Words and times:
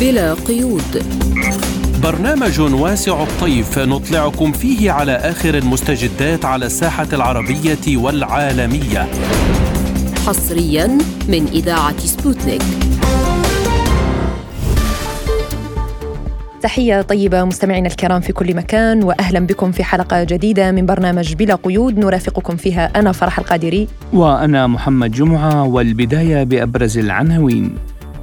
بلا 0.00 0.34
قيود. 0.34 1.02
برنامج 2.02 2.60
واسع 2.60 3.22
الطيف 3.22 3.78
نطلعكم 3.78 4.52
فيه 4.52 4.90
على 4.90 5.12
آخر 5.12 5.54
المستجدات 5.54 6.44
على 6.44 6.66
الساحة 6.66 7.06
العربية 7.12 7.96
والعالمية. 7.96 9.08
حصريا 10.26 10.86
من 11.28 11.46
إذاعة 11.52 11.98
سبوتنيك. 11.98 12.62
تحية 16.62 17.02
طيبة 17.02 17.44
مستمعينا 17.44 17.88
الكرام 17.88 18.20
في 18.20 18.32
كل 18.32 18.56
مكان 18.56 19.04
وأهلا 19.04 19.40
بكم 19.40 19.72
في 19.72 19.84
حلقة 19.84 20.24
جديدة 20.24 20.72
من 20.72 20.86
برنامج 20.86 21.34
بلا 21.34 21.54
قيود. 21.54 21.98
نرافقكم 21.98 22.56
فيها 22.56 22.90
أنا 22.96 23.12
فرح 23.12 23.38
القادري. 23.38 23.88
وأنا 24.12 24.66
محمد 24.66 25.12
جمعة 25.12 25.64
والبداية 25.64 26.44
بأبرز 26.44 26.98
العناوين. 26.98 27.74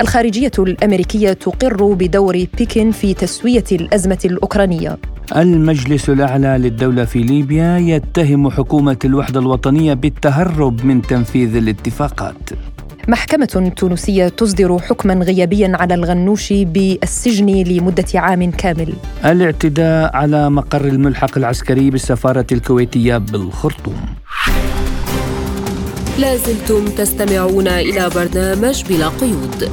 الخارجية 0.02 0.52
الأمريكية 0.60 1.34
تقر 1.34 1.94
بدور 1.94 2.46
بكين 2.60 2.92
في 2.92 3.14
تسوية 3.14 3.64
الأزمة 3.72 4.20
الأوكرانية. 4.26 4.98
المجلس 5.36 6.10
الأعلى 6.10 6.58
للدولة 6.58 7.06
في 7.06 7.20
ليبيا 7.20 7.78
يتهم 7.78 8.50
حكومة 8.50 8.98
الوحدة 9.06 9.40
الوطنية 9.40 9.94
بالتهرب 9.94 10.86
من 10.86 11.02
تنفيذ 11.02 11.56
الاتفاقات. 11.56 12.50
محكمة 13.08 13.72
تونسية 13.78 14.28
تصدر 14.28 14.80
حكما 14.80 15.14
غيابيا 15.14 15.72
على 15.76 15.94
الغنوشي 15.94 16.66
بالسجن 16.66 17.46
لمدة 17.46 18.06
عام 18.16 18.52
كامل. 18.52 18.94
الاعتداء 19.26 20.16
على 20.16 20.50
مقر 20.50 20.86
الملحق 20.86 21.38
العسكري 21.38 21.90
بالسفارة 21.90 22.48
الكويتية 22.52 23.18
بالخرطوم. 23.18 24.06
لازلتم 26.20 26.86
تستمعون 26.86 27.68
إلى 27.68 28.10
برنامج 28.10 28.84
بلا 28.90 29.08
قيود. 29.08 29.72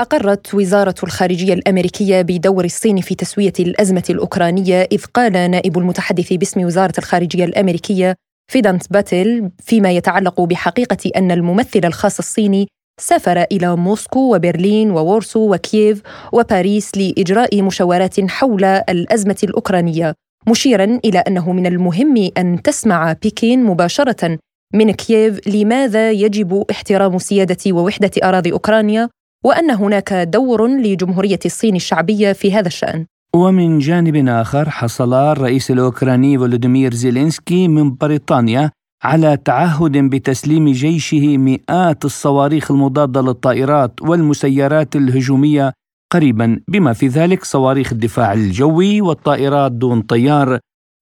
أقرت 0.00 0.54
وزارة 0.54 0.94
الخارجية 1.02 1.54
الأمريكية 1.54 2.22
بدور 2.22 2.64
الصين 2.64 3.00
في 3.00 3.14
تسوية 3.14 3.52
الأزمة 3.60 4.02
الأوكرانية 4.10 4.88
إذ 4.92 5.04
قال 5.14 5.32
نائب 5.32 5.78
المتحدث 5.78 6.32
باسم 6.32 6.64
وزارة 6.64 6.92
الخارجية 6.98 7.44
الأمريكية 7.44 8.14
فيدانت 8.52 8.92
باتل 8.92 9.50
فيما 9.62 9.90
يتعلق 9.90 10.40
بحقيقة 10.40 11.10
أن 11.16 11.30
الممثل 11.30 11.80
الخاص 11.84 12.18
الصيني 12.18 12.68
سافر 13.00 13.42
إلى 13.52 13.76
موسكو 13.76 14.34
وبرلين 14.34 14.90
وورسو 14.90 15.54
وكييف 15.54 16.02
وباريس 16.32 16.90
لإجراء 16.96 17.62
مشاورات 17.62 18.20
حول 18.20 18.64
الأزمة 18.64 19.36
الأوكرانية. 19.44 20.14
مشيرا 20.48 21.00
إلى 21.04 21.18
أنه 21.18 21.52
من 21.52 21.66
المهم 21.66 22.30
أن 22.38 22.62
تسمع 22.62 23.12
بكين 23.12 23.64
مباشرة 23.64 24.38
من 24.74 24.90
كييف 24.90 25.48
لماذا 25.48 26.10
يجب 26.10 26.64
احترام 26.70 27.18
سيادة 27.18 27.72
ووحدة 27.72 28.10
أراضي 28.24 28.52
أوكرانيا 28.52 29.08
وأن 29.44 29.70
هناك 29.70 30.12
دور 30.12 30.66
لجمهورية 30.66 31.38
الصين 31.44 31.76
الشعبية 31.76 32.32
في 32.32 32.54
هذا 32.54 32.66
الشأن. 32.66 33.06
ومن 33.36 33.78
جانب 33.78 34.28
آخر 34.28 34.70
حصل 34.70 35.14
الرئيس 35.14 35.70
الأوكراني 35.70 36.38
فولوديمير 36.38 36.94
زيلينسكي 36.94 37.68
من 37.68 37.94
بريطانيا 37.94 38.70
على 39.02 39.38
تعهد 39.44 39.98
بتسليم 39.98 40.72
جيشه 40.72 41.38
مئات 41.38 42.04
الصواريخ 42.04 42.70
المضادة 42.70 43.20
للطائرات 43.20 44.02
والمسيرات 44.02 44.96
الهجومية 44.96 45.72
قريبا 46.12 46.60
بما 46.68 46.92
في 46.92 47.06
ذلك 47.06 47.44
صواريخ 47.44 47.92
الدفاع 47.92 48.32
الجوي 48.32 49.00
والطائرات 49.00 49.72
دون 49.72 50.02
طيار 50.02 50.58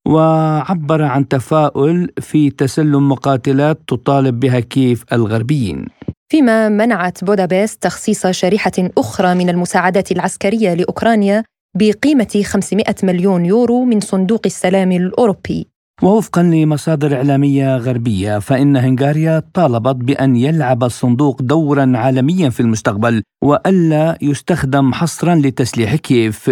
وعبر 0.09 1.03
عن 1.03 1.29
تفاؤل 1.29 2.09
في 2.21 2.51
تسلم 2.51 3.09
مقاتلات 3.09 3.81
تطالب 3.87 4.41
بها 4.41 4.61
كيف 4.61 5.05
الغربيين. 5.13 5.87
فيما 6.33 6.69
منعت 6.69 7.25
بودابست 7.25 7.83
تخصيص 7.83 8.27
شريحة 8.27 8.73
أخرى 8.99 9.35
من 9.35 9.49
المساعدات 9.49 10.13
العسكرية 10.13 10.75
لأوكرانيا 10.75 11.45
بقيمة 11.77 12.43
500 12.45 12.85
مليون 13.03 13.47
يورو 13.47 13.85
من 13.85 14.01
صندوق 14.01 14.41
السلام 14.47 14.93
الأوروبي. 14.93 15.70
ووفقا 16.03 16.43
لمصادر 16.43 17.17
إعلامية 17.17 17.77
غربية 17.77 18.39
فإن 18.39 18.77
هنغاريا 18.77 19.43
طالبت 19.55 19.97
بأن 19.97 20.37
يلعب 20.37 20.85
الصندوق 20.85 21.43
دورا 21.43 21.93
عالميا 21.95 22.51
في 22.51 22.61
المستقبل 22.61 23.23
وألا 23.45 24.19
يستخدم 24.23 24.93
حصرا 24.93 25.35
لتسليح 25.35 25.95
كييف. 25.95 26.51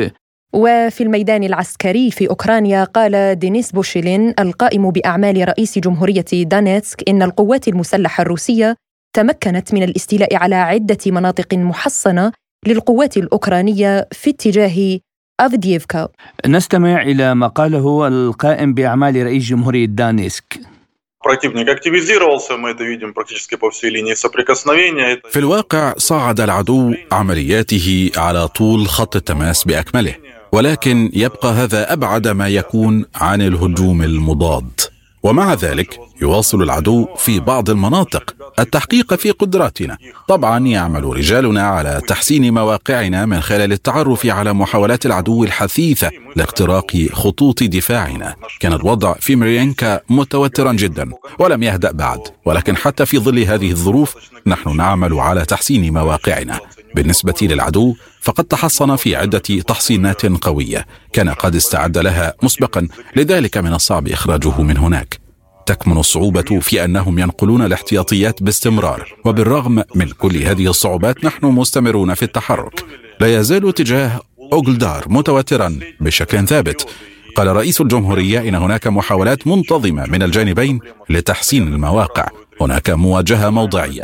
وفي 0.53 1.03
الميدان 1.03 1.45
العسكري 1.45 2.11
في 2.11 2.31
أوكرانيا 2.31 2.85
قال 2.85 3.39
دينيس 3.39 3.73
بوشيلين 3.73 4.35
القائم 4.39 4.91
بأعمال 4.91 5.49
رئيس 5.49 5.79
جمهورية 5.79 6.25
دانيتسك 6.33 7.09
إن 7.09 7.23
القوات 7.23 7.69
المسلحة 7.69 8.23
الروسية 8.23 8.75
تمكنت 9.17 9.75
من 9.75 9.83
الاستيلاء 9.83 10.37
على 10.37 10.55
عدة 10.55 10.99
مناطق 11.07 11.55
محصنة 11.55 12.33
للقوات 12.67 13.17
الأوكرانية 13.17 14.09
في 14.13 14.31
اتجاه 14.31 14.99
أفديفكا 15.40 16.08
نستمع 16.48 17.02
إلى 17.02 17.36
ما 17.36 17.48
قاله 17.48 18.08
القائم 18.08 18.74
بأعمال 18.74 19.26
رئيس 19.26 19.44
جمهورية 19.44 19.86
دانيسك 19.86 20.60
противник 21.24 21.70
активизировался, 21.70 22.58
мы 22.58 22.72
это 22.72 22.84
видим 22.84 23.14
практически 23.14 23.56
по 23.56 23.72
всей 23.72 23.90
линии 23.90 24.14
соприкосновения. 24.14 25.22
في 25.30 25.40
الواقع 25.40 25.94
صعد 25.98 26.40
العدو 26.40 26.94
عملياته 27.12 28.12
على 28.18 28.48
طول 28.48 28.88
خط 28.88 29.16
التماس 29.16 29.64
بأكمله 29.64 30.16
ولكن 30.52 31.12
يبقى 31.14 31.50
هذا 31.54 31.94
أبعد 31.94 32.28
ما 32.28 32.48
يكون 32.48 33.06
عن 33.16 33.42
الهجوم 33.42 34.02
المضاد 34.02 34.87
ومع 35.23 35.55
ذلك 35.55 36.01
يواصل 36.23 36.63
العدو 36.63 37.09
في 37.17 37.41
بعض 37.41 37.71
المناطق 37.71 38.35
التحقيق 38.59 39.15
في 39.15 39.31
قدراتنا. 39.31 39.99
طبعا 40.29 40.67
يعمل 40.67 41.05
رجالنا 41.05 41.63
على 41.63 42.01
تحسين 42.09 42.55
مواقعنا 42.55 43.27
من 43.27 43.41
خلال 43.41 43.73
التعرف 43.73 44.27
على 44.27 44.53
محاولات 44.53 45.07
العدو 45.07 45.45
الحثيثة 45.45 46.11
لاختراق 46.37 47.07
خطوط 47.13 47.63
دفاعنا. 47.63 48.35
كان 48.61 48.73
الوضع 48.73 49.13
في 49.13 49.37
مريانكا 49.37 50.01
متوترا 50.11 50.73
جدا 50.73 51.11
ولم 51.39 51.63
يهدأ 51.63 51.93
بعد. 51.93 52.21
ولكن 52.45 52.77
حتى 52.77 53.07
في 53.07 53.19
ظل 53.19 53.39
هذه 53.39 53.71
الظروف 53.71 54.15
نحن 54.47 54.77
نعمل 54.77 55.15
على 55.15 55.45
تحسين 55.45 55.95
مواقعنا. 55.95 56.61
بالنسبة 56.95 57.35
للعدو 57.43 57.95
فقد 58.29 58.45
تحصن 58.45 58.97
في 58.97 59.17
عدة 59.17 59.39
تحصينات 59.39 60.27
قوية. 60.27 60.87
كان 61.13 61.29
قد 61.29 61.57
استعد 61.57 61.99
لها 61.99 62.35
مسبقا. 62.43 62.89
لذلك 63.17 63.57
من 63.57 63.75
الصعب 63.75 64.09
إخراجه 64.09 64.63
من 64.63 64.77
هناك. 64.77 65.19
تكمن 65.67 65.99
الصعوبة 65.99 66.61
في 66.61 66.85
أنهم 66.85 67.19
ينقلون 67.19 67.63
الاحتياطيات 67.63 68.43
باستمرار. 68.43 69.15
وبالرغم 69.25 69.83
من 69.95 70.09
كل 70.09 70.37
هذه 70.37 70.71
الصعوبات 70.71 71.25
نحن 71.25 71.47
مستمرون 71.47 72.15
في 72.15 72.23
التحرك. 72.23 72.85
لا 73.21 73.39
يزال 73.39 73.69
اتجاه 73.69 74.21
أوغلدار 74.53 75.05
متوترا 75.09 75.79
بشكل 76.01 76.47
ثابت. 76.47 76.87
قال 77.37 77.47
رئيس 77.47 77.81
الجمهورية 77.81 78.49
إن 78.49 78.55
هناك 78.55 78.87
محاولات 78.87 79.47
منتظمة 79.47 80.07
من 80.07 80.23
الجانبين 80.23 80.81
لتحسين 81.11 81.69
المواقع. 81.69 82.29
هناك 82.61 82.91
مواجهة 82.91 83.51
موضعية. 83.51 84.03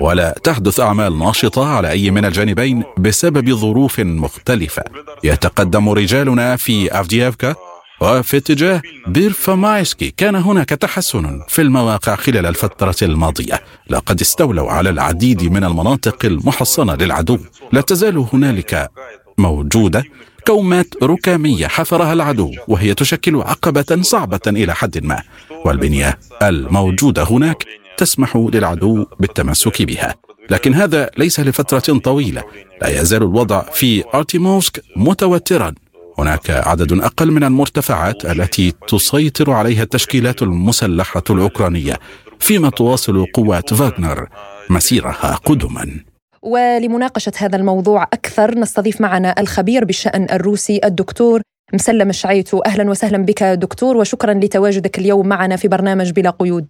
ولا 0.00 0.34
تحدث 0.44 0.80
أعمال 0.80 1.18
ناشطة 1.18 1.66
على 1.66 1.90
أي 1.90 2.10
من 2.10 2.24
الجانبين 2.24 2.84
بسبب 2.98 3.50
ظروف 3.54 4.00
مختلفة. 4.00 4.82
يتقدم 5.24 5.88
رجالنا 5.88 6.56
في 6.56 7.00
أفديافكا 7.00 7.54
وفي 8.00 8.36
اتجاه 8.36 8.82
بيرفمايسكي 9.06 10.14
كان 10.16 10.34
هناك 10.34 10.68
تحسن 10.68 11.40
في 11.48 11.62
المواقع 11.62 12.16
خلال 12.16 12.46
الفترة 12.46 12.96
الماضية. 13.02 13.60
لقد 13.90 14.20
استولوا 14.20 14.70
على 14.70 14.90
العديد 14.90 15.42
من 15.42 15.64
المناطق 15.64 16.24
المحصنة 16.24 16.94
للعدو. 16.94 17.38
لا 17.72 17.80
تزال 17.80 18.26
هنالك 18.32 18.90
موجودة 19.38 20.04
كومات 20.46 20.94
ركامية 21.02 21.66
حفرها 21.66 22.12
العدو 22.12 22.50
وهي 22.68 22.94
تشكل 22.94 23.36
عقبة 23.36 24.02
صعبة 24.02 24.40
إلى 24.46 24.74
حد 24.74 25.04
ما. 25.04 25.22
والبنية 25.64 26.18
الموجودة 26.42 27.22
هناك 27.22 27.64
تسمح 27.96 28.36
للعدو 28.36 29.06
بالتمسك 29.20 29.82
بها. 29.82 30.14
لكن 30.50 30.74
هذا 30.74 31.10
ليس 31.18 31.40
لفترة 31.40 31.98
طويلة. 31.98 32.42
لا 32.82 33.00
يزال 33.00 33.22
الوضع 33.22 33.60
في 33.60 34.04
أرتيموسك 34.14 34.82
متوترا. 34.96 35.74
هناك 36.18 36.50
عدد 36.50 36.92
أقل 36.92 37.30
من 37.30 37.44
المرتفعات 37.44 38.24
التي 38.24 38.72
تسيطر 38.88 39.50
عليها 39.50 39.82
التشكيلات 39.82 40.42
المسلحة 40.42 41.22
الأوكرانية 41.30 41.98
فيما 42.38 42.70
تواصل 42.70 43.26
قوات 43.26 43.74
فاغنر 43.74 44.28
مسيرها 44.70 45.34
قدما. 45.44 46.00
ولمناقشة 46.42 47.32
هذا 47.36 47.56
الموضوع 47.56 48.02
أكثر 48.02 48.58
نستضيف 48.58 49.00
معنا 49.00 49.34
الخبير 49.38 49.84
بالشأن 49.84 50.26
الروسي 50.32 50.80
الدكتور 50.84 51.40
مسلم 51.74 52.10
الشعيتو 52.10 52.58
أهلا 52.58 52.90
وسهلا 52.90 53.18
بك 53.18 53.42
دكتور 53.42 53.96
وشكرا 53.96 54.34
لتواجدك 54.34 54.98
اليوم 54.98 55.28
معنا 55.28 55.56
في 55.56 55.68
برنامج 55.68 56.10
بلا 56.10 56.30
قيود. 56.30 56.66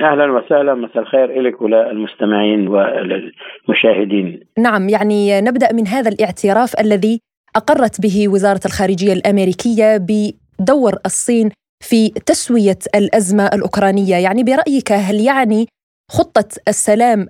أهلا 0.00 0.32
وسهلا 0.32 0.74
مساء 0.74 1.02
الخير 1.02 1.42
لك 1.42 1.62
وللمستمعين 1.62 2.68
وللمشاهدين. 2.68 4.40
نعم 4.58 4.88
يعني 4.88 5.40
نبدأ 5.40 5.72
من 5.72 5.86
هذا 5.86 6.08
الاعتراف 6.08 6.80
الذي 6.80 7.20
أقرت 7.56 8.00
به 8.00 8.28
وزارة 8.28 8.60
الخارجية 8.66 9.12
الأمريكية 9.12 9.96
بدور 9.96 10.92
الصين 11.06 11.50
في 11.80 12.08
تسوية 12.08 12.78
الأزمة 12.94 13.46
الأوكرانية 13.46 14.16
يعني 14.16 14.42
برأيك 14.42 14.92
هل 14.92 15.20
يعني 15.20 15.66
خطة 16.10 16.48
السلام 16.68 17.26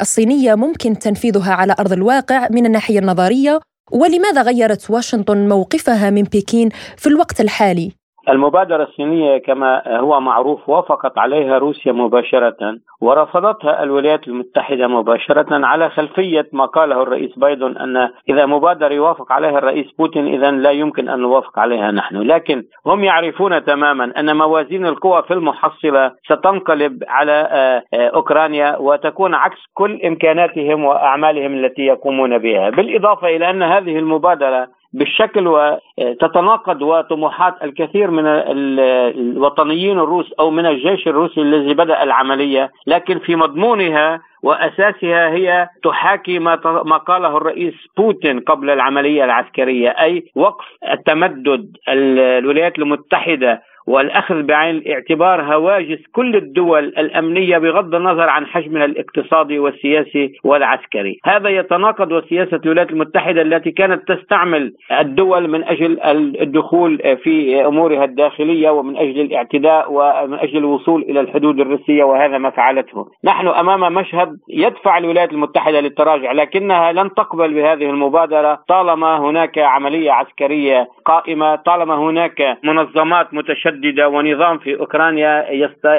الصينية 0.00 0.54
ممكن 0.54 0.98
تنفيذها 0.98 1.52
على 1.52 1.74
أرض 1.80 1.92
الواقع 1.92 2.48
من 2.50 2.66
الناحية 2.66 2.98
النظرية 2.98 3.60
ولماذا 3.92 4.42
غيرت 4.42 4.90
واشنطن 4.90 5.48
موقفها 5.48 6.10
من 6.10 6.22
بكين 6.22 6.68
في 6.96 7.06
الوقت 7.06 7.40
الحالي؟ 7.40 7.92
المبادرة 8.28 8.82
الصينية 8.82 9.38
كما 9.38 9.98
هو 9.98 10.20
معروف 10.20 10.68
وافقت 10.68 11.18
عليها 11.18 11.58
روسيا 11.58 11.92
مباشرة 11.92 12.78
ورفضتها 13.00 13.82
الولايات 13.82 14.28
المتحدة 14.28 14.88
مباشرة 14.88 15.66
على 15.66 15.90
خلفية 15.90 16.48
ما 16.52 16.64
قاله 16.64 17.02
الرئيس 17.02 17.38
بايدن 17.38 17.76
أن 17.76 18.10
إذا 18.28 18.46
مبادرة 18.46 18.94
يوافق 18.94 19.32
عليها 19.32 19.58
الرئيس 19.58 19.92
بوتين 19.98 20.26
إذا 20.26 20.50
لا 20.50 20.70
يمكن 20.70 21.08
أن 21.08 21.18
نوافق 21.20 21.58
عليها 21.58 21.90
نحن. 21.90 22.16
لكن 22.16 22.64
هم 22.86 23.04
يعرفون 23.04 23.64
تماما 23.64 24.12
أن 24.20 24.36
موازين 24.36 24.86
القوى 24.86 25.22
في 25.22 25.34
المحصلة 25.34 26.12
ستنقلب 26.24 27.04
على 27.08 27.48
آه، 27.50 27.82
آه، 27.94 28.08
أوكرانيا 28.08 28.76
وتكون 28.76 29.34
عكس 29.34 29.58
كل 29.74 30.00
إمكاناتهم 30.04 30.84
وأعمالهم 30.84 31.54
التي 31.54 31.82
يقومون 31.82 32.38
بها. 32.38 32.70
بالإضافة 32.70 33.28
إلى 33.28 33.50
أن 33.50 33.62
هذه 33.62 33.98
المبادرة 33.98 34.68
بالشكل 34.94 35.46
وتتناقض 35.48 36.82
وطموحات 36.82 37.54
الكثير 37.64 38.10
من 38.10 38.26
الوطنيين 38.26 39.98
الروس 39.98 40.32
أو 40.32 40.50
من 40.50 40.66
الجيش 40.66 41.08
الروسي 41.08 41.40
الذي 41.40 41.74
بدأ 41.74 42.02
العملية. 42.02 42.70
لكن 42.86 43.18
في 43.18 43.36
مضمونها 43.36 44.20
وأساسها 44.42 45.28
هي 45.30 45.68
تحاكي 45.84 46.38
ما 46.38 46.96
قاله 46.96 47.36
الرئيس 47.36 47.74
بوتين 47.96 48.40
قبل 48.40 48.70
العملية 48.70 49.24
العسكرية 49.24 49.88
أي 49.88 50.24
وقف 50.34 50.64
التمدد 50.92 51.76
الولايات 51.88 52.78
المتحدة 52.78 53.62
والأخذ 53.86 54.42
بعين 54.42 54.76
الاعتبار 54.76 55.42
هواجس 55.42 55.98
كل 56.12 56.36
الدول 56.36 56.84
الأمنية 56.84 57.58
بغض 57.58 57.94
النظر 57.94 58.28
عن 58.28 58.46
حجمها 58.46 58.84
الاقتصادي 58.84 59.58
والسياسي 59.58 60.32
والعسكري، 60.44 61.18
هذا 61.24 61.48
يتناقض 61.48 62.12
وسياسه 62.12 62.60
الولايات 62.64 62.90
المتحدة 62.90 63.42
التي 63.42 63.70
كانت 63.70 64.08
تستعمل 64.08 64.72
الدول 65.00 65.48
من 65.48 65.64
أجل 65.64 65.98
الدخول 66.40 67.16
في 67.22 67.66
أمورها 67.66 68.04
الداخلية 68.04 68.70
ومن 68.70 68.96
أجل 68.96 69.20
الاعتداء 69.20 69.92
ومن 69.92 70.38
أجل 70.38 70.58
الوصول 70.58 71.02
إلى 71.02 71.20
الحدود 71.20 71.60
الروسية 71.60 72.04
وهذا 72.04 72.38
ما 72.38 72.50
فعلته، 72.50 73.06
نحن 73.24 73.46
أمام 73.46 73.94
مشهد 73.94 74.36
يدفع 74.48 74.98
الولايات 74.98 75.32
المتحدة 75.32 75.80
للتراجع 75.80 76.32
لكنها 76.32 76.92
لن 76.92 77.14
تقبل 77.14 77.54
بهذه 77.54 77.90
المبادرة. 77.90 78.58
طالما 78.68 79.18
هناك 79.18 79.58
عملية 79.58 80.12
عسكرية 80.12 80.88
قائمة، 81.04 81.54
طالما 81.56 81.94
هناك 81.94 82.58
منظمات 82.64 83.34
متشددة 83.34 83.73
متشدده 83.74 84.08
ونظام 84.08 84.58
في 84.58 84.76
أوكرانيا 84.80 85.44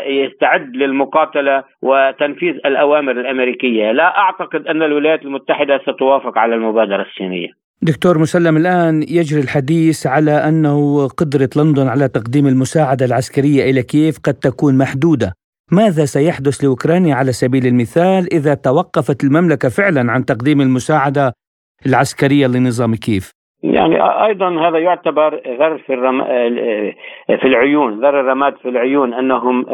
يستعد 0.08 0.76
للمقاتلة 0.76 1.64
وتنفيذ 1.82 2.56
الأوامر 2.66 3.12
الأمريكية، 3.12 3.92
لا 3.92 4.18
أعتقد 4.18 4.68
أن 4.68 4.84
الولايات 4.84 5.22
المتحدة 5.22 5.78
ستوافق 5.78 6.38
على 6.38 6.56
المبادرة 6.56 7.02
الصينية. 7.02 7.48
دكتور 7.82 8.18
مسلم 8.18 8.58
الآن 8.58 9.04
يجري 9.04 9.42
الحديث 9.42 10.08
على 10.08 10.32
أنه 10.32 11.08
قدرة 11.08 11.50
لندن 11.56 11.88
على 11.88 12.08
تقديم 12.08 12.48
المساعدة 12.48 13.06
العسكرية 13.06 13.70
إلى 13.70 13.84
كييف 13.84 14.20
قد 14.24 14.34
تكون 14.34 14.78
محدودة. 14.78 15.34
ماذا 15.72 16.06
سيحدث 16.06 16.64
لأوكرانيا 16.64 17.16
على 17.16 17.32
سبيل 17.32 17.66
المثال 17.66 18.34
إذا 18.34 18.54
توقفت 18.54 19.24
المملكة 19.24 19.70
فعلا 19.70 20.12
عن 20.12 20.26
تقديم 20.26 20.62
المساعدة 20.62 21.34
العسكرية 21.86 22.48
لنظام 22.48 22.96
كييف؟ 22.96 23.32
يعني 23.74 24.26
أيضا 24.26 24.50
هذا 24.68 24.78
يعتبر 24.78 25.42
غر 25.60 25.78
في 25.78 25.94
الرم... 25.94 26.24
في 27.26 27.44
العيون 27.44 28.00
ذر 28.00 28.20
الرماد 28.20 28.58
في 28.58 28.70
العيون 28.70 29.14
أنهم 29.14 29.66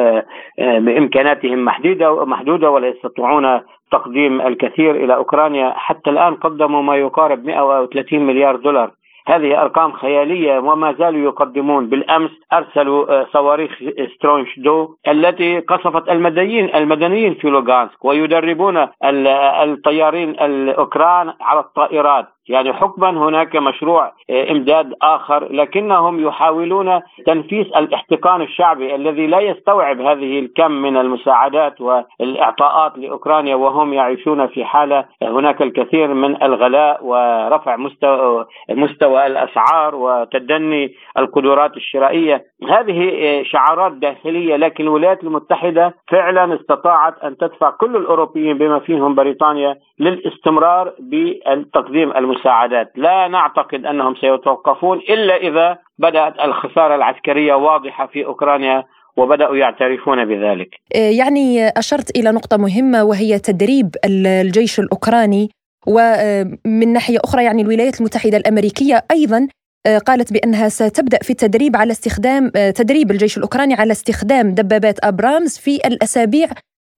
بإمكاناتهم 0.57 1.65
محدودة 1.65 2.25
محدودة 2.25 2.69
ولا 2.71 2.87
يستطيعون 2.87 3.61
تقديم 3.91 4.41
الكثير 4.41 4.95
إلى 4.95 5.15
أوكرانيا. 5.15 5.73
حتى 5.75 6.09
الآن 6.09 6.35
قدموا 6.35 6.81
ما 6.81 6.95
يقارب 6.95 7.45
130 7.45 8.19
مليار 8.19 8.55
دولار. 8.55 8.91
هذه 9.27 9.61
أرقام 9.61 9.91
خيالية 9.91 10.59
وما 10.59 10.93
زالوا 10.93 11.25
يقدمون. 11.25 11.89
بالأمس 11.89 12.31
أرسلوا 12.53 13.23
صواريخ 13.23 13.71
Storm 14.15 14.59
Shadow 14.59 14.95
التي 15.07 15.59
قصفت 15.59 16.09
المدنيين 16.09 16.75
المدنيين 16.75 17.33
في 17.33 17.47
لوغانسك 17.49 18.05
ويدربون 18.05 18.87
الطيارين 19.03 20.29
الأوكران 20.29 21.33
على 21.41 21.59
الطائرات. 21.59 22.25
يعني 22.49 22.73
حكما 22.73 23.09
هناك 23.09 23.55
مشروع 23.55 24.11
آه، 24.29 24.51
إمداد 24.51 24.93
آخر 25.01 25.53
لكنهم 25.53 26.27
يحاولون 26.27 27.01
تنفيس 27.25 27.67
الاحتقان 27.67 28.41
الشعبي 28.41 28.95
الذي 28.95 29.27
لا 29.27 29.39
يستوعب 29.39 30.01
هذه 30.01 30.39
الكم 30.39 30.71
من 30.71 30.97
المساعدات 30.97 31.81
والإعطاءات 31.81 32.97
لأوكرانيا 32.97 33.55
وهم 33.55 33.93
يعيشون 33.93 34.47
في 34.47 34.65
حالة 34.65 35.05
هناك 35.23 35.61
الكثير 35.61 36.13
من 36.13 36.43
الغلاء 36.43 37.05
ورفع 37.05 37.75
مستوى 37.75 38.45
مستوى 38.69 39.27
الأسعار 39.27 39.95
وتدني 39.95 40.93
القدرات 41.17 41.77
الشرائية. 41.77 42.43
هذه 42.69 43.09
آه، 43.23 43.43
شعارات 43.43 43.91
داخلية 43.91 44.55
لكن 44.55 44.83
الولايات 44.83 45.23
المتحدة 45.23 45.93
فعلا 46.11 46.55
استطاعت 46.61 47.13
أن 47.23 47.37
تدفع 47.37 47.69
كل 47.69 47.95
الأوروبيين 47.95 48.57
بما 48.57 48.79
فيهم 48.79 49.15
بريطانيا 49.15 49.75
للاستمرار 49.99 50.93
بتقديم 50.99 52.11
المساعدات 52.11 52.91
لا 52.95 53.27
نعتقد 53.27 53.85
أنهم 53.85 54.15
سيتوقفون 54.15 54.97
إلا 54.97 55.35
إذا 55.35 55.77
بدأت 55.99 56.39
الخسارة 56.39 56.95
العسكرية 56.95 57.53
واضحة 57.53 58.07
في 58.07 58.25
أوكرانيا 58.25 58.83
وبدأوا 59.17 59.55
يعترفون 59.55 60.25
بذلك. 60.25 60.69
إيه، 60.95 61.17
يعني 61.17 61.67
أشرت 61.77 62.17
إلى 62.17 62.31
نقطة 62.31 62.57
مهمة 62.57 63.03
وهي 63.03 63.39
تدريب 63.39 63.95
الجيش 64.05 64.79
الأوكراني 64.79 65.49
ومن 65.87 66.93
ناحية 66.93 67.17
أخرى 67.23 67.43
يعني 67.43 67.61
الولايات 67.61 67.99
المتحدة 67.99 68.37
الأمريكية 68.37 69.03
أيضا 69.11 69.37
آه، 69.37 69.60
قالت 69.87 70.33
بأنها 70.33 70.69
ستبدأ 70.69 71.17
في 71.17 71.29
التدريب 71.29 71.75
على 71.75 71.91
استخدام 71.91 72.51
آه، 72.55 72.71
تدريب 72.71 73.11
الجيش 73.11 73.37
الأوكراني 73.37 73.73
على 73.73 73.91
استخدام 73.91 74.49
دبابات 74.49 75.05
أبرامز 75.05 75.57
في 75.57 75.75
الأسابيع 75.87 76.47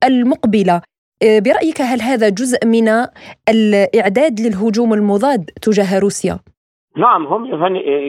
المقبلة. 0.04 0.82
آه، 1.24 1.40
برأيك 1.40 1.82
هل 1.82 2.02
هذا 2.02 2.30
جزء 2.30 2.68
من 2.68 2.88
الإعداد 3.50 4.40
للهجوم 4.40 4.94
المضاد 4.94 5.46
تجاه 5.62 6.00
روسيا؟ 6.00 6.40
نعم 6.98 7.28
هم 7.28 7.46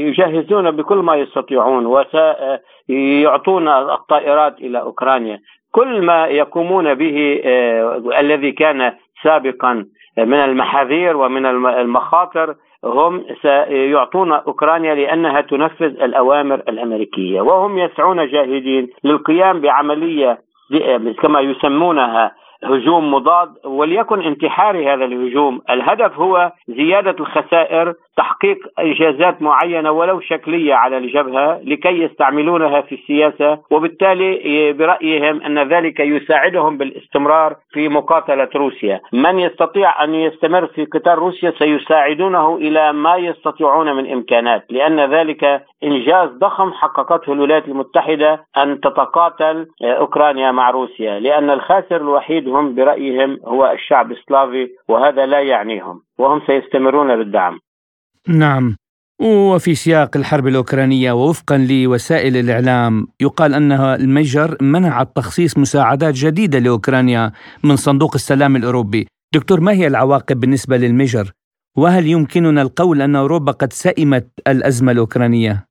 يجهزون 0.06 0.70
بكل 0.70 0.96
ما 0.96 1.16
يستطيعون 1.16 1.86
وسيعطون 1.86 3.68
الطائرات 3.68 4.54
إلى 4.60 4.80
أوكرانيا. 4.80 5.38
كل 5.72 6.02
ما 6.02 6.26
يقومون 6.26 6.94
به 6.94 7.40
الذي 8.20 8.52
كان 8.52 8.92
سابقا 9.22 9.86
من 10.18 10.34
المحاذير 10.34 11.16
ومن 11.16 11.46
المخاطر 11.46 12.54
هم 12.84 13.24
سيعطون 13.42 14.32
أوكرانيا 14.32 14.94
لأنها 14.94 15.40
تنفذ 15.40 16.02
الأوامر 16.02 16.54
الأمريكية. 16.54 17.40
وهم 17.40 17.78
يسعون 17.78 18.26
جاهدين 18.26 18.88
للقيام 19.04 19.60
بعملية 19.60 20.38
كما 21.22 21.40
يسمونها 21.40 22.32
هجوم 22.64 23.14
مضاد 23.14 23.48
وليكن 23.64 24.20
انتحاري 24.22 24.88
هذا 24.88 25.04
الهجوم. 25.04 25.60
الهدف 25.70 26.18
هو 26.18 26.52
زيادة 26.68 27.16
الخسائر 27.20 27.94
تحقيق 28.16 28.58
إنجازات 28.78 29.42
معينة 29.42 29.90
ولو 29.90 30.20
شكلية 30.20 30.74
على 30.74 30.96
الجبهة 30.98 31.60
لكي 31.64 32.02
يستعملونها 32.02 32.80
في 32.80 32.94
السياسة 32.94 33.58
وبالتالي 33.70 34.72
برأيهم 34.72 35.42
أن 35.42 35.68
ذلك 35.68 36.00
يساعدهم 36.00 36.78
بالاستمرار 36.78 37.56
في 37.72 37.88
مقاتلة 37.88 38.48
روسيا. 38.56 39.00
من 39.12 39.38
يستطيع 39.38 40.04
أن 40.04 40.14
يستمر 40.14 40.66
في 40.66 40.84
قتال 40.84 41.18
روسيا 41.18 41.52
سيساعدونه 41.58 42.56
إلى 42.56 42.92
ما 42.92 43.16
يستطيعون 43.16 43.96
من 43.96 44.12
إمكانات 44.12 44.64
لأن 44.70 45.00
ذلك 45.00 45.62
إنجاز 45.84 46.28
ضخم 46.28 46.72
حققته 46.72 47.32
الولايات 47.32 47.68
المتحدة 47.68 48.44
أن 48.56 48.80
تتقاتل 48.80 49.66
أوكرانيا 49.82 50.52
مع 50.52 50.70
روسيا. 50.70 51.20
لأن 51.20 51.50
الخاسر 51.50 51.96
الوحيد 51.96 52.48
هم 52.48 52.74
برأيهم 52.74 53.38
هو 53.46 53.70
الشعب 53.72 54.10
السلافي 54.12 54.68
وهذا 54.88 55.26
لا 55.26 55.40
يعنيهم 55.40 56.00
وهم 56.18 56.40
سيستمرون 56.46 57.16
بالدعم 57.16 57.58
نعم 58.28 58.76
وفي 59.20 59.74
سياق 59.74 60.16
الحرب 60.16 60.46
الأوكرانية 60.46 61.12
ووفقا 61.12 61.58
لوسائل 61.58 62.36
الإعلام 62.36 63.06
يقال 63.20 63.54
أنها 63.54 63.96
المجر 63.96 64.56
منعت 64.60 65.16
تخصيص 65.16 65.58
مساعدات 65.58 66.14
جديدة 66.14 66.58
لأوكرانيا 66.58 67.32
من 67.64 67.76
صندوق 67.76 68.14
السلام 68.14 68.56
الأوروبي 68.56 69.06
دكتور 69.34 69.60
ما 69.60 69.72
هي 69.72 69.86
العواقب 69.86 70.40
بالنسبة 70.40 70.76
للمجر؟ 70.76 71.24
وهل 71.76 72.06
يمكننا 72.06 72.62
القول 72.62 73.02
أن 73.02 73.16
أوروبا 73.16 73.52
قد 73.52 73.72
سئمت 73.72 74.28
الأزمة 74.48 74.92
الأوكرانية؟ 74.92 75.66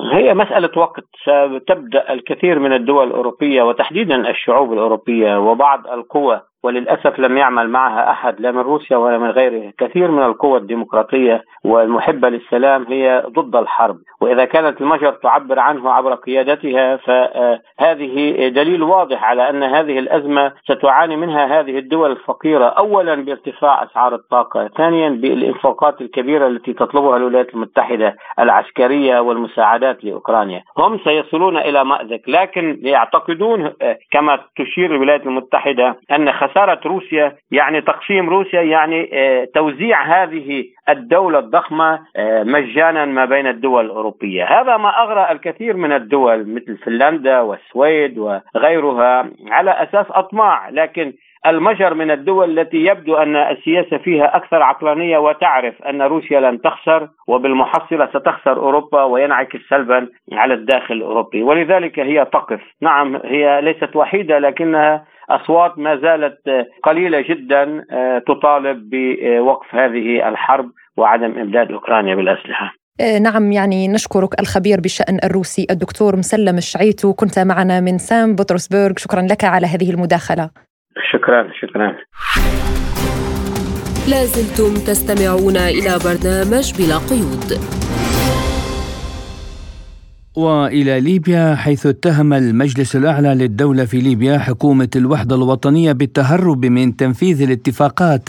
هي 0.00 0.34
مسألة 0.34 0.70
وقت 0.76 1.04
ستبدأ 1.22 2.12
الكثير 2.12 2.58
من 2.58 2.72
الدول 2.72 3.06
الأوروبية 3.06 3.62
وتحديدا 3.62 4.30
الشعوب 4.30 4.72
الأوروبية 4.72 5.38
وبعض 5.38 5.86
القوى 5.86 6.40
وللأسف 6.66 7.18
لم 7.18 7.36
يعمل 7.36 7.68
معها 7.68 8.10
أحد 8.10 8.40
لا 8.40 8.52
من 8.52 8.58
روسيا 8.58 8.96
ولا 8.96 9.18
من 9.18 9.30
غيرها، 9.30 9.72
كثير 9.78 10.10
من 10.10 10.22
القوى 10.22 10.58
الديمقراطية 10.58 11.42
والمحبة 11.64 12.28
للسلام 12.28 12.86
هي 12.88 13.22
ضد 13.28 13.56
الحرب، 13.56 13.96
وإذا 14.20 14.44
كانت 14.44 14.80
المجر 14.80 15.12
تعبر 15.12 15.58
عنه 15.58 15.90
عبر 15.90 16.14
قيادتها 16.14 16.96
فهذه 16.96 18.48
دليل 18.48 18.82
واضح 18.82 19.24
على 19.24 19.50
أن 19.50 19.62
هذه 19.62 19.98
الأزمة 19.98 20.52
ستعاني 20.64 21.16
منها 21.16 21.60
هذه 21.60 21.78
الدول 21.78 22.10
الفقيرة، 22.10 22.64
اولا 22.64 23.14
بارتفاع 23.14 23.82
أسعار 23.84 24.14
الطاقة، 24.14 24.68
ثانيا 24.68 25.08
بالانفاقات 25.08 26.00
الكبيرة 26.00 26.46
التي 26.46 26.72
تطلبها 26.72 27.16
الولايات 27.16 27.54
المتحدة 27.54 28.16
العسكرية 28.38 29.20
والمساعدات 29.20 30.04
لأوكرانيا، 30.04 30.62
هم 30.78 30.98
سيصلون 31.04 31.56
إلى 31.56 31.84
مأزق، 31.84 32.20
لكن 32.28 32.80
يعتقدون 32.82 33.72
كما 34.10 34.38
تشير 34.56 34.94
الولايات 34.94 35.26
المتحدة 35.26 35.96
أن 36.10 36.32
خساره 36.56 36.80
روسيا 36.86 37.36
يعني 37.50 37.80
تقسيم 37.80 38.30
روسيا 38.30 38.62
يعني 38.62 39.10
آه، 39.12 39.48
توزيع 39.54 40.02
هذه 40.02 40.64
الدولة 40.88 41.38
الضخمة 41.38 42.00
آه، 42.16 42.42
مجانا 42.42 43.04
ما 43.04 43.24
بين 43.24 43.46
الدول 43.46 43.84
الأوروبية، 43.84 44.44
هذا 44.44 44.76
ما 44.76 44.88
أغرى 45.02 45.32
الكثير 45.32 45.76
من 45.76 45.92
الدول 45.92 46.54
مثل 46.54 46.76
فنلندا 46.76 47.40
والسويد 47.40 48.18
وغيرها 48.18 49.30
على 49.50 49.70
أساس 49.70 50.06
أطماع، 50.10 50.68
لكن 50.68 51.12
المجر 51.46 51.94
من 51.94 52.10
الدول 52.10 52.58
التي 52.58 52.76
يبدو 52.76 53.16
أن 53.16 53.36
السياسة 53.36 53.98
فيها 53.98 54.36
أكثر 54.36 54.62
عقلانية 54.62 55.18
وتعرف 55.18 55.82
أن 55.82 56.02
روسيا 56.02 56.40
لن 56.40 56.60
تخسر 56.60 57.08
وبالمحصلة 57.28 58.06
ستخسر 58.06 58.56
أوروبا 58.56 59.02
وينعكس 59.02 59.60
سلبا 59.70 60.08
على 60.32 60.54
الداخل 60.54 60.94
الأوروبي. 60.94 61.42
ولذلك 61.42 61.98
هي 61.98 62.24
تقف. 62.24 62.60
نعم 62.82 63.16
هي 63.24 63.60
ليست 63.62 63.96
وحيدة 63.96 64.38
لكنها 64.38 65.04
أصوات 65.30 65.78
ما 65.78 65.96
زالت 65.96 66.38
قليلة 66.82 67.20
جدا 67.20 67.84
آه، 67.90 68.22
تطالب 68.26 68.90
بوقف 68.90 69.74
هذه 69.74 70.28
الحرب 70.28 70.70
وعدم 70.96 71.38
إمداد 71.38 71.72
أوكرانيا 71.72 72.14
بالأسلحة. 72.14 72.74
آه، 73.00 73.18
نعم 73.18 73.52
يعني 73.52 73.88
نشكرك 73.88 74.40
الخبير 74.40 74.80
بالشأن 74.80 75.18
الروسي 75.24 75.66
الدكتور 75.70 76.16
مسلم 76.16 76.56
الشعيتو 76.56 77.12
كنت 77.12 77.38
معنا 77.38 77.80
من 77.80 77.98
سان 77.98 78.34
بطرسبرغ 78.34 78.92
شكرا 78.96 79.22
لك 79.22 79.44
على 79.44 79.66
هذه 79.66 79.90
المداخلة. 79.90 80.50
شكرا 81.12 81.50
شكرا. 81.60 81.96
لازلتم 84.10 84.74
تستمعون 84.88 85.56
إلى 85.56 85.92
برنامج 86.04 86.66
بلا 86.78 86.98
قيود. 87.10 87.48
وإلى 90.36 91.00
ليبيا 91.00 91.54
حيث 91.54 91.86
اتهم 91.86 92.32
المجلس 92.32 92.96
الأعلى 92.96 93.34
للدولة 93.34 93.84
في 93.84 94.00
ليبيا 94.00 94.38
حكومة 94.38 94.88
الوحدة 94.96 95.36
الوطنية 95.36 95.92
بالتهرب 95.92 96.66
من 96.66 96.96
تنفيذ 96.96 97.42
الاتفاقات 97.42 98.28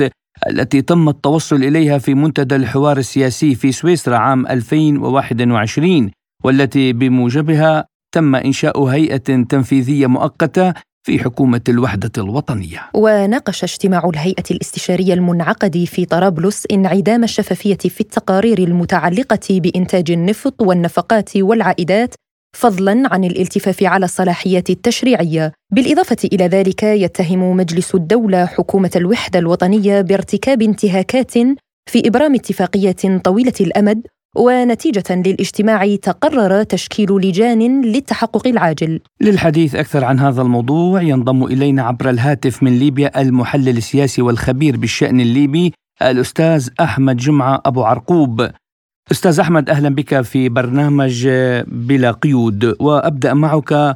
التي 0.50 0.82
تم 0.82 1.10
التوصل 1.10 1.56
إليها 1.56 1.98
في 1.98 2.14
منتدى 2.14 2.56
الحوار 2.56 2.98
السياسي 2.98 3.56
في 3.56 3.72
سويسرا 3.72 4.18
عام 4.18 4.48
2021 4.48 6.12
والتي 6.44 6.94
بموجبها 6.94 7.86
تم 8.12 8.36
إنشاء 8.36 8.84
هيئة 8.84 9.18
تنفيذية 9.50 10.08
مؤقتة 10.08 10.74
في 11.08 11.20
حكومة 11.20 11.62
الوحدة 11.70 12.12
الوطنية. 12.18 12.90
وناقش 12.94 13.64
اجتماع 13.64 14.10
الهيئة 14.10 14.44
الاستشارية 14.52 15.14
المنعقد 15.14 15.84
في 15.84 16.06
طرابلس 16.06 16.64
انعدام 16.72 17.24
الشفافية 17.24 17.78
في 17.78 18.02
التقارير 18.02 18.60
المتعلقة 18.60 19.48
بإنتاج 19.50 20.12
النفط 20.12 20.62
والنفقات 20.62 21.38
والعائدات 21.38 22.16
فضلا 22.58 23.04
عن 23.14 23.24
الالتفاف 23.24 23.84
على 23.84 24.06
الصلاحيات 24.06 24.70
التشريعية. 24.70 25.52
بالإضافة 25.74 26.18
إلى 26.34 26.48
ذلك 26.48 26.84
يتهم 26.84 27.58
مجلس 27.58 27.96
الدولة 27.96 28.46
حكومة 28.46 28.92
الوحدة 28.96 29.40
الوطنية 29.40 30.02
بارتكاب 30.02 30.62
انتهاكات 30.62 31.34
في 31.90 32.08
إبرام 32.08 32.36
اتفاقيه 32.36 33.20
طويلة 33.24 33.54
الأمد 33.62 34.08
ونتيجة 34.38 35.04
للاجتماع 35.10 35.96
تقرر 35.96 36.64
تشكيل 36.64 37.12
لجان 37.12 37.82
للتحقق 37.82 38.48
العاجل. 38.48 39.00
للحديث 39.22 39.76
أكثر 39.76 40.06
عن 40.06 40.20
هذا 40.20 40.42
الموضوع 40.42 41.02
ينضم 41.02 41.44
إلينا 41.44 41.84
عبر 41.84 42.10
الهاتف 42.10 42.64
من 42.64 42.80
ليبيا 42.80 43.22
المحلل 43.22 43.78
السياسي 43.78 44.22
والخبير 44.22 44.78
بالشأن 44.78 45.20
الليبي 45.20 45.74
الأستاذ 46.02 46.70
أحمد 46.82 47.18
جمعة 47.18 47.62
أبو 47.66 47.84
عرقوب. 47.84 48.50
أستاذ 49.12 49.40
أحمد 49.40 49.70
أهلا 49.70 49.90
بك 49.90 50.22
في 50.22 50.50
برنامج 50.50 51.28
بلا 51.68 52.12
قيود 52.12 52.76
وأبدأ 52.80 53.34
معك 53.34 53.96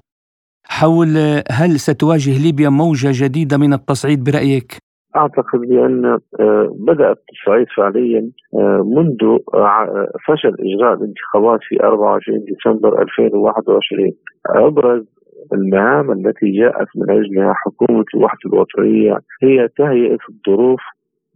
حول 0.63 1.43
هل 1.51 1.79
ستواجه 1.79 2.37
ليبيا 2.37 2.69
موجة 2.69 3.09
جديدة 3.13 3.57
من 3.57 3.73
التصعيد 3.73 4.23
برأيك؟ 4.23 4.77
أعتقد 5.15 5.59
بأن 5.59 6.05
آه، 6.39 6.75
بدات 6.79 7.17
التصعيد 7.17 7.67
فعليا 7.77 8.31
آه، 8.55 8.83
منذ 8.85 9.37
آه، 9.53 10.07
فشل 10.27 10.55
إجراء 10.59 10.93
الانتخابات 10.93 11.59
في 11.69 11.83
24 11.83 12.45
ديسمبر 12.45 13.01
2021 13.01 14.11
أبرز 14.47 15.05
المهام 15.53 16.11
التي 16.11 16.51
جاءت 16.51 16.87
من 16.95 17.09
أجلها 17.11 17.53
حكومة 17.53 18.05
الوحدة 18.15 18.39
الوطنية 18.45 19.17
هي 19.43 19.67
تهيئة 19.77 20.17
الظروف 20.29 20.81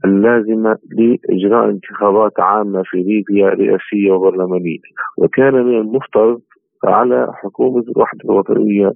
اللازمة 0.05 0.77
لإجراء 0.97 1.69
انتخابات 1.69 2.39
عامة 2.39 2.81
في 2.85 2.97
ليبيا 2.97 3.49
رئاسية 3.49 4.11
وبرلمانية. 4.11 4.79
وكان 5.17 5.53
من 5.53 5.77
المفترض 5.79 6.41
على 6.83 7.27
حكومة 7.33 7.83
الوحدة 7.95 8.19
الوطنية 8.25 8.91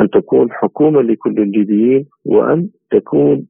أن 0.00 0.10
تكون 0.10 0.52
حكومة 0.52 1.02
لكل 1.02 1.42
الليبيين 1.42 2.06
وأن 2.24 2.68
تكون 2.90 3.46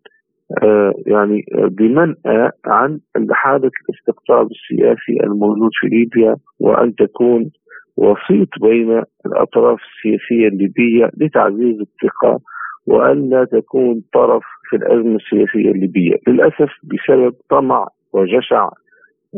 يعني 1.07 1.45
بمنأى 1.71 2.51
عن 2.67 3.01
حالة 3.31 3.71
الاستقطاب 3.89 4.49
السياسي 4.51 5.25
الموجود 5.25 5.71
في 5.81 5.87
ليبيا 5.87 6.37
وأن 6.61 6.95
تكون 6.95 7.51
وسيط 7.97 8.49
بين 8.63 9.03
الأطراف 9.27 9.79
السياسية 9.81 10.49
الليبية 10.49 11.11
لتعزيز 11.17 11.81
الثقة 11.81 12.41
وأن 12.87 13.31
لا 13.31 13.45
تكون 13.45 14.03
طرف 14.13 14.43
في 14.71 14.77
الأزمة 14.77 15.17
السياسية 15.17 15.71
الليبية. 15.71 16.15
للأسف 16.29 16.71
بسبب 16.85 17.33
طمع 17.51 17.87
وجشع 18.13 18.69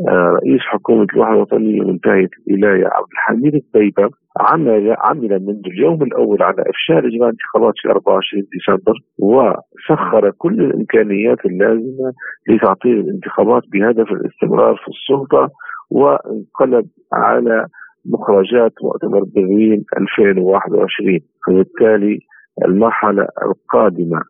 آه، 0.07 0.33
رئيس 0.43 0.61
حكومة 0.61 1.07
الوحدة 1.13 1.33
الوطنية 1.33 1.81
منتهية 1.81 2.29
الولاية 2.49 2.85
عبد 2.85 3.07
الحميد 3.13 3.55
الطيبة 3.55 4.09
عمل 4.39 4.95
عمل 4.99 5.29
منذ 5.45 5.61
اليوم 5.67 6.03
الأول 6.03 6.41
على 6.41 6.61
افشال 6.61 7.15
اجراء 7.15 7.29
انتخابات 7.29 7.73
في 7.81 7.89
24 7.89 8.43
ديسمبر 8.51 8.93
وسخر 9.19 10.31
كل 10.37 10.61
الإمكانيات 10.61 11.45
اللازمة 11.45 12.13
لتعطيل 12.49 12.99
الانتخابات 12.99 13.63
بهدف 13.71 14.11
الاستمرار 14.11 14.75
في 14.75 14.87
السلطة 14.87 15.49
وانقلب 15.91 16.85
على 17.13 17.65
مخرجات 18.05 18.71
مؤتمر 18.83 19.23
برلين 19.35 19.83
2021 19.97 21.19
فبالتالي 21.47 22.19
المرحلة 22.65 23.27
القادمة 23.43 24.21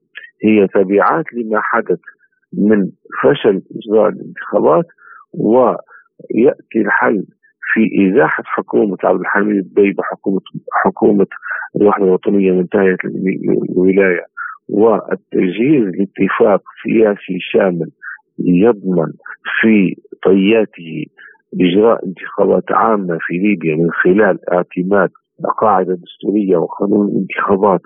هي 0.43 0.67
تبعات 0.67 1.25
لما 1.33 1.59
حدث 1.61 1.99
من 2.53 2.89
فشل 3.23 3.61
اجراء 3.75 4.09
الانتخابات 4.09 4.85
ويأتي 5.33 6.81
الحل 6.85 7.25
في 7.73 8.09
إزاحة 8.09 8.43
حكومة 8.45 8.97
عبد 9.03 9.19
الحميد 9.19 9.55
الدبيبه 9.57 10.03
حكومه 10.03 10.41
حكومة 10.85 11.27
الوحدة 11.75 12.05
الوطنية 12.05 12.51
منتهيه 12.51 12.97
الولاية 13.69 14.25
والتجهيز 14.69 15.83
لاتفاق 15.83 16.61
سياسي 16.83 17.39
شامل 17.39 17.89
يضمن 18.39 19.11
في 19.61 19.95
طياته 20.23 21.05
إجراء 21.61 22.05
انتخابات 22.05 22.63
عامة 22.71 23.17
في 23.21 23.33
ليبيا 23.33 23.75
من 23.75 23.91
خلال 23.91 24.49
اعتماد 24.53 25.09
قاعدة 25.61 25.93
دستورية 25.93 26.57
وقانون 26.57 27.07
الانتخابات 27.07 27.81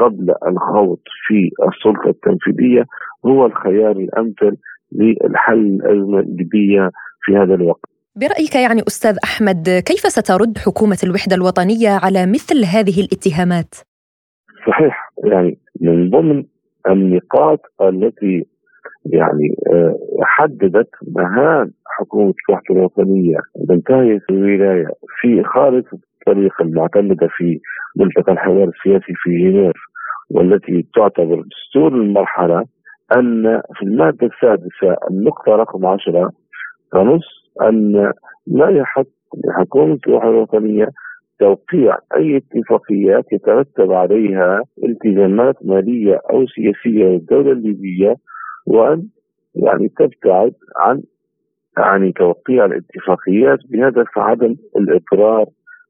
قبل 0.00 0.34
الخوض 0.48 0.98
في 1.26 1.50
السلطة 1.68 2.08
التنفيذية 2.10 2.84
هو 3.26 3.46
الخيار 3.46 3.96
الأمثل 3.96 4.56
للحل 4.92 5.58
الأزمة 5.66 6.20
الليبية 6.20 6.90
في 7.22 7.36
هذا 7.36 7.54
الوقت. 7.54 7.95
برأيك 8.22 8.54
يعني 8.54 8.82
أستاذ 8.88 9.16
أحمد 9.24 9.62
كيف 9.88 10.02
سترد 10.16 10.58
حكومة 10.58 10.98
الوحدة 11.04 11.36
الوطنية 11.36 11.90
على 12.04 12.26
مثل 12.26 12.58
هذه 12.74 12.96
الاتهامات؟ 13.04 13.72
صحيح 14.68 15.12
يعني 15.24 15.58
من 15.80 16.10
ضمن 16.10 16.44
النقاط 16.90 17.60
التي 17.82 18.46
يعني 19.12 19.48
آه، 19.72 19.96
حددت 20.22 20.90
مهام 21.16 21.70
حكومة 21.98 22.34
الوحدة 22.50 22.74
الوطنية 22.74 23.38
في 24.18 24.30
الولاية 24.30 24.86
في 25.20 25.42
خارطة 25.44 25.98
الطريق 26.20 26.60
المعتمدة 26.60 27.28
في 27.36 27.60
ملتقى 27.96 28.32
الحوار 28.32 28.68
السياسي 28.68 29.12
في 29.22 29.30
جنيف 29.30 29.76
والتي 30.30 30.86
تعتبر 30.94 31.42
دستور 31.42 31.94
المرحلة 31.94 32.64
أن 33.16 33.62
في 33.74 33.82
المادة 33.82 34.26
السادسة 34.26 34.96
النقطة 35.10 35.52
رقم 35.52 35.86
عشرة 35.86 36.30
تنص 36.92 37.45
أن 37.62 38.12
لا 38.46 38.68
يحق 38.68 39.06
لحكومه 39.44 39.98
الوحده 40.06 40.30
الوطنية 40.30 40.88
توقيع 41.38 41.98
أي 42.16 42.36
اتفاقيات 42.36 43.32
يترتب 43.32 43.92
عليها 43.92 44.62
التزامات 44.84 45.56
مالية 45.64 46.20
أو 46.30 46.46
سياسية 46.46 47.04
للدولة 47.04 47.52
الليبية 47.52 48.16
وأن 48.66 49.08
يعني 49.54 49.88
تبتعد 49.88 50.52
عن 50.76 51.02
يعني 51.78 52.12
توقيع 52.12 52.64
الاتفاقيات 52.64 53.58
بهدف 53.70 54.18
عدم 54.18 54.56
الاضرار 54.76 55.46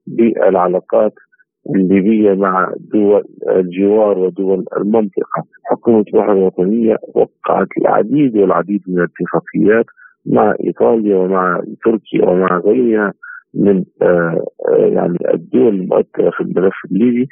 بالعلاقات 0.07 1.13
الليبية 1.77 2.35
مع 2.35 2.73
دول 2.93 3.25
الجوار 3.51 4.19
ودول 4.19 4.65
المنطقة. 4.77 5.43
حكومة 5.65 6.05
الوحده 6.15 6.33
الوطنية 6.33 6.97
وقعت 7.15 7.69
العديد 7.79 8.37
والعديد 8.37 8.83
من 8.89 8.99
الاتفاقيات 8.99 9.85
مع 10.26 10.54
إيطاليا 10.64 11.16
ومع 11.16 11.62
تركيا 11.85 12.28
ومع 12.28 12.59
غيرها 12.59 13.12
من 13.54 13.85
آه، 14.02 14.45
آه، 14.68 14.76
يعني 14.76 15.18
الدول 15.35 15.75
المؤثرة 15.75 16.30
في 16.30 16.40
الملف 16.40 16.75
الليبي 16.90 17.28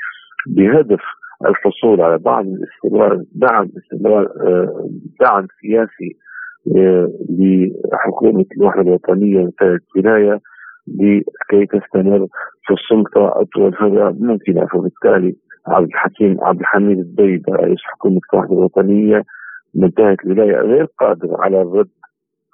بهدف 0.46 1.00
الحصول 1.46 2.00
على 2.00 2.18
بعض 2.18 2.44
الاستمرار 2.46 3.22
دعم 3.34 3.68
استمرار 3.78 4.24
آه، 4.24 4.88
دعم 5.20 5.46
سياسي 5.60 6.16
لحكومة 7.92 8.44
الوحدة 8.56 8.82
الوطنية 8.82 9.38
وسائل 9.38 9.78
الولايه 9.96 10.40
لكي 10.88 11.66
تستمر 11.66 12.26
في 12.66 12.74
السلطة 12.74 13.40
أطول 13.40 13.72
فتره 13.72 14.16
ممكنه 14.20 14.66
فبالتالي 14.66 15.34
عبد 15.68 15.86
الحكيم 15.86 16.36
عبد 16.40 16.60
الحميد 16.60 16.98
الدبيبه 16.98 17.52
رئيس 17.52 17.78
حكومة 17.84 18.20
الوحدة 18.34 18.52
الوطنية 18.52 19.22
منتهى 19.74 20.16
الولاية 20.24 20.56
غير 20.56 20.86
قادر 20.98 21.36
على 21.38 21.62
الرد 21.62 21.88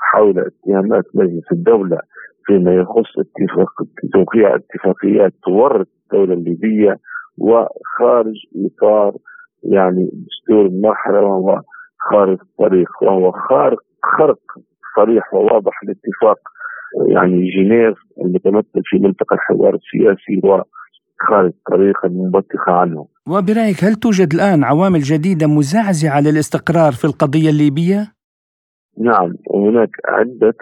حول 0.01 0.39
اتهامات 0.39 1.05
مجلس 1.15 1.53
الدولة 1.53 1.99
فيما 2.47 2.75
يخص 2.75 3.11
اتفاق 3.19 3.71
توقيع 4.13 4.57
اتفاقيات 4.57 5.33
تورط 5.45 5.89
الدولة 6.05 6.35
الليبية 6.35 6.97
وخارج 7.39 8.37
إطار 8.67 9.17
يعني 9.63 10.11
دستور 10.13 10.67
المرحله 10.67 11.21
وهو 11.21 11.61
خارج 12.11 12.39
الطريق 12.43 12.89
وهو 13.03 13.33
خارق 13.33 13.79
خرق 14.19 14.39
صريح 14.97 15.35
وواضح 15.35 15.85
لاتفاق 15.85 16.39
يعني 17.09 17.51
جنيف 17.51 17.99
المتمثل 18.25 18.83
في 18.85 18.99
منطقة 18.99 19.35
الحوار 19.35 19.75
السياسي 19.75 20.41
وخارج 20.45 21.53
الطريق 21.59 22.05
المنبثقه 22.05 22.73
عنه. 22.73 23.07
وبرأيك 23.29 23.85
هل 23.85 23.95
توجد 23.95 24.35
الآن 24.35 24.65
عوامل 24.65 25.01
جديدة 25.01 25.47
مزعزعة 25.47 26.21
للاستقرار 26.21 26.93
في 26.93 27.05
القضية 27.05 27.51
الليبية؟ 27.51 28.20
نعم 28.99 29.35
هناك 29.55 29.91
عدة 30.09 30.55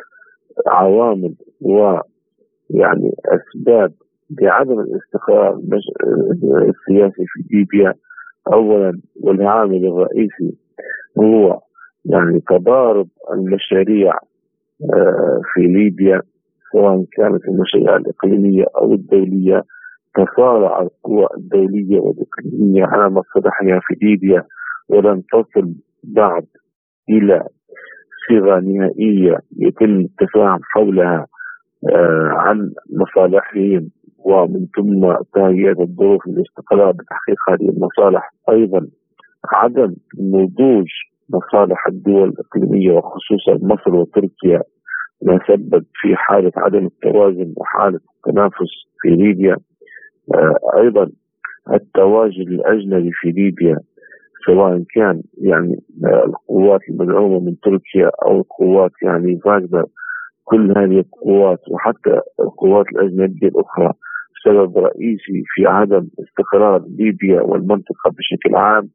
عوامل 0.67 1.35
ويعني 1.61 3.13
أسباب 3.27 3.93
لعدم 4.41 4.81
الاستقرار 4.81 5.61
السياسي 6.69 7.25
في 7.27 7.57
ليبيا. 7.57 7.95
اولا 8.53 9.01
والعامل 9.21 9.87
الرئيسي 9.87 10.57
هو 11.19 11.61
يعني 12.05 12.41
تضارب 12.41 13.09
المشاريع 13.33 14.13
آه، 14.95 15.41
في 15.55 15.61
ليبيا 15.61 16.23
سواء 16.73 17.05
كانت 17.13 17.45
المشاريع 17.49 17.97
الإقليمية 17.97 18.65
أو 18.77 18.93
الدولية. 18.93 19.63
تصارع 20.15 20.83
القوى 20.83 21.27
الدولية 21.37 22.01
والإقليمية 22.01 22.85
على 22.85 23.11
مصالحها 23.11 23.81
في 23.83 23.95
ليبيا 24.03 24.45
ولم 24.89 25.23
تصل 25.33 25.75
بعد 26.05 26.47
إلى 27.09 27.47
صيغه 28.29 28.61
نهائيه 28.61 29.39
يتم 29.59 30.01
التفاهم 30.01 30.61
حولها 30.63 31.27
آه، 31.93 32.29
عن 32.29 32.71
مصالحهم 32.91 33.91
ومن 34.19 34.67
ثم 34.77 35.15
تهيئة 35.35 35.81
الظروف 35.83 36.27
للاستقرار 36.27 36.93
بتحقيق 36.93 37.37
هذه 37.51 37.69
المصالح. 37.71 38.33
أيضا 38.51 38.87
عدم 39.53 39.95
نضوج 40.21 40.87
مصالح 41.31 41.87
الدول 41.87 42.29
الإقليمية 42.29 42.93
وخصوصا 42.93 43.59
مصر 43.63 43.95
وتركيا 43.95 44.63
ما 45.23 45.39
سبب 45.49 45.85
في 46.01 46.17
حالة 46.17 46.53
عدم 46.57 46.87
التوازن 46.87 47.53
وحالة 47.57 48.01
التنافس 48.17 48.71
في 49.01 49.09
ليبيا. 49.09 49.57
آه، 50.35 50.81
أيضا 50.81 51.11
التواجد 51.75 52.49
الأجنبي 52.49 53.11
في 53.13 53.29
ليبيا 53.31 53.79
سواء 54.47 54.85
كان 54.95 55.23
يعني 55.39 55.77
القوات 56.27 56.81
المدعومة 56.91 57.41
من 57.41 57.61
تركيا 57.61 58.11
أو 58.27 58.41
القوات 58.41 58.93
يعني 59.03 59.39
فاغنر 59.45 59.85
كل 60.45 60.79
هذه 60.79 60.99
القوات 60.99 61.59
وحتى 61.71 62.21
القوات 62.41 62.87
الأجنبية 62.89 63.49
الأخرى 63.49 63.93
سبب 64.45 64.79
رئيسي 64.79 65.43
في 65.55 65.67
عدم 65.67 66.09
استقرار 66.21 66.85
ليبيا 66.99 67.41
والمنطقة 67.43 68.11
بشكل 68.11 68.57
عام. 68.57 68.89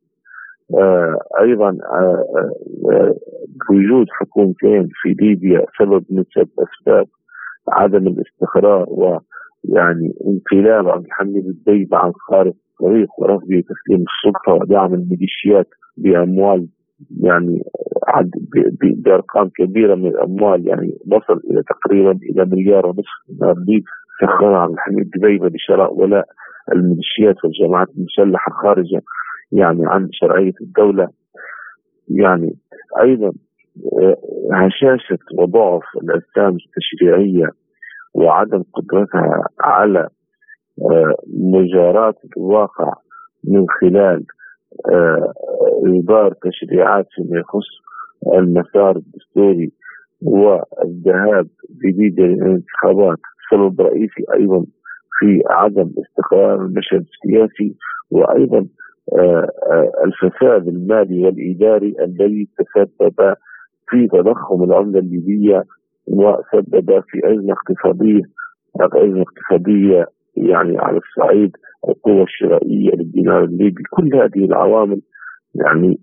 آه 0.80 1.18
أيضا 1.41 1.70
آه 1.70 2.26
آه 2.91 3.15
وجود 3.72 4.08
حكومتين 4.10 4.89
في 5.02 5.15
ليبيا 5.22 5.65
سبب 5.80 6.06
من 6.10 6.24
أسباب 6.38 7.08
عدم 7.70 8.08
الاستقرار 8.08 8.86
ويعني 8.89 10.13
انقلاب 10.28 10.89
عبد 10.89 11.06
الحميد 11.06 11.46
الديب 11.46 11.96
عن 11.96 12.12
خارج 12.30 12.54
الطريق 12.74 13.10
ورفض 13.20 13.48
تسليم 13.48 14.06
السلطة 14.08 14.54
ودعم 14.54 14.94
الميليشيات 14.94 15.68
بأموال 15.98 16.68
يعني 17.22 17.64
بأرقام 18.82 19.50
كبيرة 19.50 19.96
من 19.96 20.08
الأموال 20.08 20.68
يعني 20.68 20.98
وصل 21.08 21.42
إلى 21.52 21.64
تقريبا 21.64 22.12
إلى 22.12 22.46
مليار 22.46 22.86
ونصف 22.86 23.58
ليب 23.68 23.84
سخرها 24.22 24.60
عبد 24.60 24.74
الحميد 24.74 25.10
دبيبة 25.18 25.48
لشراء 25.48 25.94
ولاء 25.94 26.26
الميليشيات 26.74 27.36
والجماعات 27.44 27.88
المسلحة 27.98 28.52
خارجه 28.52 29.02
يعني 29.52 29.82
عن 29.86 30.10
شرعية 30.12 30.54
الدولة. 30.62 31.08
يعني 32.10 32.56
أيضا 33.02 33.32
آه، 34.02 34.18
هشاشة 34.54 35.20
وضعف 35.38 35.84
الأجسام 36.04 36.58
التشريعية 36.66 37.50
وعدم 38.14 38.64
قدرتها 38.74 39.44
على 39.60 40.08
آه، 40.82 41.16
مجاراة 41.28 42.16
الواقع 42.38 42.94
من 43.44 43.66
خلال 43.82 44.26
آه، 44.92 45.34
إصدار 45.88 46.34
تشريعات 46.34 47.08
فيما 47.16 47.40
يخص 47.40 47.68
المسار 48.34 48.96
الدستوري 48.96 49.72
والذهاب 50.22 51.48
جديد 51.86 52.20
للانتخابات 52.20 53.18
سبب 53.52 53.82
رئيسي 53.82 54.24
أيضا 54.34 54.66
في 55.20 55.42
عدم 55.50 55.92
استقرار 55.98 56.62
المشهد 56.62 57.06
السياسي 57.14 57.76
وأيضا 58.12 58.66
آه، 59.18 59.50
الفساد 60.06 60.68
المالي 60.68 61.26
والإداري 61.26 61.96
الذي 62.04 62.48
تسبب 62.58 63.36
في 63.90 64.08
تضخم 64.08 64.64
العملة 64.64 65.00
الليبية 65.00 65.64
وسبب 66.08 67.04
في 67.10 67.20
أزمة 67.24 67.54
اقتصادية 67.54 68.22
أزمة 68.82 69.22
اقتصادية 69.22 70.06
يعني 70.36 70.78
على 70.78 70.98
الصعيد 70.98 71.52
القوة 71.89 72.24
الشرائية 72.24 72.91
للدينار 72.91 73.43
الليبي 73.43 73.84
كل 73.91 74.15
هذه 74.15 74.46
العوامل 74.46 75.02
يعني 75.56 76.00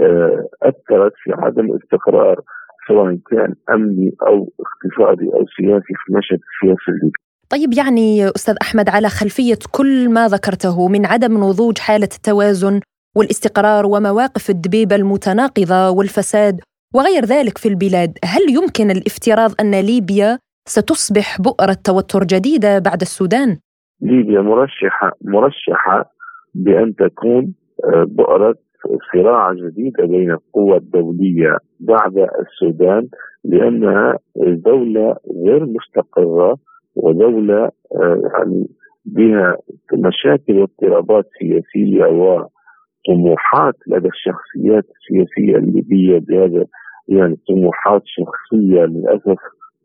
آه، 0.00 0.48
أثرت 0.62 1.12
في 1.24 1.32
عدم 1.32 1.76
استقرار 1.76 2.40
سواء 2.88 3.18
كان 3.30 3.54
أمني 3.74 4.14
أو 4.22 4.52
اقتصادي 4.60 5.26
أو 5.26 5.46
سياسي 5.56 5.94
في 5.96 6.10
المشهد 6.10 6.38
السياسي 6.38 6.88
الليبي 6.88 7.18
طيب 7.50 7.72
يعني 7.72 8.28
أستاذ 8.28 8.54
أحمد 8.62 8.88
على 8.88 9.08
خلفية 9.08 9.58
كل 9.72 10.08
ما 10.12 10.28
ذكرته 10.28 10.88
من 10.88 11.06
عدم 11.06 11.34
نضوج 11.44 11.78
حالة 11.78 12.08
التوازن 12.16 12.80
والاستقرار 13.16 13.86
ومواقف 13.86 14.50
الدبيبة 14.50 14.96
المتناقضة 14.96 15.90
والفساد 15.90 16.60
وغير 16.94 17.24
ذلك 17.24 17.58
في 17.58 17.68
البلاد 17.68 18.18
هل 18.24 18.42
يمكن 18.50 18.90
الافتراض 18.90 19.50
أن 19.60 19.74
ليبيا 19.80 20.38
ستصبح 20.68 21.40
بؤرة 21.40 21.76
توتر 21.84 22.24
جديدة 22.24 22.78
بعد 22.78 23.00
السودان؟ 23.00 23.58
ليبيا 24.00 24.40
مرشحة 24.40 25.12
مرشحة 25.24 26.10
بأن 26.54 26.94
تكون 26.94 27.54
آه، 27.84 28.04
بؤرة 28.04 28.54
صراع 29.12 29.52
جديدة 29.52 30.04
بين 30.06 30.30
القوى 30.30 30.76
الدولية 30.76 31.56
بعد 31.80 32.18
السودان 32.18 33.08
لأنها 33.44 34.18
دولة 34.36 35.16
غير 35.46 35.66
مستقرة 35.66 36.56
ودولة 36.96 37.70
آه، 37.96 38.22
يعني 38.34 38.66
بها 39.06 39.56
مشاكل 39.94 40.58
واضطرابات 40.58 41.24
سياسية 41.38 42.04
وطموحات 42.04 43.74
لدى 43.86 44.08
الشخصيات 44.08 44.84
السياسية 44.84 45.56
الليبية 45.56 46.18
بهذا 46.18 46.64
يعني 47.08 47.36
طموحات 47.48 48.02
شخصية 48.04 48.80
للأسف 48.84 49.38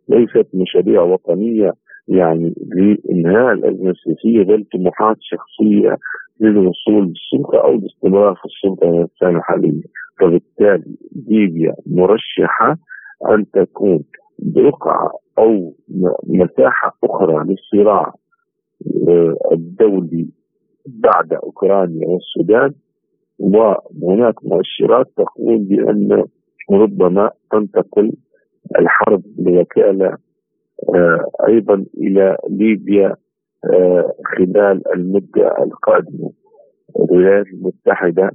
ليست 0.09 0.47
مشاريع 0.53 1.01
وطنية. 1.01 1.73
يعني 2.07 2.53
لانهاء 2.75 3.53
الأزمة 3.53 3.89
السياسية 3.89 4.43
بل 4.43 4.65
طموحات 4.73 5.17
شخصية 5.19 5.97
للوصول 6.41 7.03
للسلطه 7.13 7.63
أو 7.63 7.71
الاستمرار 7.75 8.35
في 8.35 8.45
السلطة 8.45 9.03
السنة 9.03 9.37
الحالية. 9.37 9.81
فبالتالي 10.19 10.95
ليبيا 11.27 11.75
مرشحة 11.85 12.77
أن 13.29 13.45
تكون 13.51 14.03
بقعه 14.39 15.11
أو 15.37 15.73
مساحه 16.27 16.97
أخرى 17.03 17.45
للصراع 17.45 18.13
الدولي 19.51 20.29
بعد 20.87 21.33
أوكرانيا 21.33 22.07
والسودان. 22.07 22.73
وهناك 23.39 24.45
مؤشرات 24.45 25.07
تقول 25.17 25.57
بأن 25.57 26.23
ربما 26.71 27.31
تنتقل 27.51 28.11
الحرب 28.79 29.21
بوكاله 29.37 30.17
أيضا 31.47 31.85
إلى 31.97 32.37
ليبيا 32.49 33.15
خلال 34.37 34.93
المدة 34.95 35.63
القادمة. 35.63 36.31
الولايات 36.99 37.45
المتحدة 37.47 38.31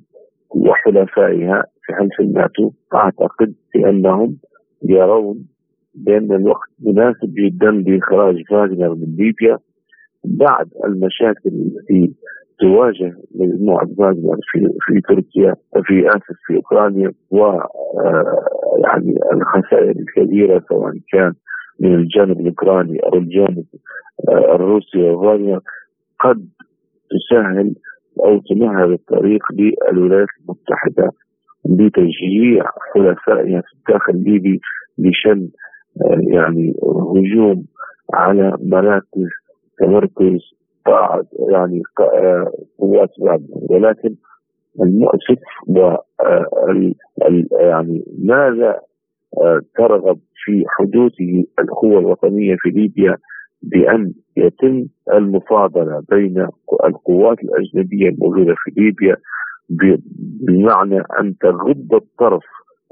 وحلفائها 0.51 1.65
في 1.83 1.93
حلف 1.95 2.21
الناتو 2.21 2.71
أعتقد 2.95 3.55
بأنهم 3.75 4.37
يرون 4.83 5.47
بأن 5.95 6.33
الوقت 6.33 6.69
مناسب 6.81 7.35
جدا 7.35 7.71
لإخراج 7.71 8.43
فاغنر 8.51 8.95
من 8.95 9.17
ليبيا 9.17 9.59
بعد 10.25 10.69
المشاكل 10.85 11.51
التي 11.51 12.15
تواجه 12.59 13.13
مجموعة 13.35 13.87
فاغنر 13.99 14.37
في 14.53 14.69
في 14.81 15.01
تركيا 15.01 15.55
في 15.85 16.09
اسف 16.09 16.37
في 16.47 16.57
أوكرانيا 16.57 17.13
و 17.31 17.45
آه، 17.45 18.45
يعني 18.85 19.15
الخسائر 19.33 19.91
الكبيرة 19.91 20.65
سواء 20.69 20.93
كان 21.13 21.33
من 21.81 21.95
الجانب 21.95 22.41
الأوكراني 22.41 22.99
أو 22.99 23.15
الجانب 23.15 23.65
آه، 24.29 24.55
الروسي 24.55 25.03
وفاغنر 25.03 25.61
قد 26.21 26.49
تسهل 27.11 27.75
أو 28.25 28.39
تمهد 28.39 28.91
الطريق 28.91 29.43
للولايات 29.53 30.29
المتحدة 30.41 31.11
بتشجيع 31.65 32.65
حلفائها 32.95 33.61
في 33.61 33.73
الداخل 33.79 34.13
الليبي 34.13 34.61
لشن 34.99 35.49
آه، 36.03 36.21
يعني 36.35 36.75
هجوم 37.15 37.65
على 38.15 38.57
مراكز 38.63 39.29
تمركز 39.79 40.41
بعض 40.87 41.25
يعني 41.51 41.83
آه، 42.01 42.53
قوات 42.79 43.11
ولكن 43.71 44.15
المؤسف 44.81 45.39
و 45.69 45.97
يعني 47.61 48.05
ماذا 48.19 48.81
ترغب 49.77 50.19
في 50.45 50.65
حدوثه 50.69 51.45
القوى 51.61 51.99
الوطنية 51.99 52.57
في 52.59 52.69
ليبيا 52.71 53.17
بأن 53.63 54.13
يتم 54.37 54.87
المفاضلة 55.15 56.03
بين 56.11 56.47
القوات 56.85 57.39
الأجنبية 57.45 58.09
الموجودة 58.09 58.55
في 58.65 58.81
ليبيا 58.81 59.17
بمعنى 60.47 61.03
أن 61.21 61.35
تغض 61.41 61.95
الطرف 61.95 62.43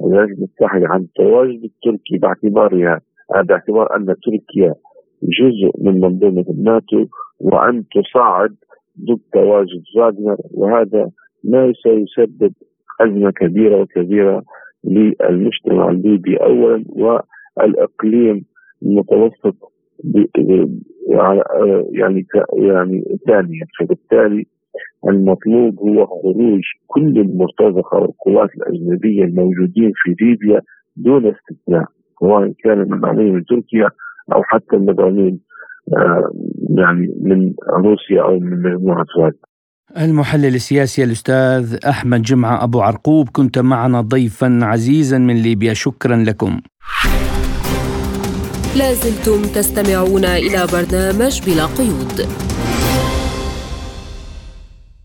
الولايات 0.00 0.28
المتحده 0.28 0.88
عن 0.88 1.00
التواجد 1.00 1.64
التركي 1.64 2.18
باعتبارها 2.18 3.00
باعتبار 3.44 3.96
أن 3.96 4.06
تركيا 4.06 4.74
جزء 5.22 5.72
من 5.78 6.00
منظومة 6.00 6.44
الناتو 6.50 7.06
وأن 7.40 7.84
تصعد 7.94 8.54
ضد 9.00 9.20
تواجد 9.32 9.82
فاغنر 9.96 10.36
وهذا 10.54 11.10
ما 11.44 11.72
سيسبب 11.82 12.52
أزمة 13.00 13.30
كبيرة 13.30 13.80
وكبيرة 13.80 14.42
للمجتمع 14.84 15.90
الليبي 15.90 16.36
اولا 16.36 16.84
والإقليم 16.88 18.44
المتوسط 18.82 19.72
يعني 21.92 22.26
يعني 22.58 23.04
ثانيا. 23.26 23.66
فبالتالي 23.78 24.46
المطلوب 25.08 25.78
هو 25.78 26.06
خروج 26.06 26.62
كل 26.86 27.18
المرتزقة 27.18 27.98
والقوات 27.98 28.50
الأجنبية 28.56 29.24
الموجودين 29.24 29.92
في 29.94 30.24
ليبيا 30.24 30.60
دون 30.96 31.26
استثناء 31.26 31.84
سواء 32.20 32.52
كان 32.64 32.80
المدعومين 32.80 33.34
من 33.34 33.44
تركيا 33.44 33.88
أو 34.34 34.42
حتى 34.42 34.76
المدعومين 34.76 35.40
آه، 35.96 36.30
يعني 36.78 37.14
من 37.22 37.52
روسيا 37.70 38.22
أو 38.22 38.38
من 38.38 38.62
مجموعة 38.62 39.04
فاك 39.16 39.34
المحلل 39.98 40.54
السياسي 40.54 41.04
الأستاذ 41.04 41.76
أحمد 41.88 42.22
جمعة 42.22 42.64
أبو 42.64 42.80
عرقوب 42.80 43.28
كنت 43.28 43.58
معنا 43.58 44.00
ضيفا 44.00 44.58
عزيزا 44.62 45.18
من 45.18 45.42
ليبيا 45.42 45.74
شكرا 45.74 46.16
لكم. 46.16 46.60
لازلتم 48.76 49.42
تستمعون 49.42 50.24
إلى 50.24 50.66
برنامج 50.72 51.42
بلا 51.46 51.66
قيود. 51.66 52.28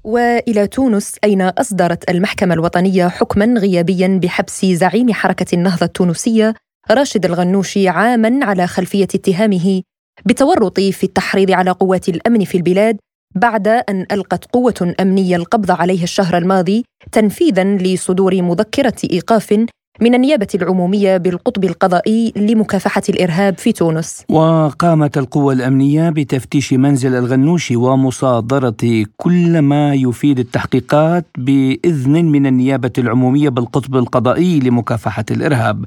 وإلى 0.03 0.67
تونس 0.67 1.15
أين 1.23 1.41
أصدرت 1.41 2.09
المحكمة 2.09 2.53
الوطنية 2.53 3.07
حكما 3.07 3.45
غيابيا 3.59 4.19
بحبس 4.23 4.65
زعيم 4.65 5.13
حركة 5.13 5.55
النهضة 5.55 5.85
التونسية 5.85 6.53
راشد 6.91 7.25
الغنوشي 7.25 7.89
عاما 7.89 8.45
على 8.45 8.67
خلفية 8.67 9.07
اتهامه 9.15 9.81
بالتورط 10.25 10.79
في 10.79 11.03
التحريض 11.03 11.51
على 11.51 11.71
قوات 11.71 12.09
الأمن 12.09 12.45
في 12.45 12.57
البلاد 12.57 12.97
بعد 13.35 13.67
أن 13.67 14.05
ألقت 14.11 14.45
قوة 14.45 14.95
أمنية 15.01 15.35
القبض 15.35 15.71
عليه 15.71 16.03
الشهر 16.03 16.37
الماضي 16.37 16.85
تنفيذا 17.11 17.63
لصدور 17.63 18.41
مذكرة 18.41 18.95
إيقاف 19.11 19.65
من 20.01 20.15
النيابة 20.15 20.47
العمومية 20.55 21.17
بالقطب 21.17 21.63
القضائي 21.63 22.33
لمكافحة 22.35 23.01
الإرهاب 23.09 23.57
في 23.57 23.71
تونس. 23.71 24.23
وقامت 24.29 25.17
القوى 25.17 25.53
الأمنية 25.53 26.09
بتفتيش 26.09 26.73
منزل 26.73 27.15
الغنوشي 27.15 27.75
ومصادرة 27.75 29.05
كل 29.17 29.59
ما 29.59 29.93
يفيد 29.93 30.39
التحقيقات 30.39 31.25
بإذن 31.37 32.25
من 32.25 32.45
النيابة 32.45 32.91
العمومية 32.97 33.49
بالقطب 33.49 33.95
القضائي 33.95 34.59
لمكافحة 34.59 35.25
الإرهاب. 35.31 35.85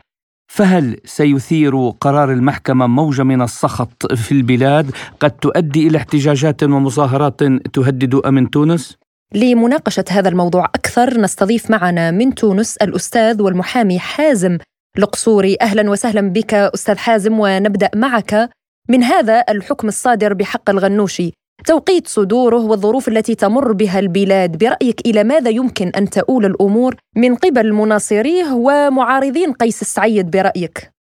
فهل 0.50 0.96
سيثير 1.04 1.90
قرار 2.00 2.32
المحكمة 2.32 2.86
موجة 2.86 3.22
من 3.22 3.42
السخط 3.42 4.12
في 4.12 4.32
البلاد 4.32 4.90
قد 5.20 5.30
تؤدي 5.30 5.86
إلى 5.86 5.98
احتجاجات 5.98 6.62
ومظاهرات 6.62 7.42
تهدد 7.72 8.14
أمن 8.14 8.50
تونس؟ 8.50 8.96
لمناقشة 9.34 10.04
هذا 10.10 10.28
الموضوع 10.28 10.64
أكثر 10.64 11.20
نستضيف 11.20 11.70
معنا 11.70 12.10
من 12.10 12.34
تونس 12.34 12.76
الأستاذ 12.76 13.42
والمحامي 13.42 13.98
حازم 13.98 14.58
القصوري 14.98 15.56
أهلا 15.60 15.90
وسهلا 15.90 16.20
بك 16.20 16.54
أستاذ 16.54 16.98
حازم 16.98 17.40
ونبدأ 17.40 17.90
معك 17.94 18.50
من 18.88 19.02
هذا 19.02 19.44
الحكم 19.48 19.88
الصادر 19.88 20.34
بحق 20.34 20.70
الغنوشي 20.70 21.32
توقيت 21.66 22.08
صدوره 22.08 22.64
والظروف 22.66 23.08
التي 23.08 23.34
تمر 23.34 23.72
بها 23.72 23.98
البلاد 23.98 24.58
برأيك 24.58 25.00
إلى 25.06 25.24
ماذا 25.24 25.50
يمكن 25.50 25.88
أن 25.88 26.10
تؤول 26.10 26.44
الأمور 26.44 26.96
من 27.16 27.34
قبل 27.34 27.72
مناصريه 27.72 28.52
ومعارضين 28.52 29.52
قيس 29.52 29.82
السعيد 29.82 30.30
برأيك؟ 30.30 30.99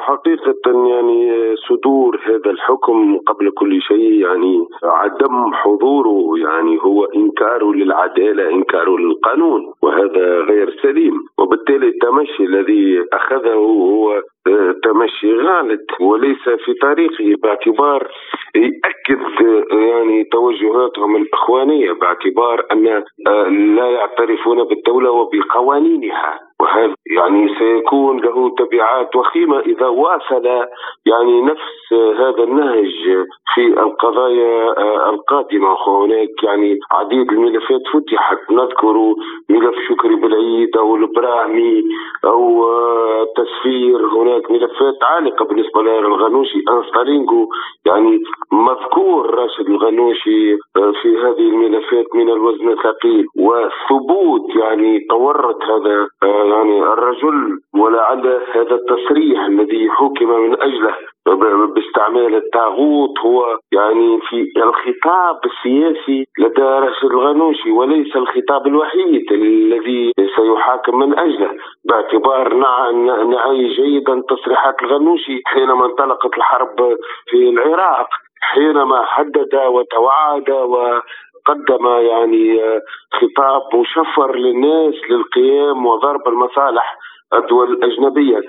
حقيقة 0.00 0.88
يعني 0.88 1.54
صدور 1.68 2.20
هذا 2.26 2.50
الحكم 2.50 3.18
قبل 3.18 3.50
كل 3.50 3.82
شيء 3.82 4.12
يعني 4.12 4.66
عدم 4.82 5.52
حضوره 5.52 6.38
يعني 6.38 6.78
هو 6.82 7.04
إنكار 7.04 7.72
للعدالة 7.72 8.50
إنكار 8.50 8.96
للقانون 8.96 9.72
وهذا 9.82 10.40
غير 10.40 10.76
سليم. 10.82 11.14
وبالتالي 11.38 11.88
التمشي 11.88 12.44
الذي 12.44 13.04
أخذه 13.12 13.54
هو 13.54 14.22
تمشي 14.82 15.34
غالط 15.34 16.00
وليس 16.00 16.48
في 16.64 16.74
طريقه 16.74 17.40
باعتبار 17.42 18.08
يأكد 18.54 19.20
يعني 19.72 20.24
توجهاتهم 20.24 21.16
الإخوانية 21.16 21.92
باعتبار 21.92 22.66
أن 22.72 22.84
لا 23.76 23.90
يعترفون 23.90 24.64
بالدولة 24.64 25.10
وبقوانينها. 25.10 26.40
وهذا 26.62 26.94
يعني 27.06 27.58
سيكون 27.58 28.20
له 28.20 28.54
تبعات 28.58 29.16
وخيمة 29.16 29.60
إذا 29.60 29.86
واصل 29.86 30.46
يعني 31.06 31.42
نفس 31.42 31.81
هذا 31.92 32.44
النهج 32.44 33.26
في 33.54 33.66
القضايا 33.66 34.72
القادمة 35.10 35.76
هناك. 35.86 36.42
يعني 36.42 36.78
عديد 36.92 37.32
الملفات 37.32 37.80
فتحت. 37.92 38.38
نذكر 38.50 39.14
ملف 39.48 39.74
شكري 39.88 40.16
بالعيد 40.16 40.76
أو 40.76 40.96
البراهمي 40.96 41.82
أو 42.24 42.66
تسفير. 43.36 44.06
هناك 44.06 44.50
ملفات 44.50 45.02
عالقة 45.02 45.44
بالنسبة 45.44 45.82
للغنوشي. 45.82 46.58
أنسترينجو 46.70 47.48
يعني 47.86 48.22
مذكور 48.52 49.34
راشد 49.34 49.68
الغنوشي 49.68 50.56
في 51.02 51.18
هذه 51.18 51.48
الملفات 51.48 52.06
من 52.14 52.30
الوزن 52.30 52.68
الثقيل. 52.68 53.26
وثبوت 53.36 54.56
يعني 54.56 55.00
تورط 55.10 55.62
هذا 55.62 56.08
يعني 56.22 56.82
الرجل 56.82 57.58
ولعل 57.74 58.40
هذا 58.52 58.74
التصريح 58.74 59.44
الذي 59.46 59.90
حكم 59.90 60.28
من 60.40 60.62
أجله. 60.62 60.94
باستعمال 61.26 62.34
الطاغوت 62.34 63.18
هو 63.18 63.58
يعني 63.72 64.20
في 64.20 64.52
الخطاب 64.56 65.40
السياسي 65.44 66.26
لدى 66.38 66.62
راشد 66.62 67.04
الغنوشي 67.04 67.70
وليس 67.70 68.16
الخطاب 68.16 68.66
الوحيد 68.66 69.32
الذي 69.32 70.12
سيحاكم 70.36 70.98
من 70.98 71.18
أجله 71.18 71.50
باعتبار 71.84 72.54
نعي 73.24 73.68
جيدا 73.68 74.22
تصريحات 74.28 74.82
الغنوشي 74.82 75.40
حينما 75.46 75.86
انطلقت 75.86 76.36
الحرب 76.36 76.96
في 77.26 77.48
العراق 77.48 78.08
حينما 78.40 79.04
حدد 79.04 79.54
وتوعد 79.54 80.50
و 80.50 81.00
قدم 81.46 81.86
يعني 81.86 82.60
خطاب 83.12 83.62
مشفر 83.80 84.36
للناس 84.36 84.94
للقيام 85.10 85.86
وضرب 85.86 86.28
المصالح 86.28 86.98
الدول 87.34 87.72
الأجنبية. 87.72 88.40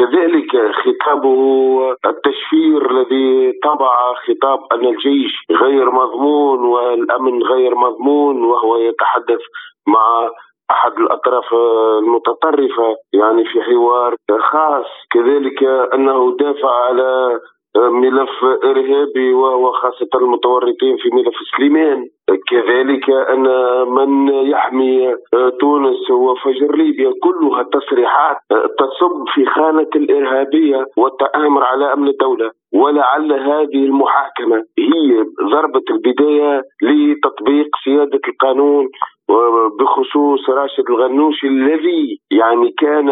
كذلك 0.00 0.72
خطابه 0.72 1.96
التشفير 2.06 2.90
الذي 2.90 3.52
طبع 3.64 4.14
خطاب 4.14 4.58
أن 4.72 4.86
الجيش 4.86 5.32
غير 5.50 5.90
مضمون 5.90 6.64
والأمن 6.64 7.42
غير 7.42 7.74
مضمون 7.74 8.44
وهو 8.44 8.76
يتحدث 8.76 9.40
مع 9.86 10.30
أحد 10.70 10.92
الأطراف 10.92 11.54
المتطرفة 11.98 12.96
يعني 13.12 13.44
في 13.44 13.62
حوار 13.62 14.14
خاص. 14.40 14.86
كذلك 15.10 15.62
أنه 15.94 16.36
دافع 16.40 16.70
على 16.86 17.40
ملف 17.76 18.44
إرهابي 18.64 19.32
وهو 19.32 19.72
خاصه 19.72 20.08
المتورطين 20.14 20.96
في 20.96 21.08
ملف 21.12 21.34
سليمان. 21.56 22.06
كذلك 22.50 23.10
أن 23.10 23.46
من 23.88 24.28
يحمي 24.28 25.14
تونس 25.60 26.10
وفجر 26.10 26.76
ليبيا 26.76 27.12
كلها 27.22 27.62
تصريحات 27.62 28.36
تصب 28.78 29.24
في 29.34 29.46
خانة 29.46 29.88
الإرهابية 29.96 30.86
والتآمر 30.96 31.64
على 31.64 31.92
أمن 31.92 32.08
الدولة. 32.08 32.50
ولعل 32.72 33.32
هذه 33.32 33.84
المحاكمة 33.84 34.56
هي 34.78 35.24
ضربة 35.52 35.82
البداية 35.90 36.62
لتطبيق 36.82 37.68
سيادة 37.84 38.20
القانون 38.28 38.88
بخصوص 39.80 40.50
راشد 40.50 40.90
الغنوشي 40.90 41.46
الذي 41.46 42.18
يعني 42.30 42.74
كان 42.78 43.08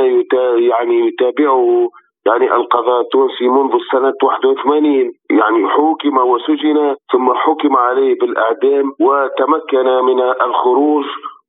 يعني 0.59 1.07
يتابعه 1.07 1.89
يعني 2.27 2.55
القضاء 2.55 3.01
التونسي 3.01 3.49
منذ 3.49 3.73
سنة 3.93 4.15
81 4.23 4.85
يعني 5.31 5.69
حكم 5.69 6.19
وسجن 6.19 6.95
ثم 7.13 7.33
حكم 7.35 7.77
عليه 7.77 8.19
بالإعدام 8.19 8.93
وتمكن 9.01 9.87
من 10.05 10.21
الخروج 10.21 11.05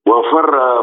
وفر 0.08 0.82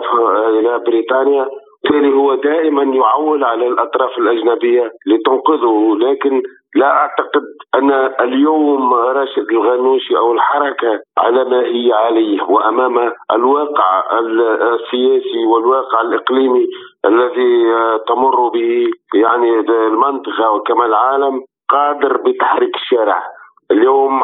إلى 0.49 0.79
بريطانيا. 0.87 1.49
بالتالي 1.85 2.15
هو 2.15 2.35
دائما 2.35 2.83
يعول 2.83 3.45
على 3.45 3.67
الأطراف 3.67 4.19
الأجنبية 4.19 4.91
لتنقذه. 5.07 5.97
لكن 5.99 6.43
لا 6.75 6.87
أعتقد 6.91 7.43
أن 7.75 7.91
اليوم 8.21 8.95
راشد 8.95 9.51
الغنوشي 9.51 10.17
أو 10.17 10.33
الحركة 10.33 11.01
على 11.19 11.45
ما 11.45 11.61
هي 11.65 11.93
عليه 11.93 12.43
وأمام 12.43 13.13
الواقع 13.33 14.19
السياسي 14.21 15.45
والواقع 15.47 16.01
الإقليمي 16.01 16.67
الذي 17.05 17.73
تمر 18.09 18.49
به 18.49 18.91
يعني 19.15 19.61
المنطقة 19.61 20.51
وكما 20.51 20.87
العالم 20.87 21.43
قادر 21.71 22.17
بتحريك 22.17 22.75
الشارع. 22.75 23.23
اليوم 23.71 24.23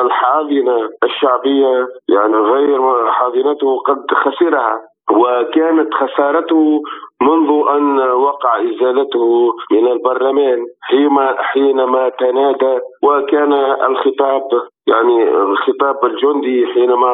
الحاضنة 0.00 0.88
الشعبية 1.04 1.86
يعني 2.08 2.36
غير 2.36 3.10
حاضنته 3.10 3.78
قد 3.86 4.06
خسرها 4.14 4.80
وكانت 5.10 5.94
خسارته 5.94 6.82
منذ 7.22 7.50
أن 7.76 7.98
وقع 7.98 8.52
إزالته 8.60 9.52
من 9.72 9.86
البرلمان 9.92 10.58
حينما 11.52 12.08
تنادى 12.08 12.74
وكان 13.02 13.52
الخطاب 13.88 14.42
يعني 14.86 15.16
خطاب 15.66 16.04
الجندي 16.04 16.66
حينما 16.74 17.10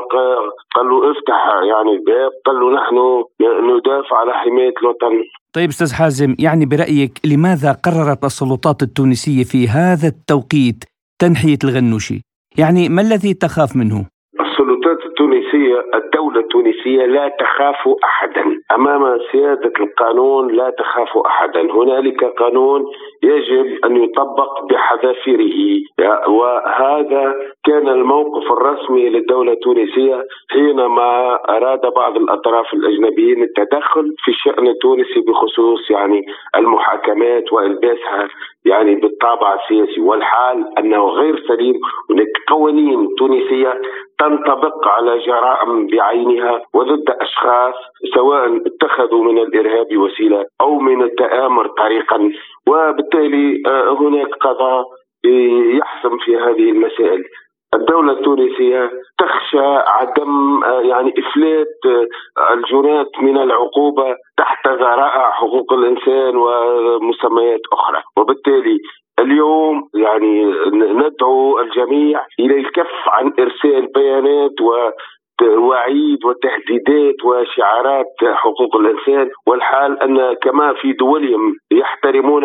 قال 0.75 0.89
له 0.89 1.11
افتح 1.11 1.41
يعني 1.71 1.91
الباب 1.91 2.31
قال 2.47 2.61
له 2.61 2.71
نحن 2.71 3.25
ندافع 3.41 4.17
على 4.17 4.33
حماية 4.33 4.75
الوطن 4.83 5.25
طيب 5.55 5.69
أستاذ 5.69 5.95
حازم 5.95 6.35
يعني 6.39 6.67
برأيك 6.67 7.13
لماذا 7.25 7.73
قررت 7.73 8.25
السلطات 8.25 8.83
التونسية 8.83 9.45
في 9.45 9.69
هذا 9.69 10.09
التوقيت 10.09 10.85
تنحية 11.19 11.59
الغنوشي؟ 11.65 12.21
يعني 12.59 12.89
ما 12.89 13.03
الذي 13.03 13.35
تخاف 13.35 13.77
منه؟ 13.77 14.07
التونسية 15.21 15.85
الدولة 15.95 16.41
التونسية 16.41 17.07
لا 17.07 17.29
تخاف 17.29 17.89
أحدا. 18.05 18.45
أمام 18.75 19.19
سيادة 19.33 19.73
القانون 19.81 20.53
لا 20.53 20.71
تخاف 20.71 21.19
أحدا. 21.27 21.61
هنالك 21.61 22.25
قانون 22.25 22.85
يجب 23.23 23.85
أن 23.85 23.97
يطبق 23.97 24.65
بحذافيره. 24.65 25.81
وهذا 26.29 27.35
كان 27.65 27.89
الموقف 27.89 28.53
الرسمي 28.53 29.09
للدولة 29.09 29.53
التونسية 29.53 30.25
حينما 30.51 31.39
أراد 31.49 31.81
بعض 31.97 32.17
الأطراف 32.17 32.75
الأجنبيين 32.75 33.43
التدخل 33.43 34.15
في 34.25 34.31
الشأن 34.31 34.67
التونسي 34.67 35.21
بخصوص 35.21 35.91
يعني 35.91 36.27
المحاكمات 36.57 37.53
وإلباسها 37.53 38.29
يعني 38.65 38.95
بالطابع 38.95 39.55
السياسي. 39.55 40.01
والحال 40.01 40.79
أنه 40.79 41.05
غير 41.09 41.43
سليم 41.49 41.75
هناك 42.11 42.33
قوانين 42.49 43.09
تونسية 43.19 43.81
تنطبق 44.19 44.89
على 44.89 45.19
جرائم 45.19 45.87
بعينها 45.87 46.63
وضد 46.75 47.11
أشخاص 47.11 47.75
سواء 48.15 48.57
اتخذوا 48.67 49.25
من 49.25 49.39
الإرهاب 49.39 49.97
وسيلة 49.97 50.45
أو 50.61 50.79
من 50.79 51.03
التآمر 51.03 51.67
طريقا. 51.67 52.33
وبالتالي 52.69 53.63
آه، 53.67 53.97
هناك 54.01 54.35
قضاء 54.35 54.85
يحسم 55.25 56.19
في 56.19 56.37
هذه 56.37 56.71
المسائل. 56.71 57.25
الدولة 57.75 58.13
التونسية 58.13 58.91
تخشى 59.19 59.67
عدم 59.87 60.65
آه، 60.65 60.81
يعني 60.81 61.15
إفلات 61.19 61.79
آه، 61.87 62.55
الجنات 62.55 63.11
من 63.23 63.39
العقوبة 63.39 64.17
تحت 64.37 64.69
ذرائع 64.69 65.31
حقوق 65.31 65.73
الإنسان 65.73 66.37
ومسميات 66.37 67.61
أخرى. 67.73 68.03
وبالتالي 68.17 68.79
اليوم 69.19 69.89
يعني 69.95 70.45
ندعو 70.73 71.61
الجميع 71.61 72.27
إلى 72.41 72.57
الكف 72.57 73.09
عن 73.09 73.33
إرسال 73.39 73.87
بيانات 73.95 74.61
وعيد 75.43 76.25
وتهديدات 76.25 77.25
وشعارات 77.25 78.07
حقوق 78.23 78.77
الإنسان 78.77 79.31
والحال 79.47 80.03
أن 80.03 80.35
كما 80.43 80.73
في 80.73 80.93
دولهم 80.93 81.55
يحترمون 81.73 82.45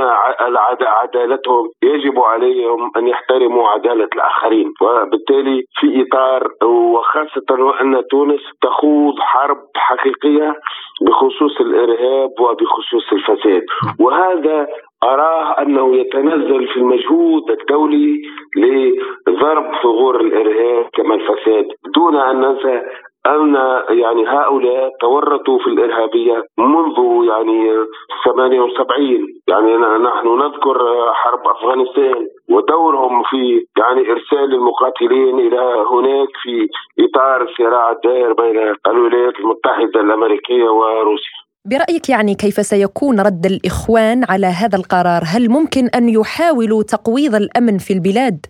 عدالتهم 0.81 1.69
يجب 1.84 2.19
عليهم 2.19 2.91
أن 2.97 3.08
يحترموا 3.08 3.67
عدالة 3.67 4.10
الآخرين. 4.15 4.73
وبالتالي 4.81 5.63
في 5.79 6.01
إطار 6.01 6.47
وخاصة 6.63 7.49
وان 7.49 8.03
تونس 8.12 8.41
تخوض 8.62 9.19
حرب 9.19 9.58
حقيقية 9.75 10.55
بخصوص 11.01 11.62
الإرهاب 11.62 12.29
وبخصوص 12.39 13.13
الفساد. 13.13 13.63
وهذا 13.99 14.67
أراه 15.03 15.62
أنه 15.62 15.95
يتنزل 15.95 16.67
في 16.67 16.77
المجهود 16.77 17.51
الدولي 17.51 18.21
لضرب 18.58 19.71
ثغور 19.84 20.21
الإرهاب 20.21 20.89
كما 20.93 21.15
الفساد. 21.15 21.67
دون 21.95 22.15
أن 22.15 22.39
ننسى 22.41 22.81
أن 23.27 23.55
يعني 23.89 24.27
هؤلاء 24.27 24.89
تورطوا 25.01 25.60
في 25.60 25.67
الإرهابية 25.67 26.43
منذ 26.58 27.27
يعني 27.29 27.86
78 28.25 29.27
يعني 29.47 29.77
نحن 29.77 30.27
نذكر 30.27 30.77
حرب 31.13 31.47
أفغانستان 31.47 32.27
ودورهم 32.49 33.23
في 33.23 33.65
يعني 33.77 34.12
إرسال 34.12 34.53
المقاتلين 34.53 35.39
إلى 35.39 35.86
هناك 35.91 36.29
في 36.43 36.67
إطار 36.99 37.41
الصراع 37.41 37.91
الدائر 37.91 38.34
بين 38.34 38.75
الولايات 38.88 39.39
المتحدة 39.39 40.01
الأمريكية 40.01 40.69
وروسيا. 40.69 41.44
برأيك 41.71 42.10
يعني 42.10 42.36
كيف 42.36 42.56
سيكون 42.56 43.19
رد 43.19 43.45
الإخوان 43.45 44.23
على 44.30 44.47
هذا 44.47 44.78
القرار؟ 44.78 45.21
هل 45.34 45.49
ممكن 45.49 45.84
أن 45.97 46.10
يحاولوا 46.10 46.84
تقويض 46.84 47.36
الأمن 47.36 47.78
في 47.78 47.93
البلاد؟ 47.93 48.45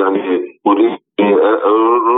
يعني 0.00 0.20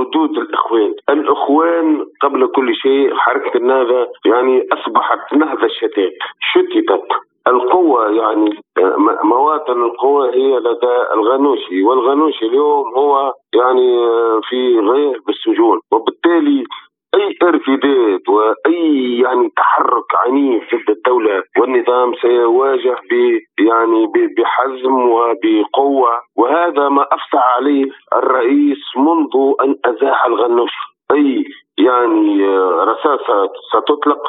ردود 0.00 0.38
الإخوان، 0.38 0.94
الإخوان 1.08 2.04
قبل 2.20 2.46
كل 2.46 2.74
شيء 2.74 3.14
حركة 3.14 3.56
النهضة 3.56 4.08
يعني 4.26 4.66
أصبحت 4.72 5.34
نهضة 5.34 5.68
شتات، 5.68 6.16
شتتت 6.52 7.08
القوة 7.46 8.10
يعني 8.10 8.50
مواطن 9.24 9.82
القوة 9.82 10.34
هي 10.34 10.58
لدى 10.58 10.96
الغنوشي 11.14 11.82
والغنوشي 11.82 12.46
اليوم 12.46 12.94
هو 12.96 13.34
يعني 13.54 13.88
في 14.48 14.78
غير 14.78 15.20
بالسجون 15.26 15.80
وبالتالي 15.92 16.64
أي 17.14 17.38
ارتداد 17.42 18.28
وأي 18.28 19.18
يعني 19.18 19.48
تحرك 19.56 20.16
عنيف 20.26 20.74
ضد 20.74 20.90
الدولة 20.90 21.42
والنظام 21.58 22.14
سيواجه 22.14 22.96
ب 23.10 23.40
يعني 23.60 24.06
بحزم 24.38 24.94
وبقوة. 24.94 26.10
وهذا 26.36 26.88
ما 26.88 27.06
افسع 27.12 27.44
عليه 27.56 27.86
الرئيس 28.12 28.78
منذ 28.96 29.54
أن 29.64 29.76
أزاح 29.84 30.24
الغنوش. 30.24 30.72
أي 31.12 31.44
يعني 31.78 32.46
رصاصة 32.90 33.52
ستطلق 33.72 34.22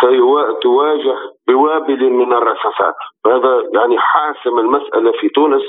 سيواجه 0.00 1.16
بوابل 1.48 2.10
من 2.10 2.32
الرصاصات. 2.32 2.94
هذا 3.26 3.62
يعني 3.74 3.98
حاسم 3.98 4.58
المسألة 4.58 5.12
في 5.20 5.28
تونس. 5.28 5.62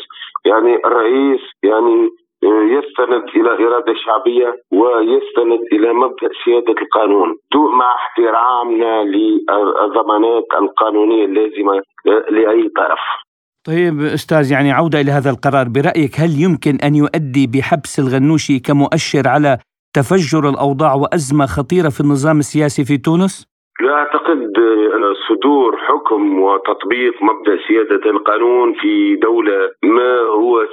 يعني 0.46 0.76
الرئيس 0.86 1.42
يعني 1.64 2.10
يستند 2.44 3.24
إلى 3.36 3.68
إرادة 3.68 3.94
شعبية 4.06 4.50
ويستند 4.72 5.62
إلى 5.74 5.94
مبدأ 5.94 6.30
سيادة 6.46 6.82
القانون 6.82 7.38
مع 7.80 7.96
احترامنا 7.96 9.04
للضمانات 9.04 10.48
القانونية 10.62 11.26
اللازمة 11.26 11.82
لأي 12.06 12.70
طرف. 12.70 13.00
طيب 13.68 14.02
أستاذ 14.02 14.52
يعني 14.52 14.72
عودة 14.72 15.02
إلى 15.02 15.12
هذا 15.12 15.30
القرار 15.30 15.68
برأيك 15.70 16.20
هل 16.20 16.42
يمكن 16.44 16.78
أن 16.84 16.96
يؤدي 16.96 17.48
بحبس 17.48 18.00
الغنوشي 18.00 18.60
كمؤشر 18.60 19.28
على 19.28 19.58
تفجر 19.94 20.50
الأوضاع 20.50 20.94
وأزمة 20.94 21.46
خطيرة 21.46 21.90
في 21.90 22.02
النظام 22.02 22.40
السياسي 22.40 22.86
في 22.86 22.98
تونس؟ 22.98 23.49
لا 23.82 23.94
أعتقد 23.94 24.58
ان 24.96 25.14
صدور 25.30 25.78
حكم 25.78 26.42
وتطبيق 26.42 27.24
مبدأ 27.24 27.58
سيادة 27.68 28.10
القانون 28.10 28.74
في 28.74 29.16
دولة 29.16 29.72
ما 29.84 30.18
هو 30.20 30.66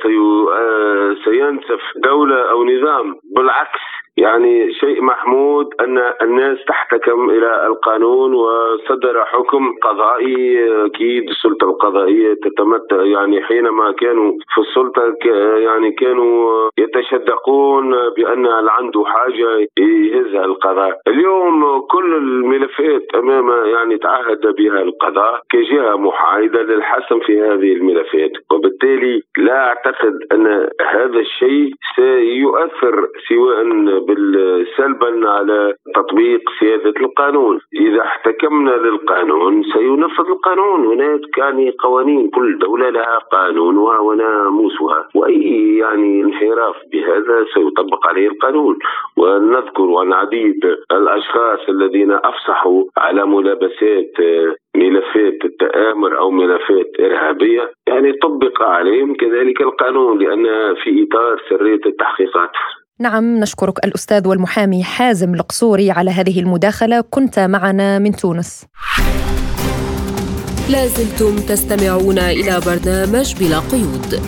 آه، 0.53 1.17
سينسف 1.25 1.81
دولة 2.05 2.51
أو 2.51 2.65
نظام. 2.65 3.15
بالعكس 3.37 3.81
يعني 4.17 4.73
شيء 4.73 5.03
محمود 5.03 5.67
أن 5.81 5.99
الناس 6.23 6.59
تحتكم 6.69 7.31
إلى 7.31 7.67
القانون 7.67 8.35
وصدر 8.35 9.25
حكم 9.25 9.73
قضائي 9.83 10.67
أكيد 10.87 11.29
السلطة 11.29 11.65
القضائية 11.65 12.35
تتمتع 12.35 13.03
يعني 13.03 13.43
حينما 13.43 13.93
كانوا 13.93 14.33
في 14.55 14.61
السلطة 14.61 15.15
يعني 15.59 15.93
كانوا 15.93 16.71
يتشدقون 16.79 17.91
بأن 18.17 18.47
عنده 18.47 19.05
حاجة 19.05 19.69
يهزها 19.79 20.45
القضاء. 20.45 21.01
اليوم 21.09 21.81
كل 21.81 22.15
الملفات 22.15 23.03
أمام 23.15 23.51
يعني 23.67 23.99
تعهد 23.99 24.55
بها 24.59 24.83
القضاء 24.83 25.41
كجهة 25.51 25.97
محايدة 25.97 26.63
للحسم 26.63 27.21
في 27.21 27.41
هذه 27.41 27.73
الملفات. 27.73 28.31
وبالتالي 28.53 29.23
لا 29.39 29.69
أعتقد 29.69 30.15
أن 30.33 30.47
هذا 30.91 31.19
الشيء 31.19 31.71
سيؤثر 31.97 33.09
سواء 33.29 33.63
سلبا 34.77 35.29
على 35.29 35.75
تطبيق 35.95 36.41
سيادة 36.61 36.95
القانون. 37.01 37.61
إذا 37.75 38.03
احتكمنا 38.03 38.71
للقانون 38.71 39.63
سينفذ 39.63 40.27
القانون. 40.29 40.87
هناك 40.87 41.39
يعني 41.39 41.71
قوانين 41.71 42.31
كل 42.31 42.59
دولة 42.59 42.91
لها 42.91 43.19
قانونها 43.19 43.99
وناموسها. 43.99 45.09
وأي 45.15 45.77
يعني 45.77 46.23
انحراف 46.23 46.77
بهذا 46.93 47.45
سيطبق 47.55 48.07
عليه 48.07 48.29
القانون. 48.29 48.79
ونذكر 49.17 49.95
عن 49.97 50.13
عديد 50.13 50.65
الأشخاص 50.93 51.69
الذين 51.69 52.13
أفصحوا 52.13 52.85
على 52.99 53.27
ملابسات 53.27 54.13
ملفات 54.77 55.45
التآمر 55.45 56.19
أو 56.19 56.31
ملفات 56.31 56.91
إرهابية. 57.01 57.71
يعني 57.89 58.13
طبق 58.13 58.63
عليهم 58.63 59.15
كذلك 59.15 59.61
القانون 59.61 60.19
لأن 60.19 60.75
في 60.75 61.07
إطار 61.09 61.43
سرية 61.49 61.81
التحقيقات. 61.87 62.51
نعم 63.01 63.39
نشكرك 63.39 63.85
الأستاذ 63.85 64.29
والمحامي 64.29 64.85
حازم 64.85 65.35
القصوري 65.35 65.91
على 65.91 66.11
هذه 66.11 66.41
المداخلة. 66.41 67.01
كنت 67.11 67.39
معنا 67.39 67.99
من 67.99 68.13
تونس. 68.13 68.67
لازلتم 70.71 71.37
تستمعون 71.37 72.19
إلى 72.19 72.61
برنامج 72.67 73.35
بلا 73.41 73.59
قيود. 73.59 74.21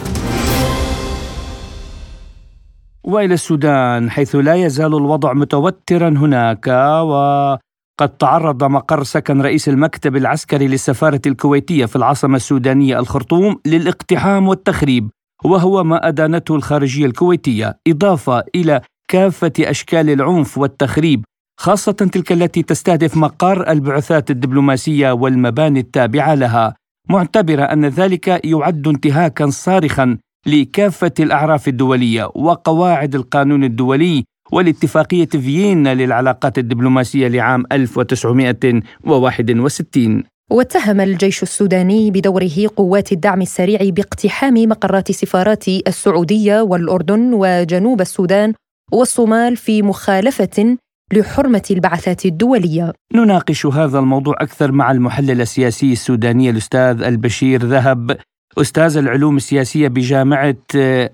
وإلى 3.04 3.34
السودان 3.34 4.10
حيث 4.10 4.36
لا 4.36 4.54
يزال 4.54 4.96
الوضع 4.96 5.32
متوترا 5.32 6.08
هناك 6.08 6.66
وقد 7.06 8.08
تعرض 8.18 8.64
مقر 8.64 9.02
سكن 9.02 9.42
رئيس 9.42 9.68
المكتب 9.68 10.16
العسكري 10.16 10.68
للسفارة 10.68 11.20
الكويتية 11.26 11.86
في 11.86 11.96
العاصمة 11.96 12.36
السودانية 12.36 12.98
الخرطوم 12.98 13.60
للاقتحام 13.66 14.48
والتخريب. 14.48 15.10
وهو 15.44 15.84
ما 15.84 16.08
أدانته 16.08 16.56
الخارجية 16.56 17.06
الكويتية 17.06 17.78
إضافة 17.88 18.42
إلى 18.54 18.80
كافة 19.10 19.52
أشكال 19.60 20.10
العنف 20.10 20.58
والتخريب 20.58 21.24
خاصة 21.60 21.92
تلك 21.92 22.32
التي 22.32 22.62
تستهدف 22.62 23.16
مقر 23.16 23.70
البعثات 23.70 24.30
الدبلوماسية 24.30 25.12
والمباني 25.12 25.80
التابعة 25.80 26.34
لها. 26.34 26.74
معتبرة 27.08 27.62
أن 27.62 27.84
ذلك 27.84 28.44
يعد 28.44 28.88
انتهاكا 28.88 29.50
صارخا 29.50 30.18
لكافة 30.46 31.12
الأعراف 31.20 31.68
الدولية 31.68 32.30
وقواعد 32.34 33.14
القانون 33.14 33.64
الدولي 33.64 34.24
والاتفاقية 34.52 35.26
فيينا 35.26 35.94
للعلاقات 35.94 36.58
الدبلوماسية 36.58 37.28
لعام 37.28 37.64
1961 37.72 40.24
واتهم 40.50 41.00
الجيش 41.00 41.42
السوداني 41.42 42.10
بدوره 42.10 42.68
قوات 42.76 43.12
الدعم 43.12 43.42
السريع 43.42 43.78
باقتحام 43.82 44.54
مقرات 44.54 45.12
سفارات 45.12 45.68
السعودية 45.68 46.60
والأردن 46.60 47.30
وجنوب 47.34 48.00
السودان 48.00 48.54
والصومال 48.92 49.56
في 49.56 49.82
مخالفة 49.82 50.76
لحرمة 51.12 51.62
البعثات 51.70 52.26
الدولية. 52.26 52.92
نناقش 53.14 53.66
هذا 53.66 53.98
الموضوع 53.98 54.34
أكثر 54.38 54.72
مع 54.72 54.90
المحلل 54.90 55.40
السياسي 55.40 55.92
السوداني 55.92 56.50
الأستاذ 56.50 57.02
البشير 57.02 57.64
ذهب 57.64 58.18
أستاذ 58.58 58.96
العلوم 58.96 59.36
السياسية 59.36 59.88
بجامعة 59.88 60.56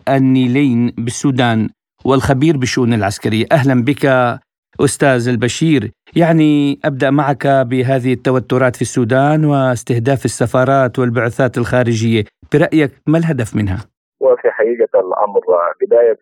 النيلين 0.08 0.90
بالسودان 0.98 1.68
والخبير 2.04 2.56
بالشؤون 2.56 2.94
العسكرية. 2.94 3.46
أهلا 3.52 3.84
بك 3.84 4.06
أستاذ 4.80 5.28
البشير 5.28 5.90
يعني 6.16 6.78
أبدأ 6.84 7.10
معك 7.10 7.46
بهذه 7.46 8.12
التوترات 8.12 8.76
في 8.76 8.82
السودان 8.82 9.44
واستهداف 9.44 10.24
السفارات 10.24 10.98
والبعثات 10.98 11.58
الخارجية. 11.58 12.24
برأيك 12.52 12.90
ما 13.06 13.18
الهدف 13.18 13.56
منها؟ 13.56 13.78
وفي 14.20 14.50
حقيقة 14.50 15.00
الأمر 15.00 15.40
بداية 15.82 16.18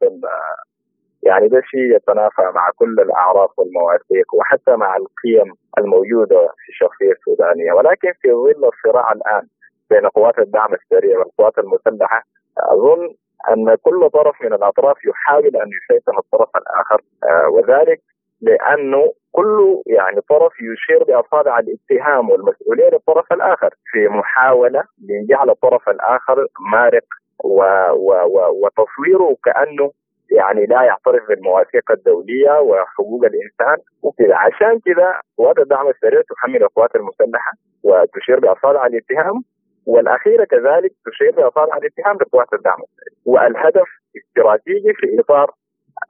يعني 1.22 1.48
ده 1.48 1.62
شيء 1.70 1.96
يتنافى 1.96 2.42
مع 2.54 2.68
كل 2.76 3.00
الأعراف 3.00 3.50
والمواثيق 3.58 4.34
وحتى 4.34 4.76
مع 4.76 4.96
القيم 4.96 5.54
الموجودة 5.78 6.48
في 6.58 6.68
الشخصية 6.72 7.12
السودانية. 7.12 7.72
ولكن 7.72 8.12
في 8.22 8.28
ظل 8.28 8.68
الصراع 8.74 9.12
الآن 9.12 9.46
بين 9.90 10.06
قوات 10.08 10.38
الدعم 10.38 10.74
السريع 10.74 11.18
والقوات 11.18 11.58
المسلحة 11.58 12.24
أظن 12.58 13.14
أن 13.50 13.74
كل 13.82 14.10
طرف 14.10 14.34
من 14.42 14.52
الأطراف 14.52 14.96
يحاول 15.04 15.56
أن 15.56 15.68
يشيطن 15.76 16.18
الطرف 16.18 16.48
الآخر. 16.56 17.00
آه، 17.24 17.48
وذلك 17.48 18.00
لأنه 18.42 19.12
كل 19.32 19.82
يعني 19.86 20.20
طرف 20.28 20.52
يشير 20.60 21.04
بأصابع 21.04 21.58
الاتهام 21.58 22.30
والمسؤولية 22.30 22.88
للطرف 22.88 23.32
الآخر 23.32 23.70
في 23.92 24.08
محاولة 24.08 24.84
لجعل 25.08 25.50
الطرف 25.50 25.88
الآخر 25.88 26.46
مارق 26.72 27.04
و 27.44 27.62
و 27.92 28.12
و 28.12 28.64
وتصويره 28.64 29.36
كأنه 29.44 29.90
يعني 30.30 30.66
لا 30.66 30.82
يعترف 30.82 31.28
بالمواثيق 31.28 31.90
الدولية 31.90 32.60
وحقوق 32.60 33.24
الإنسان 33.24 33.76
وكذا. 34.02 34.34
عشان 34.36 34.80
كذا 34.80 35.20
قوات 35.38 35.58
الدعم 35.58 35.88
السريع 35.88 36.22
تحمل 36.30 36.62
القوات 36.62 36.96
المسلحة 36.96 37.52
وتشير 37.84 38.40
بأصابع 38.40 38.86
الاتهام 38.86 39.42
والأخيرة 39.86 40.44
كذلك 40.44 40.92
تشير 41.06 41.30
بأصابع 41.30 41.76
الاتهام 41.76 42.16
لقوات 42.16 42.52
الدعم 42.52 42.78
السريع. 42.82 43.18
والهدف 43.26 43.88
استراتيجي 44.16 44.92
في 44.94 45.20
إطار 45.20 45.50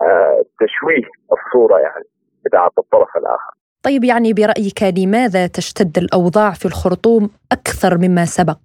آه 0.03 0.43
تشويه 0.61 1.09
الصورة 1.33 1.79
يعني. 1.79 2.05
بتاعة 2.45 2.71
الطرف 2.79 3.17
الآخر. 3.17 3.53
طيب 3.83 4.05
يعني 4.05 4.33
برأيك 4.33 4.81
لماذا 4.99 5.47
تشتد 5.47 5.99
الأوضاع 5.99 6.51
في 6.51 6.67
الخرطوم 6.67 7.31
أكثر 7.53 7.99
مما 7.99 8.25
سبق؟ 8.25 8.61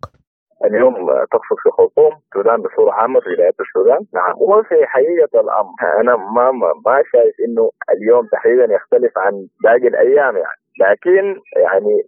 اليوم 0.65 0.93
تقصد 1.31 1.57
في 1.63 1.69
خرطوم 1.77 2.11
السودان 2.27 2.61
بصورة 2.61 2.91
عامة 2.91 3.19
في 3.19 3.29
ولاية 3.29 3.53
السودان؟ 3.59 3.99
نعم. 4.13 4.33
وفي 4.37 4.85
حقيقة 4.85 5.41
الأمر 5.41 5.73
أنا 6.01 6.15
ما 6.15 6.51
ما 6.85 7.03
شايف 7.11 7.35
إنه 7.47 7.71
اليوم 7.95 8.27
تحديدا 8.31 8.73
يختلف 8.75 9.17
عن 9.17 9.47
باقي 9.63 9.87
الأيام 9.87 10.37
يعني. 10.37 10.59
لكن 10.79 11.41
يعني 11.57 12.03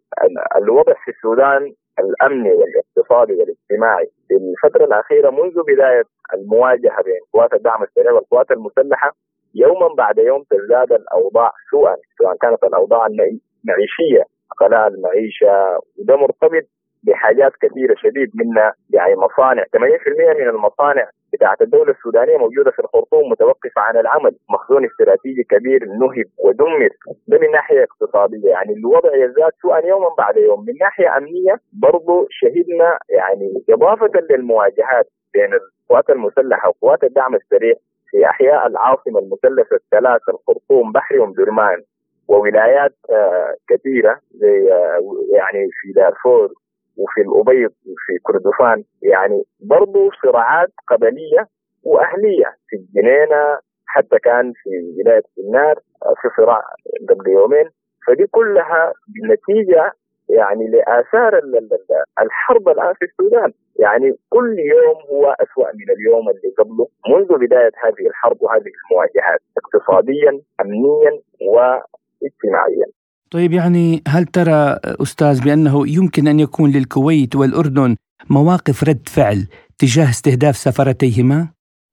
الوضع 0.58 0.94
في 1.06 1.12
السودان 1.12 1.74
الأمني 2.00 2.52
والاقتصادي 2.52 3.34
والاجتماعي 3.34 4.10
في 4.28 4.34
الفترة 4.36 4.86
الأخيرة 4.86 5.30
منذ 5.30 5.64
بداية 5.68 6.04
المواجهة 6.34 7.02
بين 7.04 7.20
قوات 7.34 7.54
الدعم 7.54 7.84
السريع 7.84 8.12
والقوات 8.12 8.52
المسلحة 8.52 9.12
يوما 9.56 9.88
بعد 9.98 10.18
يوم 10.18 10.44
تزداد 10.50 10.92
الأوضاع 10.92 11.52
سوءا 11.72 11.96
سواء 12.18 12.36
كانت 12.42 12.64
الأوضاع 12.64 13.06
المعيشية 13.06 14.24
غلاء 14.62 14.88
المعيشة 14.88 15.80
وده 16.00 16.16
مرتبط 16.16 16.64
بحاجات 17.04 17.52
كثيرة 17.62 17.96
شديد 17.98 18.32
منها 18.36 18.74
يعني 18.90 19.16
مصانع. 19.16 19.64
80% 19.64 20.40
من 20.40 20.50
المصانع 20.50 21.10
بتاعت 21.34 21.62
الدولة 21.62 21.92
السودانية 21.92 22.38
موجودة 22.38 22.72
في 22.72 22.80
الخرطوم 22.80 23.30
متوقفة 23.32 23.82
عن 23.82 23.98
العمل، 23.98 24.36
مخزون 24.50 24.86
استراتيجي 24.86 25.44
كبير 25.44 25.86
نهب 25.86 26.26
ودمر، 26.46 26.90
ده 27.28 27.38
من 27.40 27.52
ناحية 27.52 27.84
اقتصادية. 27.84 28.50
يعني 28.50 28.74
الوضع 28.74 29.16
يزداد 29.16 29.52
سوءا 29.62 29.86
يوما 29.86 30.10
بعد 30.18 30.38
يوم، 30.38 30.60
من 30.66 30.74
ناحية 30.82 31.18
أمنية 31.18 31.56
برضه 31.74 32.28
شهدنا 32.30 32.98
يعني 33.10 33.64
إضافة 33.70 34.12
للمواجهات 34.30 35.08
بين 35.34 35.50
القوات 35.54 36.10
المسلحة 36.10 36.70
وقوات 36.70 37.04
الدعم 37.04 37.36
السريع 37.36 37.74
في 38.12 38.26
أحياء 38.26 38.68
العاصمة 38.68 39.20
المثلث 39.20 39.74
الثلاث 39.74 40.22
الخرطوم 40.30 40.92
بحري 40.92 41.24
ام 41.24 41.34
درمان 41.34 41.84
وولايات 42.28 42.96
آه، 43.10 43.56
كثيرة 43.70 44.20
زي 44.32 44.74
آه، 44.74 45.00
يعني 45.38 45.68
في 45.82 45.92
دارفور 45.96 46.54
وفي 46.98 47.22
الأبيض 47.22 47.72
وفي 47.72 48.20
كردفان 48.24 48.84
يعني 49.02 49.44
برضو 49.60 50.12
صراعات 50.24 50.70
قبلية 50.88 51.48
وأهلية 51.84 52.56
في 52.68 52.76
الجنينه 52.76 53.58
حتى 53.86 54.20
كان 54.20 54.54
في 54.64 54.70
ولاية 54.98 55.24
النار 55.38 55.80
آه، 56.06 56.14
في 56.22 56.30
صراع 56.38 56.62
قبل 57.10 57.30
يومين. 57.30 57.70
فدي 58.08 58.28
كلها 58.28 58.94
نتيجة 59.32 59.94
يعني 60.30 60.68
لآثار 60.68 61.42
الحرب 62.22 62.70
الآن 62.70 62.94
في 62.94 63.06
السودان 63.06 63.52
يعني 63.80 64.16
كل 64.30 64.56
يوم 64.60 64.98
هو 65.12 65.36
أسوأ 65.44 65.72
من 65.74 65.90
اليوم 65.98 66.30
اللي 66.30 66.54
قبله 66.58 66.88
منذ 67.10 67.48
بداية 67.48 67.72
هذه 67.86 68.08
الحرب 68.08 68.42
وهذه 68.42 68.72
المواجهات 68.80 69.40
اقتصاديا 69.58 70.42
امنيا 70.62 71.22
واجتماعيا 71.42 72.86
طيب 73.32 73.54
يعني 73.54 74.04
هل 74.08 74.26
ترى 74.26 74.80
أستاذ 75.02 75.44
بأنه 75.46 75.88
يمكن 75.98 76.28
أن 76.28 76.40
يكون 76.40 76.72
للكويت 76.72 77.36
والأردن 77.36 77.96
مواقف 78.30 78.84
رد 78.90 79.08
فعل 79.16 79.48
تجاه 79.80 80.10
استهداف 80.10 80.56
سفرتيهما؟ 80.56 81.48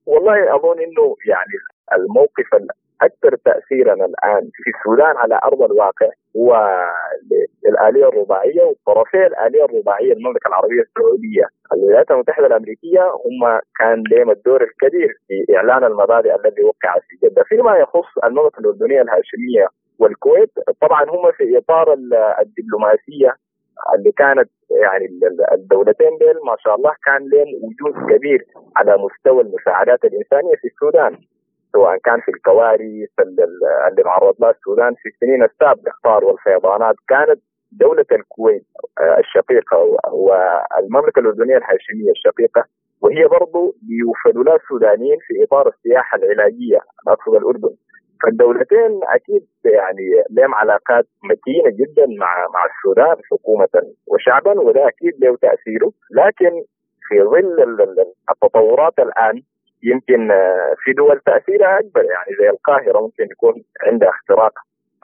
والله 0.06 0.56
أظن 0.56 0.78
أنه 0.78 1.16
يعني 1.32 1.54
الموقف 1.96 2.54
الأكثر 3.02 3.36
تأثيرا 3.44 3.94
الآن 3.94 4.50
في 4.52 4.70
السودان 4.78 5.16
على 5.16 5.40
أرض 5.44 5.62
الواقع 5.62 6.08
هو 6.36 6.80
الآلية 7.66 8.08
الرباعية 8.08 8.62
وطرفي 8.62 9.26
الآلية 9.26 9.64
الرباعية 9.64 10.12
المملكة 10.12 10.48
العربية 10.48 10.80
السعودية. 10.80 11.44
الولايات 11.72 12.10
المتحدة 12.10 12.46
الأمريكية 12.46 13.02
هم 13.02 13.60
كان 13.78 14.02
لهم 14.10 14.30
الدور 14.30 14.62
الكبير 14.62 15.08
في 15.28 15.56
إعلان 15.56 15.84
المبادئ 15.84 16.34
الذي 16.34 16.62
وقع 16.62 16.94
في 17.08 17.26
جدة. 17.26 17.42
فيما 17.42 17.76
يخص 17.76 18.18
المملكة 18.24 18.58
الأردنية 18.58 19.02
الهاشمية 19.02 19.66
والكويت 19.98 20.50
طبعا 20.80 21.02
هم 21.04 21.32
في 21.32 21.58
إطار 21.58 21.92
الدبلوماسية 22.40 23.34
اللي 23.94 24.12
كانت 24.12 24.50
يعني 24.70 25.06
الدولتين 25.52 26.18
ديل 26.18 26.36
ما 26.46 26.56
شاء 26.58 26.74
الله 26.74 26.92
كان 27.06 27.28
لهم 27.28 27.48
وجود 27.62 28.12
كبير 28.12 28.44
على 28.76 28.96
مستوى 28.96 29.42
المساعدات 29.42 30.04
الإنسانية 30.04 30.54
في 30.60 30.66
السودان. 30.68 31.18
سواء 31.76 31.98
كان 32.04 32.20
في 32.20 32.30
الكوارث 32.30 33.14
اللي 33.20 34.02
معرض 34.04 34.34
لها 34.40 34.50
السودان 34.50 34.94
في 34.94 35.08
السنين 35.08 35.42
السابقة 35.42 35.80
الاخطار 35.82 36.24
والفيضانات 36.24 36.96
كانت 37.08 37.40
دولة 37.72 38.06
الكويت 38.12 38.64
آه، 39.00 39.18
الشقيقة 39.18 39.76
والمملكة 40.12 41.20
الأردنية 41.20 41.56
الهاشمية 41.56 42.10
الشقيقة 42.10 42.64
وهي 43.02 43.26
برضو 43.26 43.74
يوفد 43.88 44.36
لها 44.36 44.56
السودانيين 44.56 45.18
في 45.26 45.44
إطار 45.44 45.68
السياحة 45.68 46.18
العلاجية 46.18 46.78
أقصد 47.08 47.34
الأردن. 47.34 47.74
فالدولتين 48.22 49.00
أكيد 49.02 49.46
يعني 49.64 50.06
لهم 50.30 50.54
علاقات 50.54 51.06
متينة 51.24 51.70
جدا 51.70 52.06
مع 52.06 52.46
مع 52.54 52.64
السودان 52.64 53.16
حكومة 53.30 53.92
وشعبا 54.06 54.60
وده 54.60 54.88
أكيد 54.88 55.12
له 55.20 55.36
تأثيره. 55.36 55.92
لكن 56.10 56.52
في 57.08 57.22
ظل 57.22 57.60
التطورات 58.30 58.98
الآن 58.98 59.42
يمكن 59.90 60.30
آه، 60.30 60.74
في 60.82 60.92
دول 60.92 61.20
تأثيرها 61.26 61.78
أكبر 61.78 62.04
يعني 62.04 62.30
زي 62.40 62.48
القاهرة 62.50 63.00
ممكن 63.00 63.24
يكون 63.24 63.54
عندها 63.86 64.10
اختراق 64.10 64.52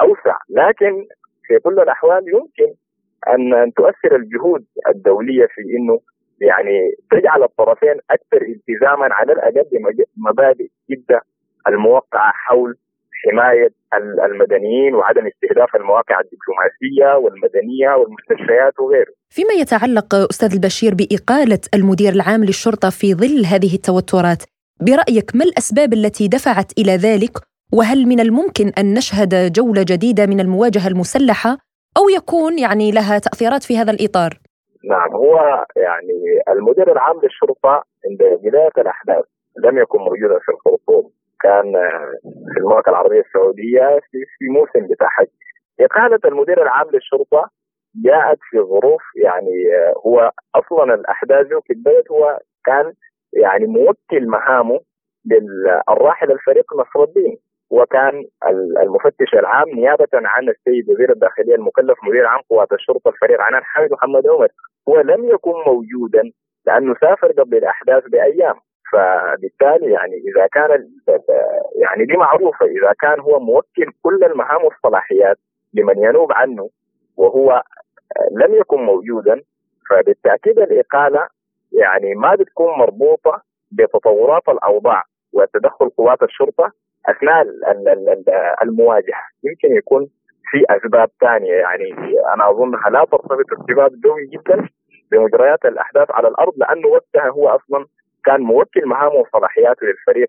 أوسع 0.01 0.37
لكن 0.51 0.93
في 1.47 1.59
كل 1.59 1.80
الأحوال 1.80 2.22
يمكن 2.28 2.74
أن 3.28 3.72
تؤثر 3.72 4.16
الجهود 4.16 4.64
الدولية 4.89 5.47
في 5.47 5.62
إنه 5.76 6.01
يعني 6.41 6.93
تجعل 7.11 7.43
الطرفين 7.43 7.97
أكثر 8.11 8.43
التزاما 8.43 9.09
على 9.14 9.33
الأقل 9.33 9.64
بمبادئ 10.16 10.68
جدة 10.91 11.20
الموقعة 11.68 12.33
حول 12.35 12.76
حماية 13.22 13.68
المدنيين 14.24 14.95
وعدم 14.95 15.26
استهداف 15.26 15.76
المواقع 15.76 16.20
الدبلوماسية 16.20 17.18
والمدنية 17.18 17.91
والمستشفيات 17.99 18.80
وغيره. 18.80 19.12
فيما 19.30 19.55
يتعلق 19.55 20.14
أستاذ 20.14 20.53
البشير 20.53 20.93
بإقالة 20.95 21.61
المدير 21.74 22.12
العام 22.12 22.45
للشرطة 22.45 22.91
في 22.91 23.14
ظل 23.14 23.45
هذه 23.53 23.74
التوترات، 23.74 24.43
برأيك 24.81 25.29
ما 25.35 25.45
الأسباب 25.45 25.93
التي 25.93 26.29
دفعت 26.29 26.73
إلى 26.79 26.97
ذلك؟ 26.97 27.35
وهل 27.73 28.07
من 28.07 28.20
الممكن 28.20 28.73
أن 28.79 28.95
نشهد 28.95 29.53
جولة 29.53 29.85
جديدة 29.89 30.27
من 30.27 30.41
المواجهة 30.41 30.89
المسلحة؟ 30.89 31.51
أو 31.99 32.09
يكون 32.09 32.59
يعني 32.59 32.91
لها 32.91 33.18
تأثيرات 33.18 33.62
في 33.62 33.79
هذا 33.79 33.91
الإطار؟ 33.93 34.31
نعم 34.85 35.12
هو 35.12 35.64
يعني 35.77 36.18
المدير 36.49 36.93
العام 36.93 37.20
للشرطة 37.23 37.85
عند 38.05 38.41
بدايه 38.43 38.73
الأحداث 38.79 39.25
لم 39.64 39.79
يكن 39.79 39.99
موجودا 39.99 40.39
في 40.45 40.53
الخرطوم. 40.53 41.11
كان 41.43 41.73
في 42.55 42.61
المملكة 42.61 42.91
العربية 42.91 43.20
السعودية 43.20 44.01
في 44.11 44.18
في 44.39 44.45
موسم 44.49 44.95
بتاع 44.95 45.09
حج 45.09 45.27
إقالة 45.81 46.20
المدير 46.25 46.62
العام 46.62 46.87
للشرطة 46.93 47.51
جاءت 48.05 48.39
في 48.51 48.59
ظروف 48.59 49.03
يعني 49.16 49.57
هو 50.07 50.33
أصلا 50.55 50.95
الأحداث 50.95 51.47
في 51.47 51.73
البلد 51.73 52.05
هو 52.11 52.39
كان 52.64 52.93
يعني 53.33 53.66
موكل 53.66 54.26
مهامه 54.26 54.80
للراحل 55.26 56.33
الفريق 56.33 56.74
نصر 56.74 57.03
الدين. 57.03 57.39
وكان 57.70 58.24
المفتش 58.83 59.35
العام 59.35 59.68
نيابة 59.68 60.09
عن 60.14 60.49
السيد 60.49 60.91
وزير 60.91 61.12
الداخلية 61.12 61.55
المكلف 61.55 61.99
مدير 62.05 62.26
عام 62.26 62.41
قوات 62.51 62.72
الشرطة 62.72 63.09
الفريق 63.09 63.41
عنان 63.41 63.62
حامد 63.64 63.93
محمد 63.93 64.26
عمر. 64.26 64.49
هو 64.89 65.01
لم 65.01 65.24
يكن 65.28 65.53
موجودا 65.66 66.22
لأنه 66.66 66.95
سافر 67.01 67.33
قبل 67.33 67.57
الأحداث 67.57 68.05
بأيام. 68.09 68.55
فبالتالي 68.93 69.93
يعني 69.93 70.14
إذا 70.16 70.47
كان 70.47 70.89
يعني 71.83 72.05
دي 72.05 72.16
معروفة. 72.16 72.66
إذا 72.66 72.93
كان 73.01 73.20
هو 73.20 73.41
موكل 73.41 73.93
كل 74.03 74.24
المهام 74.24 74.64
والصلاحيات 74.64 75.37
لمن 75.74 75.99
ينوب 75.99 76.33
عنه 76.33 76.70
وهو 77.16 77.62
لم 78.33 78.55
يكن 78.55 78.80
موجودا 78.83 79.41
فبالتأكيد 79.91 80.59
الإقالة 80.59 81.28
يعني 81.73 82.14
ما 82.14 82.35
بتكون 82.35 82.79
مربوطة 82.79 83.43
بتطورات 83.73 84.49
الأوضاع 84.49 85.03
وتدخل 85.33 85.89
قوات 85.89 86.23
الشرطة 86.23 86.73
أثناء 87.09 87.47
المواجهة. 88.62 89.23
يمكن 89.45 89.77
يكون 89.77 90.09
في 90.51 90.64
أسباب 90.70 91.11
ثانية. 91.20 91.53
يعني 91.53 91.95
أنا 92.35 92.51
اظنها 92.51 92.91
لا 92.91 93.05
ترتبط 93.05 93.53
ارتباط 93.59 93.91
قوي 94.05 94.27
جدا 94.27 94.68
بمجريات 95.12 95.64
الأحداث 95.64 96.11
على 96.11 96.29
الأرض 96.29 96.53
لأنه 96.57 96.89
وقتها 96.89 97.29
هو 97.29 97.49
أصلا 97.49 97.87
كان 98.25 98.41
موكل 98.41 98.87
مهامه 98.87 99.14
وصلاحياته 99.14 99.87
للفريق 99.87 100.29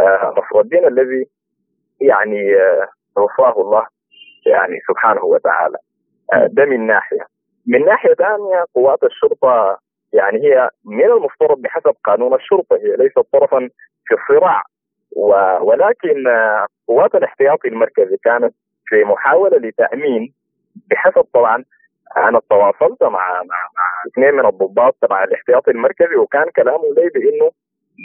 آه، 0.00 0.34
نصر 0.38 0.60
الدين 0.60 0.86
الذي 0.86 1.26
يعني 2.00 2.56
آه، 2.56 2.88
توفاه 3.16 3.60
الله 3.60 3.86
يعني 4.46 4.80
سبحانه 4.88 5.24
وتعالى. 5.24 5.76
آه، 6.32 6.46
ده 6.52 6.64
من 6.64 6.86
ناحية. 6.86 7.26
من 7.66 7.84
ناحية 7.84 8.14
ثانية 8.14 8.64
قوات 8.74 9.02
الشرطة 9.02 9.78
يعني 10.14 10.38
هي 10.42 10.68
من 10.84 11.04
المفترض 11.04 11.58
بحسب 11.62 11.94
قانون 12.04 12.34
الشرطة 12.34 12.76
هي 12.76 12.96
ليست 12.96 13.18
طرفا 13.32 13.68
في 14.06 14.14
الصراع. 14.14 14.62
ولكن 15.60 16.24
قوات 16.88 17.14
الاحتياطي 17.14 17.68
المركزي 17.68 18.16
كانت 18.24 18.54
في 18.86 19.04
محاولة 19.04 19.56
لتأمين 19.58 20.32
بحسب 20.90 21.24
طبعا 21.34 21.64
أنا 22.16 22.40
تواصلت 22.50 23.02
مع 23.02 23.10
مع 23.32 23.68
مع 23.76 23.84
اثنين 24.12 24.34
من 24.34 24.46
الضباط 24.46 24.96
تبع 25.02 25.24
الاحتياطي 25.24 25.70
المركزي 25.70 26.16
وكان 26.16 26.44
كلامه 26.56 26.84
لي 26.96 27.08
بإنه 27.14 27.50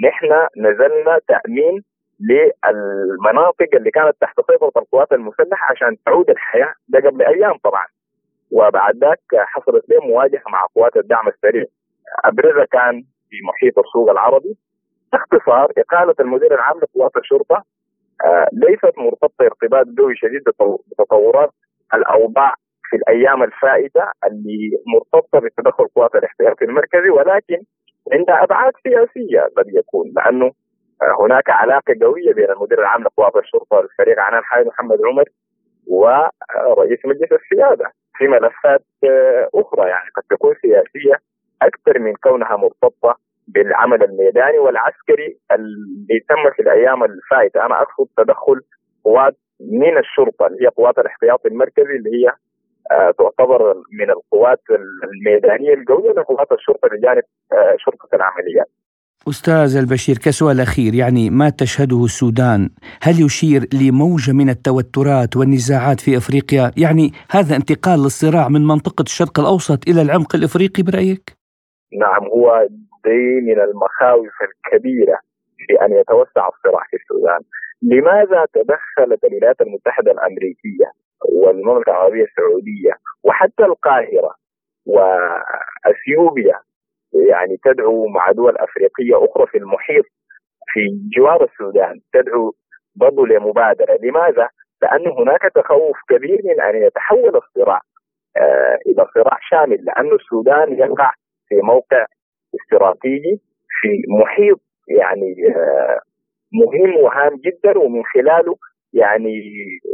نحن 0.07 0.47
نزلنا 0.57 1.19
تأمين 1.27 1.83
للمناطق 2.19 3.67
اللي 3.73 3.91
كانت 3.91 4.15
تحت 4.21 4.35
سيطرة 4.51 4.71
القوات 4.81 5.11
المسلحة 5.11 5.71
عشان 5.71 5.97
تعود 6.05 6.29
الحياة 6.29 6.73
ده 6.87 6.99
قبل 7.09 7.21
أيام 7.21 7.57
طبعا. 7.63 7.85
وبعد 8.51 8.95
ذاك 8.97 9.19
حصلت 9.35 9.89
لي 9.89 9.97
مواجهة 9.97 10.43
مع 10.49 10.65
قوات 10.75 10.97
الدعم 10.97 11.27
السريع. 11.27 11.65
أبرزها 12.25 12.65
كان 12.65 13.03
في 13.29 13.35
محيط 13.47 13.79
السوق 13.79 14.09
العربي. 14.11 14.57
باختصار 15.11 15.71
إقالة 15.77 16.15
المدير 16.19 16.53
العام 16.55 16.77
لقوات 16.79 17.11
الشرطة 17.17 17.63
آه 18.25 18.47
ليست 18.53 18.97
مرتبطة 18.97 19.45
ارتباط 19.45 19.85
قوي 19.97 20.15
شديد 20.15 20.41
بتطورات 20.91 21.49
الأوضاع 21.93 22.53
في 22.89 22.95
الأيام 22.95 23.43
الفائتة 23.43 24.03
اللي 24.27 24.71
مرتبطة 24.95 25.39
بتدخل 25.39 25.85
قوات 25.95 26.15
الاحتياطي 26.15 26.65
المركزي 26.65 27.09
ولكن 27.09 27.57
عندها 28.13 28.43
أبعاد 28.43 28.73
سياسية 28.83 29.41
قد 29.57 29.65
يكون 29.67 30.13
لأنه 30.15 30.45
آه 31.01 31.25
هناك 31.25 31.49
علاقة 31.49 31.95
قوية 32.01 32.33
بين 32.33 32.49
المدير 32.51 32.79
العام 32.79 33.03
لقوات 33.03 33.35
الشرطة 33.35 33.77
والفريق 33.77 34.19
عنان 34.19 34.43
حاج 34.43 34.65
محمد 34.67 34.97
عمر 35.05 35.25
ورئيس 35.87 36.99
مجلس 37.05 37.31
السيادة 37.31 37.91
في 38.17 38.27
ملفات 38.27 38.81
آه 39.03 39.49
أخرى 39.55 39.89
يعني 39.89 40.09
قد 40.15 40.23
تكون 40.29 40.55
سياسية 40.61 41.15
أكثر 41.61 41.99
من 41.99 42.13
كونها 42.23 42.55
مرتبطة 42.55 43.17
بالعمل 43.47 44.03
الميداني 44.03 44.57
والعسكري 44.59 45.37
اللي 45.51 46.19
تم 46.29 46.51
في 46.55 46.61
الأيام 46.61 47.03
الفائتة 47.03 47.65
أنا 47.65 47.81
أقصد 47.81 48.07
تدخل 48.17 48.61
قوات 49.03 49.37
من 49.59 49.97
الشرطة 49.97 50.47
اللي 50.47 50.65
هي 50.65 50.67
قوات 50.67 50.97
الاحتياطي 50.97 51.47
المركزي 51.47 51.95
اللي 51.95 52.09
هي 52.09 52.29
آه 52.91 53.11
تعتبر 53.11 53.73
من 53.99 54.09
القوات 54.09 54.61
الميدانية 55.03 55.73
القوية 55.73 56.11
لقوات 56.11 56.51
الشرطة 56.51 56.87
بجانب 56.87 57.23
آه 57.53 57.75
شرطة 57.77 58.09
العمليات. 58.13 58.69
أستاذ 59.29 59.77
البشير 59.77 60.17
كسؤال 60.17 60.59
أخير 60.59 60.93
يعني 60.95 61.29
ما 61.29 61.49
تشهده 61.49 62.03
السودان 62.03 62.69
هل 63.01 63.25
يشير 63.25 63.61
لموجه 63.73 64.31
من 64.31 64.49
التوترات 64.49 65.37
والنزاعات 65.37 65.99
في 65.99 66.17
إفريقيا؟ 66.17 66.71
يعني 66.77 67.11
هذا 67.31 67.55
انتقال 67.55 67.99
للصراع 67.99 68.49
من 68.49 68.67
منطقة 68.67 69.01
الشرق 69.01 69.39
الأوسط 69.39 69.87
إلى 69.87 70.01
العمق 70.01 70.35
الإفريقي 70.35 70.83
برأيك؟ 70.83 71.38
نعم 71.93 72.23
هو 72.27 72.67
دي 73.05 73.41
من 73.41 73.59
المخاوف 73.59 74.33
الكبيرة 74.41 75.19
في 75.67 75.85
أن 75.85 75.91
يتوسع 75.93 76.47
الصراع 76.47 76.83
في 76.89 76.95
السودان. 76.97 77.39
لماذا 77.81 78.45
تدخلت 78.53 79.23
الولايات 79.23 79.61
المتحدة 79.61 80.11
الأمريكية 80.11 80.91
والمملكة 81.31 81.89
العربية 81.91 82.23
السعودية 82.23 82.91
وحتى 83.23 83.63
القاهرة 83.63 84.35
وأثيوبيا 85.85 86.59
يعني 87.29 87.57
تدعو 87.63 88.07
مع 88.07 88.31
دول 88.31 88.57
أفريقية 88.57 89.25
أخرى 89.25 89.47
في 89.47 89.57
المحيط 89.57 90.05
في 90.73 90.79
جوار 91.17 91.43
السودان 91.43 91.99
تدعو 92.13 92.53
برضه 92.95 93.27
لمبادره، 93.27 93.97
لماذا؟ 94.03 94.49
لأن 94.81 95.07
هناك 95.07 95.41
تخوف 95.55 95.97
كبير 96.09 96.41
من 96.43 96.61
أن 96.61 96.75
يتحول 96.83 97.35
الصراع 97.35 97.81
آه 98.37 98.77
إلى 98.87 99.05
صراع 99.13 99.37
شامل 99.49 99.85
لأن 99.85 100.11
السودان 100.13 100.73
يقع 100.73 101.11
في 101.49 101.55
موقع 101.55 102.05
استراتيجي 102.55 103.41
في 103.81 103.89
محيط 104.21 104.61
يعني 104.87 105.35
آه 105.55 105.99
مهم 106.53 106.97
وهام 107.03 107.35
جدا 107.35 107.77
ومن 107.77 108.03
خلاله 108.03 108.55
يعني 108.93 109.41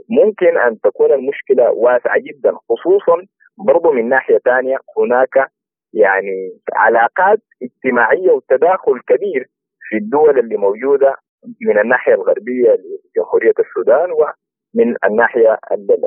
ممكن 0.09 0.57
أن 0.57 0.79
تكون 0.79 1.11
المشكلة 1.13 1.71
واسعة 1.71 2.19
جدا 2.19 2.51
خصوصا 2.69 3.25
برضو 3.67 3.91
من 3.91 4.09
ناحية 4.09 4.37
ثانية 4.37 4.77
هناك 4.97 5.51
يعني 5.93 6.51
علاقات 6.73 7.39
اجتماعية 7.63 8.31
وتداخل 8.31 8.99
كبير 9.07 9.45
في 9.89 9.97
الدول 9.97 10.39
اللي 10.39 10.57
موجودة 10.57 11.15
من 11.61 11.79
الناحية 11.79 12.13
الغربية 12.13 12.69
لجمهورية 12.69 13.53
السودان 13.59 14.11
ومن 14.11 14.95
الناحية 15.05 15.59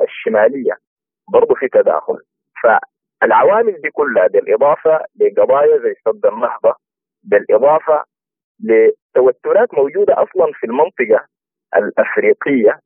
الشمالية 0.07 0.73
برضو 1.33 1.55
في 1.55 1.67
تداخل. 1.67 2.17
فالعوامل 3.21 3.81
دي 3.81 3.89
كلها 3.89 4.27
بالإضافة 4.27 4.99
لقضايا 5.19 5.77
زي 5.77 5.95
سد 6.05 6.25
النهضة 6.25 6.75
بالإضافة 7.23 8.03
لتوترات 8.63 9.73
موجودة 9.73 10.13
أصلا 10.13 10.51
في 10.53 10.65
المنطقة 10.67 11.25
الأفريقية 11.75 12.79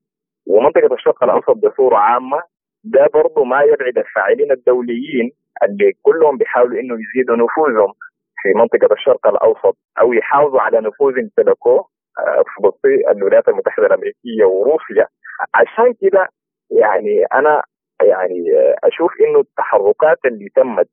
ومنطقة 0.48 0.94
الشرق 0.94 1.24
الأوسط 1.24 1.58
بصورة 1.58 1.98
عامة. 1.98 2.42
ده 2.84 3.08
برضه 3.14 3.44
ما 3.44 3.62
يبعد 3.62 3.98
الفاعلين 3.98 4.52
الدوليين 4.52 5.32
اللي 5.64 5.94
كلهم 6.02 6.38
بيحاولوا 6.38 6.80
إنه 6.80 6.94
يزيدوا 7.02 7.36
نفوذهم 7.36 7.94
في 8.42 8.50
منطقة 8.56 8.94
الشرق 8.94 9.28
الأوسط 9.28 9.78
أو 10.00 10.14
يحافظوا 10.14 10.62
على 10.62 10.82
نفوذ 10.82 11.14
امتلكوه 11.20 11.88
آه، 12.20 12.44
في 12.82 13.12
الولايات 13.12 13.48
المتحدة 13.48 13.86
الأمريكية 13.88 14.46
وروسيا. 14.46 15.08
عشان 15.56 15.94
كده 16.02 16.28
يعني 16.72 17.26
أنا 17.34 17.64
يعني 18.04 18.40
آه، 18.58 18.76
أشوف 18.88 19.12
إنه 19.22 19.40
التحركات 19.40 20.18
اللي 20.26 20.50
تمت 20.56 20.88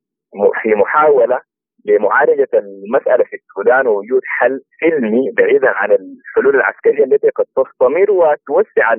في 0.63 0.75
محاولة 0.75 1.41
لمعالجة 1.85 2.49
المسألة 2.55 3.25
في 3.25 3.37
السودان 3.37 3.87
ووجود 3.87 4.21
حل 4.25 4.61
سلمي 4.81 5.31
بعيدا 5.37 5.69
عن 5.71 5.93
الحلول 5.93 6.57
العسكرية 6.57 7.05
التي 7.05 7.29
قد 7.31 7.45
تستمر 7.45 8.11
وتوسع 8.11 8.95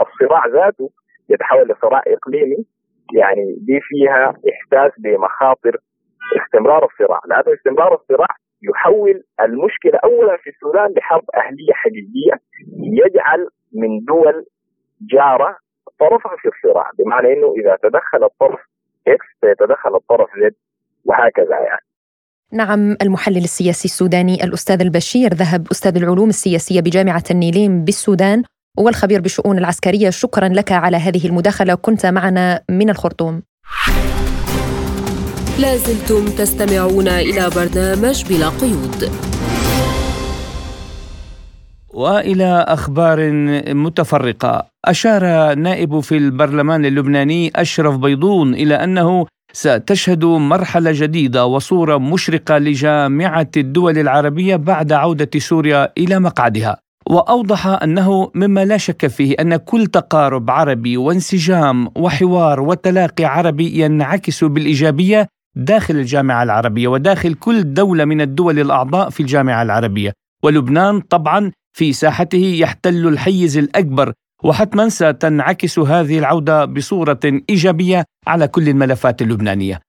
الصراع 0.00 0.46
ذاته 0.46 0.90
يتحول 1.30 1.68
لصراع 1.68 2.02
إقليمي. 2.06 2.56
يعني 3.14 3.44
دي 3.66 3.80
فيها 3.82 4.34
إحساس 4.52 5.00
بمخاطر 5.00 5.76
استمرار 6.36 6.84
الصراع. 6.84 7.20
لأن 7.26 7.54
استمرار 7.54 7.94
الصراع 7.94 8.28
يحول 8.62 9.22
المشكلة 9.40 9.98
أولا 10.04 10.36
في 10.36 10.50
السودان 10.50 10.94
لحرب 10.96 11.24
أهلية 11.34 11.72
حقيقية 11.72 12.40
يجعل 13.04 13.48
من 13.74 14.04
دول 14.08 14.44
جارة 15.12 15.56
طرفا 16.00 16.30
في 16.42 16.48
الصراع 16.48 16.90
بمعنى 16.98 17.32
أنه 17.32 17.54
إذا 17.60 17.76
تدخل 17.82 18.24
الطرف 18.24 18.60
إكس 19.08 19.26
سيتدخل 19.40 19.94
الطرف 19.96 20.28
زد 20.42 20.54
وهكذا 21.04 21.58
يعني. 21.68 21.86
نعم 22.52 22.96
المحلل 23.02 23.44
السياسي 23.44 23.84
السوداني 23.84 24.44
الأستاذ 24.44 24.80
البشير 24.80 25.34
ذهب 25.34 25.66
أستاذ 25.70 25.96
العلوم 25.96 26.28
السياسية 26.28 26.80
بجامعة 26.80 27.24
النيلين 27.30 27.84
بالسودان 27.84 28.42
والخبير 28.78 29.20
بالشؤون 29.20 29.58
العسكرية. 29.58 30.10
شكرا 30.10 30.48
لك 30.48 30.72
على 30.72 30.96
هذه 30.96 31.26
المداخلة. 31.26 31.74
كنت 31.74 32.06
معنا 32.06 32.60
من 32.70 32.90
الخرطوم. 32.90 33.42
لازلتم 35.60 36.24
تستمعون 36.24 37.08
إلى 37.08 37.50
برنامج 37.56 38.24
بلا 38.28 38.48
قيود. 38.48 39.35
وإلى 41.96 42.64
أخبار 42.68 43.30
متفرقة. 43.74 44.66
أشار 44.84 45.54
نائب 45.54 46.00
في 46.00 46.16
البرلمان 46.16 46.84
اللبناني 46.84 47.52
أشرف 47.56 47.96
بيضون 47.96 48.54
إلى 48.54 48.74
أنه 48.74 49.26
ستشهد 49.52 50.24
مرحلة 50.24 50.90
جديدة 50.94 51.46
وصورة 51.46 51.98
مشرقة 51.98 52.58
لجامعة 52.58 53.50
الدول 53.56 53.98
العربية 53.98 54.56
بعد 54.56 54.92
عودة 54.92 55.30
سوريا 55.38 55.92
إلى 55.98 56.18
مقعدها. 56.18 56.76
وأوضح 57.10 57.66
أنه 57.66 58.30
مما 58.34 58.64
لا 58.64 58.76
شك 58.76 59.06
فيه 59.06 59.34
أن 59.40 59.56
كل 59.56 59.86
تقارب 59.86 60.50
عربي 60.50 60.96
وانسجام 60.96 61.88
وحوار 61.96 62.60
وتلاقي 62.60 63.24
عربي 63.24 63.80
ينعكس 63.80 64.44
بالإيجابية 64.44 65.28
داخل 65.56 65.96
الجامعة 65.96 66.42
العربية 66.42 66.88
وداخل 66.88 67.34
كل 67.34 67.74
دولة 67.74 68.04
من 68.04 68.20
الدول 68.20 68.58
الأعضاء 68.58 69.10
في 69.10 69.20
الجامعة 69.20 69.62
العربية. 69.62 70.12
ولبنان 70.44 71.00
طبعا 71.00 71.52
في 71.76 71.92
ساحته 71.92 72.56
يحتل 72.58 73.08
الحيز 73.08 73.58
الأكبر 73.58 74.12
وحتما 74.44 74.88
ستنعكس 74.88 75.78
هذه 75.78 76.18
العودة 76.18 76.64
بصورة 76.64 77.20
إيجابية 77.50 78.04
على 78.26 78.48
كل 78.48 78.68
الملفات 78.68 79.22
اللبنانية. 79.22 79.80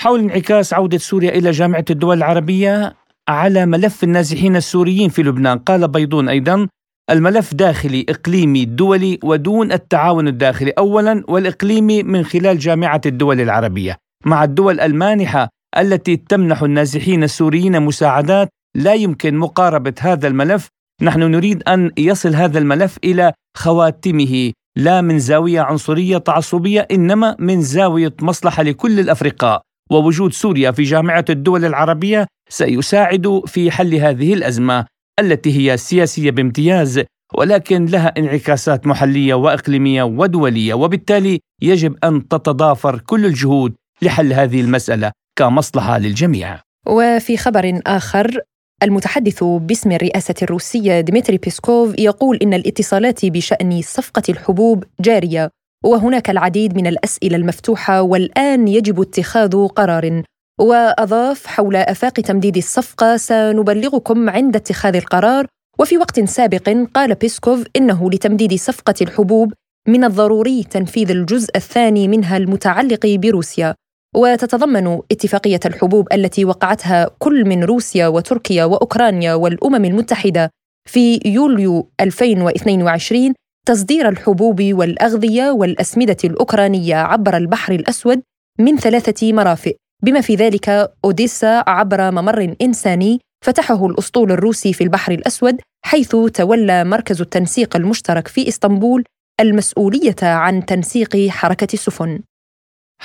حول 0.00 0.20
انعكاس 0.20 0.74
عودة 0.74 0.98
سوريا 0.98 1.30
إلى 1.30 1.50
جامعة 1.50 1.84
الدول 1.90 2.16
العربية 2.16 2.96
على 3.28 3.66
ملف 3.66 4.04
النازحين 4.04 4.56
السوريين 4.56 5.08
في 5.08 5.22
لبنان 5.22 5.58
قال 5.58 5.88
بيضون 5.88 6.28
أيضا 6.28 6.68
الملف 7.10 7.54
داخلي 7.54 8.06
إقليمي 8.08 8.64
دولي 8.64 9.18
ودون 9.22 9.72
التعاون 9.72 10.28
الداخلي 10.28 10.70
أولا 10.70 11.22
والإقليمي 11.28 12.02
من 12.02 12.24
خلال 12.24 12.58
جامعة 12.58 13.00
الدول 13.06 13.40
العربية 13.40 13.96
مع 14.24 14.44
الدول 14.44 14.80
المانحة 14.80 15.48
التي 15.78 16.16
تمنح 16.16 16.62
النازحين 16.62 17.22
السوريين 17.22 17.82
مساعدات 17.82 18.48
لا 18.74 18.94
يمكن 18.94 19.36
مقاربة 19.36 19.94
هذا 20.00 20.28
الملف 20.28 20.68
نحن 21.02 21.20
نريد 21.20 21.62
أن 21.62 21.90
يصل 21.98 22.34
هذا 22.34 22.58
الملف 22.58 22.98
إلى 23.04 23.32
خواتمه 23.56 24.52
لا 24.76 25.00
من 25.00 25.18
زاوية 25.18 25.60
عنصرية 25.60 26.18
تعصبية 26.18 26.86
إنما 26.90 27.36
من 27.38 27.62
زاوية 27.62 28.14
مصلحة 28.20 28.62
لكل 28.62 29.00
الأفرقاء 29.00 29.62
ووجود 29.90 30.32
سوريا 30.32 30.70
في 30.70 30.82
جامعة 30.82 31.24
الدول 31.30 31.64
العربية 31.64 32.26
سيساعد 32.48 33.42
في 33.46 33.70
حل 33.70 33.94
هذه 33.94 34.34
الأزمة 34.34 34.86
التي 35.20 35.58
هي 35.58 35.76
سياسية 35.76 36.30
بامتياز 36.30 37.02
ولكن 37.34 37.86
لها 37.86 38.14
انعكاسات 38.18 38.86
محلية 38.86 39.34
وإقليمية 39.34 40.02
ودولية 40.02 40.74
وبالتالي 40.74 41.40
يجب 41.62 41.96
أن 42.04 42.28
تتضافر 42.28 42.98
كل 42.98 43.26
الجهود 43.26 43.74
لحل 44.02 44.32
هذه 44.32 44.60
المسألة 44.60 45.12
كمصلحة 45.38 45.98
للجميع. 45.98 46.60
وفي 46.86 47.36
خبر 47.36 47.80
آخر 47.86 48.40
المتحدث 48.84 49.44
باسم 49.44 49.92
الرئاسة 49.92 50.34
الروسية 50.42 51.00
ديمتري 51.00 51.38
بيسكوف 51.38 51.98
يقول 51.98 52.38
إن 52.42 52.54
الاتصالات 52.54 53.26
بشأن 53.26 53.82
صفقة 53.82 54.22
الحبوب 54.28 54.84
جارية 55.00 55.50
وهناك 55.84 56.30
العديد 56.30 56.76
من 56.76 56.86
الأسئلة 56.86 57.36
المفتوحة 57.36 58.02
والآن 58.02 58.68
يجب 58.68 59.00
اتخاذ 59.00 59.66
قرار. 59.66 60.22
وأضاف 60.60 61.46
حول 61.46 61.76
آفاق 61.76 62.12
تمديد 62.12 62.56
الصفقة 62.56 63.16
سنبلغكم 63.16 64.30
عند 64.30 64.56
اتخاذ 64.56 64.96
القرار. 64.96 65.46
وفي 65.78 65.98
وقت 65.98 66.20
سابق 66.20 66.76
قال 66.94 67.14
بيسكوف 67.14 67.64
إنه 67.76 68.10
لتمديد 68.10 68.54
صفقة 68.54 68.94
الحبوب 69.02 69.52
من 69.88 70.04
الضروري 70.04 70.64
تنفيذ 70.64 71.10
الجزء 71.10 71.56
الثاني 71.56 72.08
منها 72.08 72.36
المتعلق 72.36 73.06
بروسيا 73.06 73.74
وتتضمن 74.14 75.00
اتفاقية 75.12 75.60
الحبوب 75.66 76.08
التي 76.12 76.44
وقعتها 76.44 77.10
كل 77.18 77.44
من 77.44 77.64
روسيا 77.64 78.06
وتركيا 78.06 78.64
وأوكرانيا 78.64 79.34
والأمم 79.34 79.84
المتحدة 79.84 80.50
في 80.88 81.20
يوليو 81.24 81.90
2022 82.00 83.34
تصدير 83.66 84.08
الحبوب 84.08 84.62
والأغذية 84.62 85.50
والأسمدة 85.50 86.16
الأوكرانية 86.24 86.96
عبر 86.96 87.36
البحر 87.36 87.72
الأسود 87.72 88.22
من 88.58 88.76
ثلاثة 88.76 89.32
مرافئ 89.32 89.76
بما 90.02 90.20
في 90.20 90.34
ذلك 90.34 90.92
أوديسا 91.04 91.64
عبر 91.66 92.10
ممر 92.10 92.54
إنساني 92.62 93.20
فتحه 93.44 93.86
الأسطول 93.86 94.32
الروسي 94.32 94.72
في 94.72 94.84
البحر 94.84 95.12
الأسود 95.12 95.60
حيث 95.84 96.16
تولى 96.34 96.84
مركز 96.84 97.20
التنسيق 97.20 97.76
المشترك 97.76 98.28
في 98.28 98.48
إسطنبول 98.48 99.04
المسؤولية 99.40 100.16
عن 100.22 100.66
تنسيق 100.66 101.28
حركة 101.28 101.68
السفن. 101.74 102.20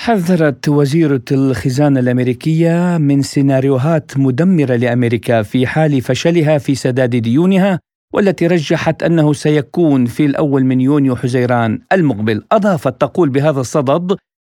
حذرت 0.02 0.68
وزيرة 0.68 1.24
الخزانة 1.32 2.00
الأمريكية 2.00 2.98
من 2.98 3.22
سيناريوهات 3.22 4.18
مدمرة 4.18 4.76
لأمريكا 4.76 5.42
في 5.42 5.66
حال 5.66 6.00
فشلها 6.00 6.58
في 6.58 6.74
سداد 6.74 7.16
ديونها 7.16 7.80
والتي 8.14 8.46
رجحت 8.46 9.02
أنه 9.02 9.32
سيكون 9.32 10.06
في 10.06 10.24
الأول 10.24 10.64
من 10.64 10.80
يونيو 10.80 11.16
حزيران 11.16 11.80
المقبل. 11.92 12.44
أضافت 12.52 13.00
تقول 13.00 13.28
بهذا 13.28 13.60
الصدد 13.60 14.16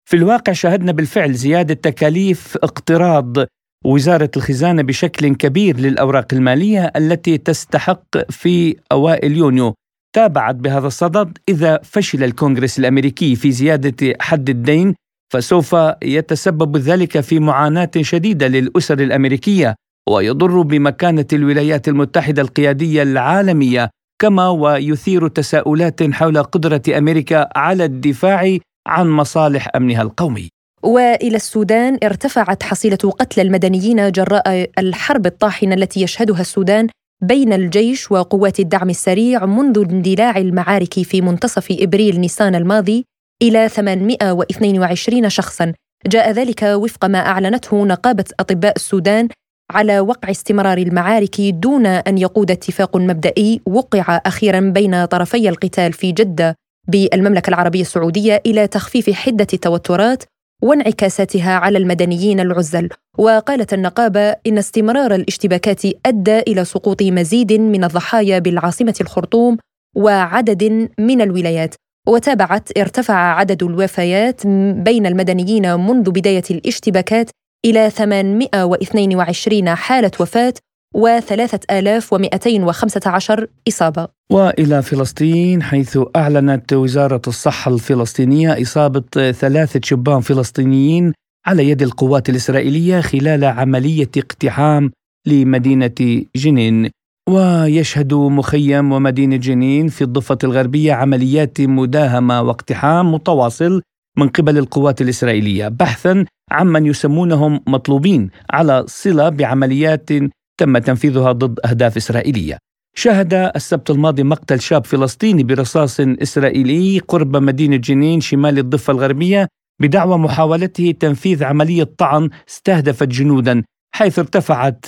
في 0.09 0.15
الواقع 0.15 0.53
شاهدنا 0.53 0.91
بالفعل 0.91 1.33
زيادة 1.33 1.73
تكاليف 1.73 2.57
اقتراض 2.63 3.37
وزارة 3.85 4.31
الخزانة 4.37 4.81
بشكل 4.81 5.35
كبير 5.35 5.79
للأوراق 5.79 6.27
المالية 6.33 6.91
التي 6.95 7.37
تستحق 7.37 8.31
في 8.31 8.75
أوائل 8.91 9.37
يونيو. 9.37 9.73
تابعت 10.15 10.55
بهذا 10.55 10.87
الصدد 10.87 11.37
إذا 11.49 11.79
فشل 11.83 12.23
الكونغرس 12.23 12.79
الأمريكي 12.79 13.35
في 13.35 13.51
زيادة 13.51 14.13
حد 14.19 14.49
الدين 14.49 14.95
فسوف 15.32 15.75
يتسبب 16.03 16.77
ذلك 16.77 17.19
في 17.19 17.39
معاناة 17.39 17.91
شديدة 18.01 18.47
للأسر 18.47 18.99
الأمريكية 18.99 19.75
ويضر 20.09 20.61
بمكانة 20.61 21.25
الولايات 21.34 21.88
المتحدة 21.88 22.41
القيادية 22.41 23.03
العالمية 23.03 23.89
محكمة 24.21 24.51
ويثير 24.51 25.27
تساؤلات 25.27 26.03
حول 26.03 26.43
قدرة 26.43 26.82
أمريكا 26.97 27.49
على 27.55 27.86
الدفاع 27.86 28.57
عن 28.88 29.09
مصالح 29.09 29.67
أمنها 29.75 30.01
القومي. 30.01 30.49
وإلى 30.84 31.36
السودان 31.36 31.97
ارتفعت 32.03 32.63
حصيلة 32.63 32.97
قتلى 32.97 33.43
المدنيين 33.43 34.11
جراء 34.11 34.69
الحرب 34.79 35.25
الطاحنة 35.25 35.75
التي 35.75 36.01
يشهدها 36.01 36.41
السودان 36.41 36.88
بين 37.23 37.53
الجيش 37.53 38.11
وقوات 38.11 38.59
الدعم 38.59 38.89
السريع 38.89 39.45
منذ 39.45 39.86
اندلاع 39.91 40.38
المعارك 40.38 40.93
في 40.93 41.21
منتصف 41.21 41.67
إبريل 41.71 42.19
نيسان 42.19 42.55
الماضي. 42.55 43.05
إلى 43.41 43.69
822 43.69 45.29
شخصا. 45.29 45.73
جاء 46.07 46.31
ذلك 46.31 46.63
وفق 46.63 47.05
ما 47.05 47.19
أعلنته 47.19 47.85
نقابة 47.85 48.25
أطباء 48.39 48.75
السودان 48.75 49.27
على 49.71 49.99
وقع 49.99 50.31
استمرار 50.31 50.77
المعارك 50.77 51.41
دون 51.41 51.85
أن 51.85 52.17
يقود 52.17 52.51
اتفاق 52.51 52.97
مبدئي 52.97 53.61
وقع 53.65 54.21
أخيرا 54.25 54.59
بين 54.59 55.05
طرفي 55.05 55.49
القتال 55.49 55.93
في 55.93 56.11
جدة 56.11 56.55
بالمملكة 56.87 57.49
العربية 57.49 57.81
السعودية 57.81 58.41
إلى 58.45 58.67
تخفيف 58.67 59.09
حدة 59.09 59.47
التوترات 59.53 60.23
وانعكاساتها 60.63 61.53
على 61.53 61.77
المدنيين 61.77 62.39
العزل. 62.39 62.89
وقالت 63.17 63.73
النقابة 63.73 64.35
إن 64.47 64.57
استمرار 64.57 65.15
الاشتباكات 65.15 65.81
أدى 66.05 66.39
إلى 66.39 66.65
سقوط 66.65 67.01
مزيد 67.03 67.53
من 67.53 67.83
الضحايا 67.83 68.39
بالعاصمة 68.39 68.95
الخرطوم 69.01 69.57
وعدد 69.95 70.89
من 70.99 71.21
الولايات. 71.21 71.75
وتابعت 72.08 72.78
ارتفع 72.78 73.14
عدد 73.14 73.64
الوفيات 73.64 74.47
بين 74.78 75.06
المدنيين 75.06 75.80
منذ 75.80 76.12
بداية 76.12 76.43
الاشتباكات 76.52 77.30
إلى 77.66 77.89
822 77.89 79.76
حالة 79.76 80.12
وفاة 80.20 80.54
و3215 80.97 83.45
إصابة. 83.68 84.08
وإلى 84.32 84.82
فلسطين 84.82 85.64
حيث 85.64 85.99
أعلنت 86.16 86.74
وزارة 86.74 87.22
الصحة 87.28 87.74
الفلسطينية 87.74 88.62
إصابة 88.62 89.32
ثلاثة 89.32 89.80
شبان 89.84 90.22
فلسطينيين 90.22 91.14
على 91.45 91.70
يد 91.70 91.82
القوات 91.82 92.30
الإسرائيلية 92.30 93.02
خلال 93.02 93.45
عملية 93.45 94.10
اقتحام 94.18 94.91
لمدينة 95.28 96.26
جنين. 96.36 96.89
ويشهد 97.30 98.13
مخيم 98.13 98.91
ومدينة 98.91 99.36
جنين 99.36 99.88
في 99.88 100.01
الضفة 100.01 100.38
الغربية 100.43 100.93
عمليات 100.93 101.61
مداهمة 101.61 102.41
واقتحام 102.41 103.13
متواصل 103.13 103.82
من 104.17 104.30
قبل 104.30 104.57
القوات 104.57 105.01
الإسرائيلية 105.01 105.67
بحثا 105.67 106.26
عمن 106.51 106.86
يسمونهم 106.86 107.59
مطلوبين 107.67 108.30
على 108.51 108.84
صلة 108.88 109.30
بعمليات 109.30 110.09
تم 110.57 110.78
تنفيذها 110.78 111.32
ضد 111.32 111.59
أهداف 111.65 111.97
إسرائيلية. 111.97 112.57
شهد 112.95 113.34
السبت 113.34 113.89
الماضي 113.89 114.24
مقتل 114.24 114.61
شاب 114.61 114.86
فلسطيني 114.86 115.43
برصاص 115.43 115.99
إسرائيلي 115.99 116.99
قرب 116.99 117.38
مدينة 117.38 117.76
جنين 117.76 118.22
شمال 118.22 118.59
الضفة 118.59 118.93
الغربية 118.93 119.47
بدعوى 119.82 120.17
محاولته 120.17 120.93
تنفيذ 120.99 121.43
عملية 121.43 121.84
طعن 121.97 122.30
استهدفت 122.49 123.07
جنودا 123.07 123.63
حيث 123.95 124.19
ارتفعت 124.19 124.86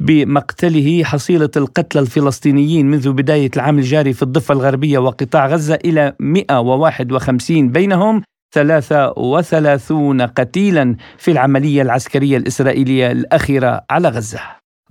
بمقتله 0.00 1.04
حصيلة 1.04 1.50
القتلى 1.56 2.02
الفلسطينيين 2.02 2.86
منذ 2.86 3.12
بداية 3.12 3.50
العام 3.56 3.78
الجاري 3.78 4.12
في 4.12 4.22
الضفة 4.22 4.54
الغربية 4.54 4.98
وقطاع 4.98 5.46
غزة 5.46 5.74
إلى 5.84 6.12
151 6.20 7.68
بينهم 7.68 8.22
33 8.54 10.22
قتيلا 10.22 10.96
في 11.18 11.30
العملية 11.30 11.82
العسكرية 11.82 12.36
الإسرائيلية 12.36 13.12
الأخيرة 13.12 13.84
على 13.90 14.08
غزة. 14.08 14.40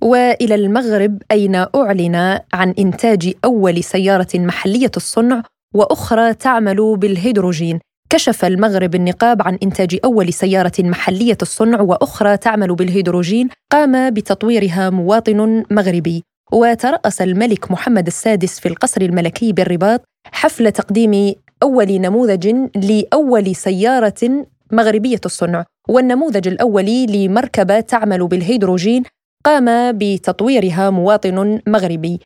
وإلى 0.02 0.56
المغرب 0.56 1.22
أين 1.32 1.56
أعلن 1.56 2.40
عن 2.54 2.74
إنتاج 2.80 3.34
أول 3.46 3.84
سيارة 3.84 4.28
محلية 4.36 4.92
الصنع 4.98 5.44
وأخرى 5.76 6.34
تعمل 6.34 6.98
بالهيدروجين؟ 6.98 7.80
كشف 8.10 8.46
المغرب 8.46 8.96
النقاب 8.96 9.42
عن 9.42 9.58
إنتاج 9.64 9.98
أول 10.06 10.34
سيارة 10.34 10.72
محلية 10.80 11.38
الصنع 11.42 11.82
وأخرى 11.82 12.38
تعمل 12.38 12.76
بالهيدروجين 12.76 13.50
قام 13.72 14.10
بتطويرها 14.10 14.90
مواطن 14.90 15.64
مغربي. 15.72 16.24
وترأس 16.52 17.22
الملك 17.22 17.72
محمد 17.72 18.08
السادس 18.08 18.60
في 18.60 18.68
القصر 18.70 19.02
الملكي 19.02 19.54
بالرباط 19.54 20.02
حفل 20.32 20.72
تقديم 20.72 21.34
أول 21.64 22.02
نموذج 22.02 22.56
لأول 22.76 23.56
سيارة 23.56 24.46
مغربية 24.72 25.22
الصنع. 25.26 25.66
والنموذج 25.90 26.48
الاولي 26.48 27.06
لمركبة 27.06 27.80
تعمل 27.80 28.28
بالهيدروجين 28.28 29.04
قام 29.46 29.98
بتطويرها 29.98 30.90
مواطن 30.90 31.60
مغربي. 31.68 32.20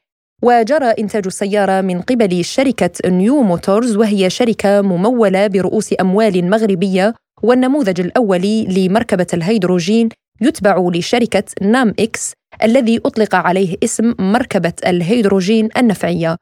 وجرى 0.43 0.85
إنتاج 0.85 1.23
السيارة 1.25 1.81
من 1.81 2.01
قبل 2.01 2.45
شركة 2.45 3.09
Neo 3.09 3.41
Motors 3.41 3.95
وهي 3.97 4.29
شركة 4.29 4.81
ممولة 4.81 5.47
برؤوس 5.47 5.93
أموال 6.01 6.49
مغربية. 6.49 7.13
والنموذج 7.43 7.99
الأولي 8.01 8.65
لمركبة 8.65 9.27
الهيدروجين 9.33 10.09
يتبع 10.41 10.89
لشركة 10.93 11.43
NamX 11.61 12.33
الذي 12.63 13.01
أطلق 13.05 13.35
عليه 13.35 13.75
اسم 13.83 14.15
مركبة 14.19 14.73
الهيدروجين 14.85 15.69
النفعية. 15.77 16.37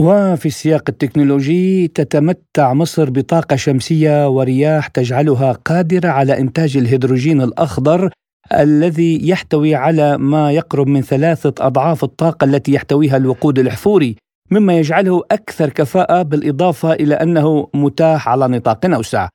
وفي 0.00 0.46
السياق 0.46 0.82
التكنولوجي 0.88 1.88
تتمتع 1.88 2.74
مصر 2.74 3.10
بطاقة 3.10 3.56
شمسية 3.56 4.28
ورياح 4.28 4.86
تجعلها 4.86 5.52
قادرة 5.52 6.08
على 6.08 6.38
إنتاج 6.38 6.76
الهيدروجين 6.76 7.42
الأخضر 7.42 8.10
الذي 8.52 9.28
يحتوي 9.28 9.74
على 9.74 10.18
ما 10.18 10.52
يقرب 10.52 10.86
من 10.86 11.02
ثلاثة 11.02 11.54
أضعاف 11.66 12.04
الطاقة 12.04 12.44
التي 12.44 12.72
يحتويها 12.72 13.16
الوقود 13.16 13.58
الأحفوري 13.58 14.16
مما 14.50 14.78
يجعله 14.78 15.22
أكثر 15.30 15.68
كفاءة 15.68 16.22
بالإضافة 16.22 16.92
إلى 16.92 17.14
أنه 17.14 17.68
متاح 17.74 18.28
على 18.28 18.48
نطاق 18.48 18.86
أوسع. 18.86 19.28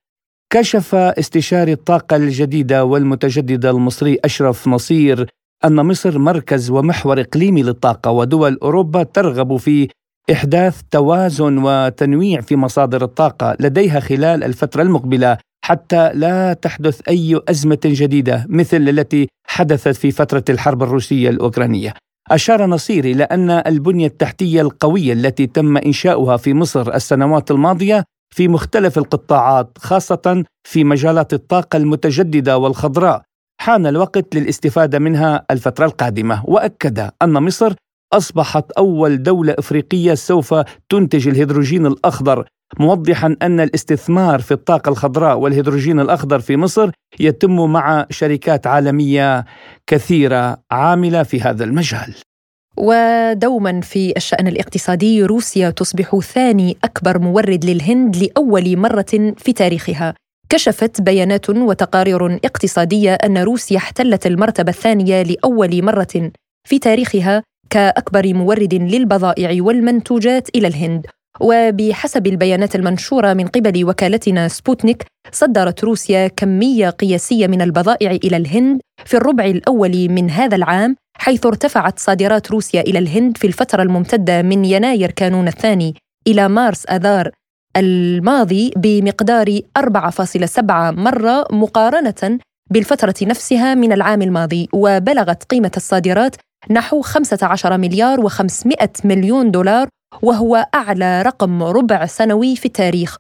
كشف 0.54 0.96
استشاري 0.96 1.74
الطاقة 1.74 2.16
الجديدة 2.16 2.86
والمتجددة 2.86 3.70
المصري 3.70 4.18
أشرف 4.26 4.68
نصير 4.68 5.28
أن 5.66 5.76
مصر 5.76 6.20
مركز 6.20 6.70
ومحور 6.70 7.22
إقليمي 7.22 7.64
للطاقة 7.64 8.12
ودول 8.12 8.58
أوروبا 8.62 9.04
ترغب 9.04 9.58
في 9.58 9.88
إحداث 10.32 10.82
توازن 10.92 11.58
وتنويع 11.58 12.42
في 12.42 12.56
مصادر 12.56 13.04
الطاقة 13.04 13.58
لديها 13.60 14.00
خلال 14.00 14.44
الفترة 14.44 14.82
المقبلة 14.82 15.38
حتى 15.66 16.12
لا 16.14 16.54
تحدث 16.54 17.02
أي 17.08 17.42
أزمة 17.50 17.80
جديدة 17.86 18.46
مثل 18.50 18.78
التي 18.78 19.28
حدثت 19.48 19.96
في 19.96 20.12
فترة 20.12 20.44
الحرب 20.50 20.84
الروسية 20.84 21.30
الأوكرانية. 21.30 21.94
أشار 22.32 22.66
نصير 22.66 23.06
إلى 23.06 23.24
أن 23.24 23.50
البنية 23.50 24.08
التحتية 24.08 24.62
القوية 24.62 25.14
التي 25.14 25.48
تم 25.48 25.78
إنشاؤها 25.78 26.38
في 26.38 26.54
مصر 26.54 26.94
السنوات 26.94 27.52
الماضية 27.52 28.04
في 28.36 28.48
مختلف 28.48 28.98
القطاعات 28.98 29.78
خاصة 29.78 30.44
في 30.68 30.84
مجالات 30.84 31.34
الطاقة 31.34 31.78
المتجددة 31.78 32.58
والخضراء 32.58 33.22
حان 33.62 33.88
الوقت 33.88 34.36
للاستفادة 34.36 35.00
منها 35.00 35.46
الفترة 35.52 35.86
القادمة 35.86 36.44
وأكد 36.46 37.10
أن 37.22 37.34
مصر 37.34 37.74
أصبحت 38.18 38.72
أول 38.72 39.24
دولة 39.24 39.56
إفريقية 39.60 40.14
سوف 40.14 40.56
تنتج 40.90 41.28
الهيدروجين 41.28 41.86
الأخضر 41.86 42.46
موضحا 42.80 43.36
أن 43.42 43.60
الاستثمار 43.60 44.40
في 44.42 44.52
الطاقة 44.52 44.90
الخضراء 44.90 45.38
والهيدروجين 45.38 46.00
الأخضر 46.00 46.40
في 46.40 46.58
مصر 46.58 46.90
يتم 47.20 47.72
مع 47.72 48.06
شركات 48.10 48.68
عالمية 48.68 49.46
كثيرة 49.88 50.58
عاملة 50.72 51.24
في 51.24 51.42
هذا 51.42 51.64
المجال. 51.64 52.16
ودوما 52.78 53.82
في 53.82 54.14
الشأن 54.18 54.48
الاقتصادي 54.48 55.24
روسيا 55.24 55.70
تصبح 55.70 56.20
ثاني 56.20 56.78
أكبر 56.84 57.20
مورد 57.20 57.66
للهند 57.66 58.16
لأول 58.16 58.78
مرة 58.78 59.34
في 59.38 59.54
تاريخها. 59.54 60.14
كشفت 60.50 61.02
بيانات 61.02 61.50
وتقارير 61.50 62.36
اقتصادية 62.36 63.14
أن 63.14 63.38
روسيا 63.38 63.78
احتلت 63.78 64.28
المرتبة 64.28 64.70
الثانية 64.70 65.22
لأول 65.22 65.84
مرة 65.84 66.32
في 66.68 66.80
تاريخها 66.80 67.44
كأكبر 67.76 68.34
مورد 68.34 68.74
للبضائع 68.74 69.64
والمنتوجات 69.64 70.50
إلى 70.56 70.68
الهند. 70.68 71.06
وبحسب 71.40 72.28
البيانات 72.28 72.76
المنشورة 72.76 73.34
من 73.34 73.48
قبل 73.48 73.86
وكالتنا 73.86 74.48
سبوتنيك 74.48 75.06
صدرت 75.32 75.84
روسيا 75.84 76.28
كمية 76.28 76.90
قياسية 76.90 77.48
من 77.48 77.62
البضائع 77.62 78.12
إلى 78.12 78.38
الهند 78.38 78.82
في 79.06 79.18
الربع 79.18 79.46
الأول 79.46 80.10
من 80.10 80.30
هذا 80.30 80.56
العام 80.56 80.96
حيث 81.18 81.46
ارتفعت 81.46 82.00
صادرات 82.00 82.52
روسيا 82.52 82.82
إلى 82.82 83.00
الهند 83.00 83.38
في 83.38 83.48
الفترة 83.48 83.84
الممتدة 83.84 84.42
من 84.42 84.66
يناير 84.66 85.12
كانون 85.12 85.48
الثاني 85.48 85.96
إلى 86.28 86.50
مارس 86.50 86.86
آذار 86.86 87.32
الماضي 87.78 88.72
بمقدار 88.78 89.60
4.7 89.80 90.62
مرة 90.92 91.48
مقارنة 91.52 92.40
بالفترة 92.72 93.16
نفسها 93.22 93.76
من 93.76 93.92
العام 93.94 94.22
الماضي. 94.22 94.70
وبلغت 94.74 95.44
قيمة 95.44 95.72
الصادرات 95.78 96.36
نحو 96.72 97.02
15 97.02 97.78
مليار 97.78 98.30
و500 98.30 99.06
مليون 99.06 99.52
دولار 99.52 99.88
وهو 100.22 100.66
أعلى 100.76 101.22
رقم 101.22 101.64
ربع 101.64 102.06
سنوي 102.06 102.56
في 102.56 102.66
التاريخ. 102.66 103.18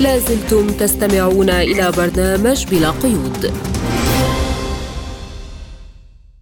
لازلتم 0.00 0.66
تستمعون 0.66 1.50
إلى 1.50 1.92
برنامج 1.96 2.66
بلا 2.70 2.90
قيود. 2.90 3.52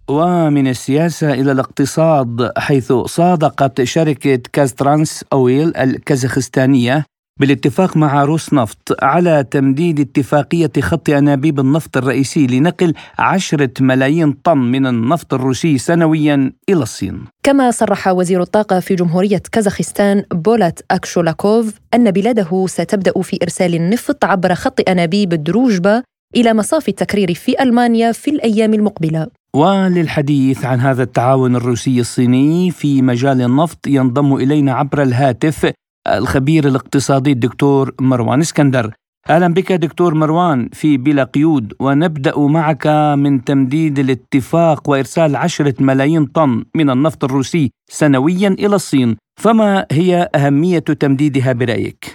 ومن 0.09 0.67
السياسة 0.67 1.33
إلى 1.33 1.51
الاقتصاد 1.51 2.51
حيث 2.57 2.93
صادقت 2.93 3.83
شركة 3.83 4.39
كاسترانس 4.53 5.25
أويل 5.33 5.77
الكازاخستانية 5.77 7.05
بالاتفاق 7.39 7.97
مع 7.97 8.23
روس 8.23 8.53
نفط 8.53 8.95
على 9.01 9.45
تمديد 9.51 9.99
اتفاقية 9.99 10.71
خط 10.79 11.09
أنابيب 11.09 11.59
النفط 11.59 11.97
الرئيسي 11.97 12.47
لنقل 12.47 12.93
عشرة 13.19 13.71
ملايين 13.79 14.31
طن 14.31 14.57
من 14.57 14.87
النفط 14.87 15.33
الروسي 15.33 15.77
سنويا 15.77 16.53
إلى 16.69 16.83
الصين. 16.83 17.25
كما 17.43 17.71
صرح 17.71 18.07
وزير 18.07 18.41
الطاقة 18.41 18.79
في 18.79 18.95
جمهورية 18.95 19.41
كازاخستان 19.51 20.23
بولات 20.33 20.79
أكشولاكوف 20.91 21.73
أن 21.93 22.11
بلاده 22.11 22.65
ستبدأ 22.67 23.21
في 23.21 23.39
إرسال 23.43 23.75
النفط 23.75 24.25
عبر 24.25 24.53
خط 24.53 24.89
أنابيب 24.89 25.29
دروجبا 25.29 26.03
إلى 26.35 26.53
مصافي 26.53 26.87
التكرير 26.87 27.33
في 27.33 27.63
ألمانيا 27.63 28.11
في 28.11 28.31
الأيام 28.31 28.73
المقبلة. 28.73 29.27
وللحديث 29.55 30.65
عن 30.65 30.79
هذا 30.79 31.03
التعاون 31.03 31.55
الروسي 31.55 31.99
الصيني 31.99 32.71
في 32.71 33.01
مجال 33.01 33.41
النفط 33.41 33.87
ينضم 33.87 34.35
إلينا 34.35 34.73
عبر 34.73 35.01
الهاتف 35.01 35.71
الخبير 36.07 36.63
الاقتصادي 36.63 37.31
الدكتور 37.31 37.91
مروان 38.01 38.39
اسكندر. 38.39 38.91
أهلا 39.29 39.53
بك 39.53 39.71
دكتور 39.71 40.13
مروان 40.13 40.69
في 40.73 40.97
بلا 40.97 41.23
قيود 41.23 41.73
ونبدأ 41.79 42.39
معك 42.39 42.87
من 43.17 43.43
تمديد 43.43 43.99
الاتفاق 43.99 44.89
وإرسال 44.89 45.35
عشرة 45.35 45.73
ملايين 45.79 46.25
طن 46.25 46.63
من 46.75 46.89
النفط 46.89 47.23
الروسي 47.23 47.71
سنويا 47.85 48.47
إلى 48.47 48.75
الصين. 48.75 49.17
فما 49.43 49.85
هي 49.91 50.29
أهمية 50.35 50.79
تمديدها 50.79 51.53
برأيك؟ 51.53 52.05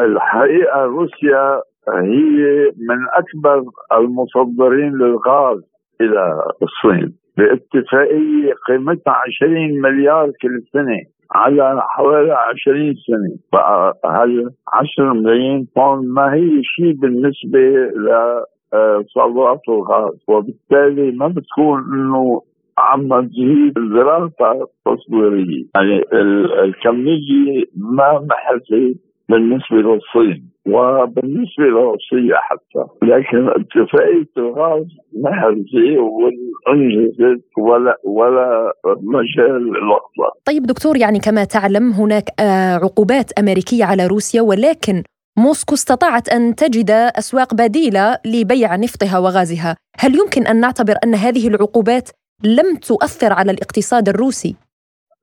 الحقيقة 0.00 0.80
روسيا 0.84 1.62
هي 1.88 2.42
من 2.88 3.00
أكبر 3.12 3.64
المصدرين 3.92 4.92
للغاز 4.92 5.58
إلى 6.00 6.42
الصين 6.62 7.16
باتفاقيه 7.36 8.52
قيمتها 8.68 9.14
20 9.42 9.80
مليار 9.80 10.26
كل 10.42 10.62
سنه 10.72 11.15
على 11.34 11.82
حوالي 11.82 12.32
20 12.32 12.94
سنة. 12.94 13.36
فهل 14.02 14.50
10 14.72 15.12
ملايين 15.12 15.66
طن. 15.76 16.08
ما 16.08 16.34
هي 16.34 16.62
شيء 16.62 16.92
بالنسبة 16.92 17.58
ل 17.96 18.08
صادرات 19.14 19.60
الغاز 19.68 20.24
وبالتالي 20.28 21.10
ما 21.10 21.28
بتكون 21.28 21.78
إنه 21.94 22.42
عم 22.78 23.26
تزيد 23.26 23.78
الدراسة 23.78 24.66
التصويرية. 24.86 25.64
يعني 25.74 26.02
الكمية 26.64 27.64
ما 27.76 28.26
محلت. 28.30 28.98
بالنسبة 29.28 29.76
للصين 29.76 30.50
وبالنسبة 30.66 31.64
لروسيا 31.64 32.36
حتى. 32.36 32.84
لكن 33.02 33.48
اتفاقية 33.48 34.30
الغاز 34.36 34.86
هذه 35.26 35.98
وانجزت 35.98 37.44
ولا 37.58 37.96
ولا 38.04 38.72
مجال 39.02 39.62
للعطلة 39.62 40.30
طيب 40.44 40.62
دكتور 40.62 40.96
يعني 40.96 41.18
كما 41.18 41.44
تعلم 41.44 41.90
هناك 41.90 42.24
آه، 42.40 42.74
عقوبات 42.74 43.32
أمريكية 43.38 43.84
على 43.84 44.06
روسيا 44.06 44.42
ولكن 44.42 45.02
موسكو 45.38 45.74
استطاعت 45.74 46.28
أن 46.28 46.54
تجد 46.54 46.90
أسواق 46.90 47.54
بديلة 47.54 48.18
لبيع 48.26 48.76
نفطها 48.76 49.18
وغازها. 49.18 49.76
هل 50.00 50.14
يمكن 50.14 50.46
أن 50.46 50.60
نعتبر 50.60 50.94
أن 51.04 51.14
هذه 51.14 51.48
العقوبات 51.48 52.10
لم 52.44 52.76
تؤثر 52.76 53.32
على 53.32 53.50
الاقتصاد 53.52 54.08
الروسي؟ 54.08 54.56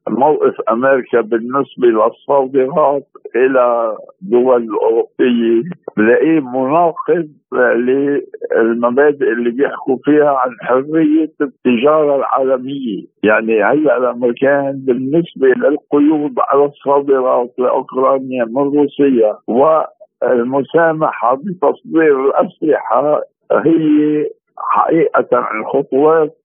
موقف 0.10 0.62
أمريكا 0.72 1.22
بالنسبة 1.22 1.88
للصادرات 1.88 3.08
إلى 3.36 3.97
دول 4.22 4.70
اوروبيه 4.70 5.64
بلاقيه 5.97 6.39
مناقض 6.39 7.28
للمبادئ 7.54 9.32
اللي 9.32 9.51
بيحكوا 9.51 9.97
فيها 10.04 10.30
عن 10.30 10.51
حرية 10.62 11.32
التجارة 11.41 12.16
العالمية، 12.16 13.04
يعني 13.24 13.64
هلا 13.64 13.97
الأمريكان 13.97 14.74
بالنسبة 14.86 15.47
للقيود 15.47 16.34
على 16.39 16.66
الصادرات 16.66 17.54
لأوكرانيا 17.58 18.45
من 18.45 18.64
روسيا 18.64 19.38
والمسامحة 19.47 21.36
بتصدير 21.36 22.26
الأسلحة 22.26 23.22
هي 23.51 24.26
حقيقة 24.58 25.47
الخطوات 25.60 26.38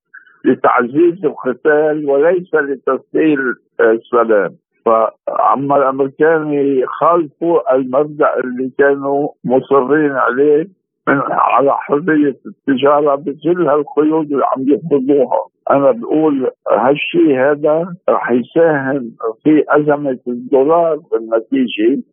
لتعزيز 0.45 1.25
القتال 1.25 2.09
وليس 2.09 2.53
لتسهيل 2.55 3.39
السلام. 3.81 4.49
فعما 4.85 5.77
الأمريكان 5.77 6.53
يخالفوا 6.53 7.75
المبدأ 7.75 8.39
اللي 8.39 8.71
كانوا 8.77 9.29
مصرين 9.45 10.11
عليه 10.11 10.67
من 11.07 11.21
على 11.29 11.71
حرية 11.73 12.35
التجارة 12.45 13.15
بكل 13.15 13.67
هالقيود 13.69 14.31
اللي 14.31 14.45
عم 14.45 14.61
يفرضوها 14.67 15.45
أنا 15.71 15.91
بقول 15.91 16.51
هالشيء 16.71 17.39
هذا 17.39 17.95
رح 18.09 18.31
يساهم 18.31 19.11
في 19.43 19.63
أزمة 19.69 20.19
الدولار 20.27 20.95
بالنتيجة 21.11 22.03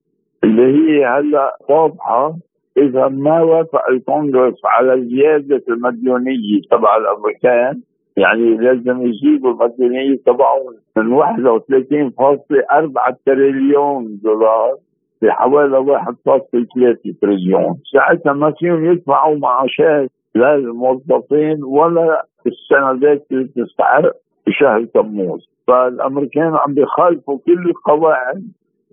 اللي 0.44 0.62
هي 0.62 1.06
هلأ 1.06 1.56
واضحة 1.68 2.34
إذا 2.76 3.08
ما 3.08 3.42
وافق 3.42 3.88
الكونغرس 3.90 4.60
على 4.64 5.04
زيادة 5.08 5.62
المديونية 5.68 6.60
تبع 6.70 6.96
الأمريكان 6.96 7.80
يعني 8.16 8.56
لازم 8.56 9.02
يجيبوا 9.06 9.50
المديونية 9.50 10.16
تبعهم 10.26 10.74
من 10.96 11.16
31.4 11.16 13.14
تريليون 13.26 14.20
دولار 14.22 14.76
لحوالي 15.22 15.78
1.3 15.78 17.20
تريليون. 17.20 17.78
ساعتها 17.92 18.32
ما 18.32 18.52
فيهم 18.58 18.84
يدفعوا 18.84 19.36
معاشات 19.38 20.10
لا 20.34 20.56
للموظفين 20.56 21.64
ولا 21.64 22.22
السندات 22.46 23.26
اللي 23.32 23.48
تستحق 23.48 24.12
بشهر 24.46 24.84
تموز. 24.84 25.48
فالأمريكان 25.66 26.54
عم 26.54 26.74
بيخالفوا 26.74 27.38
كل 27.46 27.68
القواعد 27.68 28.42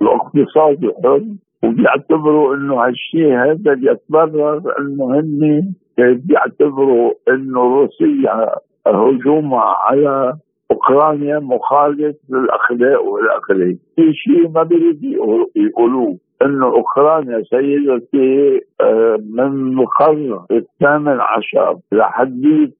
الاقتصاد 0.02 0.84
الحر 0.84 1.24
وبيعتبروا 1.64 2.56
إنه 2.56 2.86
هالشيء 2.86 3.34
هذا 3.38 3.74
بيتبرر 3.74 4.62
إنه 4.80 5.20
هن 5.20 5.74
بيعتبروا 5.98 7.12
إنه 7.30 7.62
روسيا 7.62 8.56
هجوم 8.88 9.54
على 9.56 10.34
أوكرانيا 10.72 11.40
مخالف 11.40 12.16
للأخلاق 12.30 13.04
والاقليه، 13.04 13.78
في 13.96 14.14
شيء 14.14 14.50
ما 14.50 14.64
بيريد 14.64 15.04
يقولوه 15.56 16.18
إنه 16.42 16.66
أوكرانيا 16.66 17.44
سيدتي 17.44 18.62
آه، 18.82 19.18
من 19.30 19.80
القرن 19.80 20.40
الثامن 20.52 21.18
عشر 21.20 21.78
لحد 21.92 22.72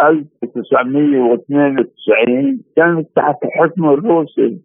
1992 0.00 2.60
كانت 2.76 3.08
تحت 3.16 3.36
الحكم 3.44 3.90
الروسي. 3.90 4.58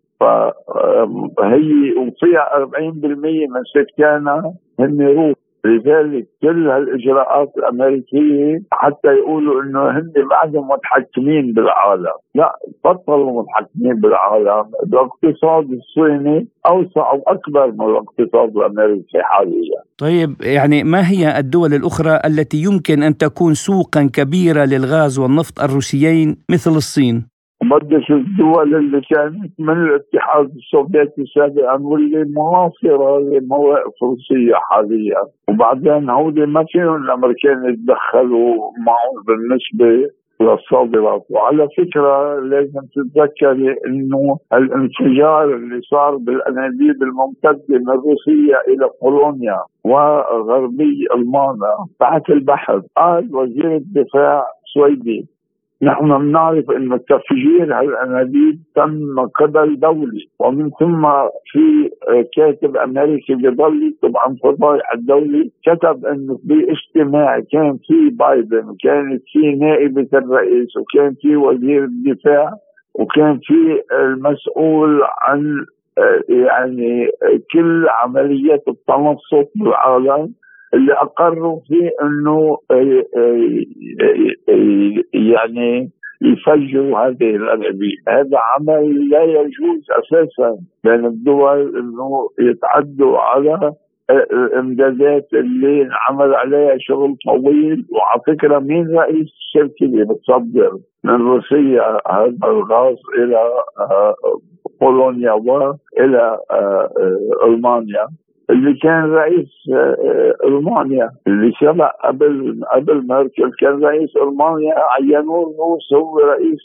فهي 1.37 1.93
وفيها 1.97 2.55
40% 2.55 3.47
من 3.47 3.63
سكانها 3.73 4.53
هم 4.79 5.01
روس 5.01 5.35
لذلك 5.65 6.27
كل 6.41 6.69
هالإجراءات 6.69 7.53
الأمريكية 7.57 8.61
حتى 8.71 9.07
يقولوا 9.07 9.63
إنه 9.63 9.89
هن 9.89 10.13
بعدهم 10.29 10.67
متحكمين 10.67 11.53
بالعالم، 11.53 12.17
لا 12.35 12.55
بطلوا 12.85 13.41
متحكمين 13.41 13.95
بالعالم، 14.01 14.65
الاقتصاد 14.83 15.67
الصيني 15.71 16.47
أوسع 16.67 17.11
وأكبر 17.13 17.71
من 17.71 17.85
الاقتصاد 17.89 18.57
الأمريكي 18.57 19.21
حاليا. 19.21 19.81
طيب 19.97 20.35
يعني 20.41 20.83
ما 20.83 21.09
هي 21.09 21.39
الدول 21.39 21.73
الأخرى 21.73 22.19
التي 22.25 22.57
يمكن 22.57 23.03
أن 23.03 23.17
تكون 23.17 23.53
سوقا 23.53 24.09
كبيره 24.13 24.65
للغاز 24.65 25.19
والنفط 25.19 25.59
الروسيين 25.59 26.37
مثل 26.49 26.71
الصين؟ 26.71 27.30
بدش 27.71 28.11
الدول 28.11 28.75
اللي 28.75 29.01
كانت 29.01 29.59
من 29.59 29.77
الاتحاد 29.83 30.49
السوفيتي 30.55 31.25
سابقا 31.35 31.77
واللي 31.81 32.23
مناصرة 32.23 33.19
لمواقف 33.19 34.03
روسيا 34.03 34.57
حاليا. 34.69 35.21
وبعدين 35.49 36.09
هودي 36.09 36.45
ما 36.45 36.65
فيهم 36.67 36.95
الأمريكان 36.95 37.69
يتدخلوا 37.69 38.55
معهم 38.85 39.17
بالنسبة 39.27 40.11
للصادرات. 40.41 41.25
وعلى 41.29 41.67
فكرة 41.77 42.39
لازم 42.39 42.81
تتذكري 42.95 43.75
إنه 43.87 44.37
الانفجار 44.53 45.55
اللي 45.55 45.81
صار 45.81 46.15
بالأنابيب 46.15 47.03
الممتدة 47.03 47.79
من 47.79 47.89
روسيا 47.89 48.57
إلى 48.67 48.89
بولونيا 49.01 49.59
وغربي 49.83 51.07
المانيا 51.15 51.75
تحت 51.99 52.29
البحر 52.29 52.81
قال 52.97 53.35
وزير 53.35 53.75
الدفاع 53.75 54.45
السويدي 54.65 55.27
نحن 55.83 56.17
بنعرف 56.17 56.71
إن 56.71 56.99
تفجير 57.09 57.73
هالانابيب 57.79 58.59
تم 58.75 59.19
قبل 59.39 59.79
دولي 59.79 60.27
ومن 60.39 60.69
ثم 60.79 61.07
في 61.51 61.89
كاتب 62.35 62.77
أمريكي 62.77 63.35
بضل 63.35 63.83
يكتب 63.87 64.17
عن 64.17 64.35
فضائح 64.43 64.93
الدولي 64.93 65.51
كتب 65.65 66.05
انه 66.05 66.39
باجتماع 66.43 67.39
كان 67.51 67.77
في 67.87 68.09
بايدن 68.09 68.69
وكانت 68.69 69.23
في 69.33 69.55
نائبه 69.55 70.07
الرئيس 70.13 70.77
وكان 70.77 71.15
في 71.21 71.35
وزير 71.35 71.83
الدفاع 71.83 72.51
وكان 72.95 73.39
في 73.43 73.81
المسؤول 73.93 75.01
عن 75.21 75.65
يعني 76.29 77.07
كل 77.53 77.87
عمليات 78.03 78.63
التنصت 78.67 79.49
بالعالم. 79.55 80.33
اللي 80.73 80.93
اقروا 80.93 81.59
فيه 81.67 81.89
أنه 82.01 82.57
آه، 82.71 83.03
آه، 83.17 83.63
آه، 84.49 85.03
يعني 85.13 85.89
يفجروا 86.21 86.99
هذه 86.99 87.35
الانابيب 87.35 87.97
هذا 88.07 88.37
عمل 88.37 89.09
لا 89.09 89.23
يجوز 89.23 89.85
أساسا 89.91 90.57
بين 90.83 91.05
الدول 91.05 91.77
إنه 91.77 92.29
يتعدوا 92.39 93.17
على 93.17 93.73
الامدادات 94.11 95.27
اللي 95.33 95.81
انعمل 95.81 96.35
عليها 96.35 96.77
شغل 96.79 97.15
طويل. 97.25 97.85
وعلى 97.91 98.21
فكرة 98.27 98.59
مين 98.59 98.97
رئيس 98.97 99.27
الشركة 99.27 99.83
اللي 99.85 100.05
بتصدر 100.05 100.77
من 101.03 101.13
روسيا؟ 101.13 101.97
هذا 102.11 102.47
الغاز 102.47 102.97
إلى 103.17 103.49
بولونيا 104.81 105.31
والى 105.31 106.37
ألمانيا. 107.45 108.07
اللي 108.51 108.73
كان 108.73 109.03
رئيس 109.03 109.49
ألمانيا 110.45 111.09
اللي 111.27 111.51
سبق 111.61 111.91
قبل 112.05 112.61
قبل 112.73 113.07
ميركل 113.07 113.51
كان 113.59 113.83
رئيس 113.83 114.09
ألمانيا 114.17 114.75
عينوه 114.77 115.41
الروس 115.51 115.93
هو 115.93 116.19
رئيس 116.19 116.59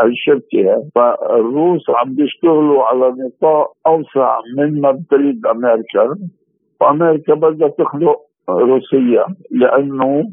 هالشركة. 0.00 0.84
فالروس 0.94 1.90
عم 1.90 2.14
بيشتغلوا 2.14 2.82
على 2.82 3.14
نطاق 3.18 3.72
أوسع 3.86 4.38
من 4.56 4.80
ما 4.80 4.90
بتريد 4.90 5.46
أمريكا. 5.46 6.14
وامريكا 6.80 7.34
بدها 7.34 7.68
تخلق 7.68 8.18
روسيا 8.48 9.24
لأنه 9.50 10.24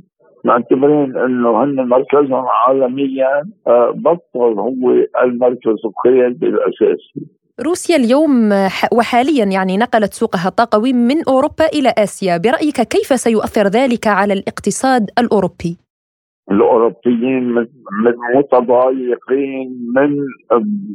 معتبرين 0.45 1.17
إنه 1.17 1.63
هن 1.63 1.87
مركزهم 1.87 2.45
عالميا. 2.47 3.43
آه، 3.67 3.91
بطل 3.95 4.59
هو 4.59 4.91
المركز 5.23 5.77
القيادي 5.85 6.45
الأساسي. 6.45 7.38
روسيا 7.65 7.95
اليوم 7.95 8.51
وحاليا 8.93 9.45
يعني 9.45 9.77
نقلت 9.77 10.13
سوقها 10.13 10.47
الطاقوي 10.47 10.93
من 10.93 11.23
أوروبا 11.27 11.65
إلى 11.65 11.93
آسيا، 11.97 12.37
برأيك 12.37 12.81
كيف 12.81 13.19
سيؤثر 13.19 13.67
ذلك 13.67 14.07
على 14.07 14.33
الاقتصاد 14.33 15.09
الأوروبي؟ 15.19 15.77
الأوروبيين 16.51 17.67
متضايقين 18.35 19.91
من 19.95 20.17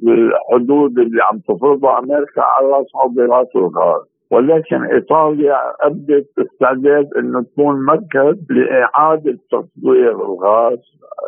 الحدود 0.08 0.98
اللي 0.98 1.22
عم 1.22 1.38
تفرضها 1.38 1.98
أمريكا 1.98 2.42
على 2.42 2.84
صادرات 2.92 3.50
الغاز 3.56 4.13
ولكن 4.34 4.84
إيطاليا 4.84 5.56
أبدت 5.80 6.28
استعداد 6.38 7.08
إنه 7.18 7.42
تكون 7.42 7.84
مركز 7.84 8.36
لإعادة 8.50 9.38
تطوير 9.50 10.10
الغاز 10.10 10.78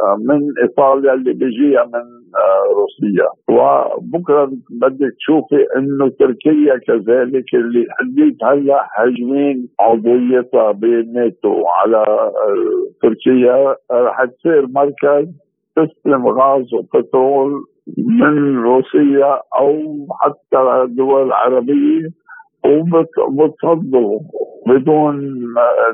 آه، 0.02 0.16
من 0.28 0.40
إيطاليا 0.62 1.14
اللي 1.14 1.32
بيجيها 1.32 1.84
من 1.84 2.06
آه، 2.36 2.64
روسيا. 2.78 3.28
وبكرة 3.48 4.50
بدك 4.70 5.14
تشوفي 5.18 5.66
إنه 5.76 6.08
تركيا 6.08 6.76
كذلك 6.86 7.54
اللي 7.54 7.86
حديت 7.90 8.44
هلأ 8.44 8.82
حجمين 8.82 9.68
عضويتها 9.80 10.72
بالناتو 10.72 11.66
على 11.66 11.96
آه، 11.96 12.86
تركيا 13.02 13.76
رح 13.92 14.24
تصير 14.24 14.66
مركز 14.66 15.28
تستلم 15.76 16.28
غاز 16.28 16.74
وبترول 16.74 17.64
من 17.96 18.58
روسيا 18.58 19.40
أو 19.58 20.06
حتى 20.20 20.86
دول 20.88 21.32
عربية. 21.32 22.25
وبتصدوا 22.66 24.20
بدون 24.66 25.20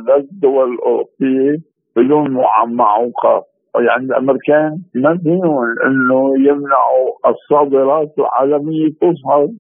لا 0.07 0.17
الدول 0.17 0.73
الاوروبيه 0.73 1.57
بدون 1.97 2.31
معوقات 2.67 3.45
يعني 3.81 4.05
الأمريكان 4.05 4.79
ما 4.95 5.19
فيهم 5.19 5.65
إنه 5.87 6.35
يمنعوا 6.49 7.11
الصادرات 7.27 8.13
العالمية 8.19 8.89
توصل 9.01 9.53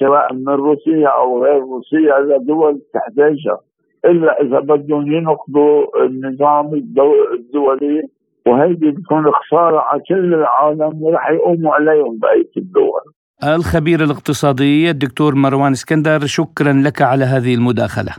سواء 0.00 0.34
من 0.34 0.48
روسيا 0.48 1.08
أو 1.08 1.44
غير 1.44 1.60
روسيا 1.60 2.20
لدول 2.20 2.80
تحتاجها. 2.94 3.60
إلا 4.04 4.42
إذا 4.42 4.60
بدهم 4.60 5.12
ينقضوا 5.12 6.04
النظام 6.04 6.74
الدولي 6.74 8.02
وهيدي 8.46 8.90
بتكون 8.90 9.32
خسارة 9.32 9.78
على 9.80 10.02
كل 10.08 10.34
العالم 10.34 11.02
ورح 11.02 11.30
يقوموا 11.30 11.74
عليهم 11.74 12.18
بقيه 12.18 12.50
الدول. 12.56 13.00
الخبير 13.42 14.04
الاقتصادي 14.04 14.90
الدكتور 14.90 15.34
مروان 15.34 15.72
اسكندر 15.72 16.26
شكرا 16.26 16.72
لك 16.72 17.02
على 17.02 17.24
هذه 17.24 17.54
المداخلة. 17.54 18.12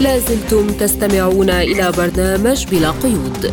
لازلتم 0.00 0.66
تستمعون 0.66 1.50
إلى 1.50 1.92
برنامج 1.96 2.66
بلا 2.70 2.90
قيود. 2.90 3.52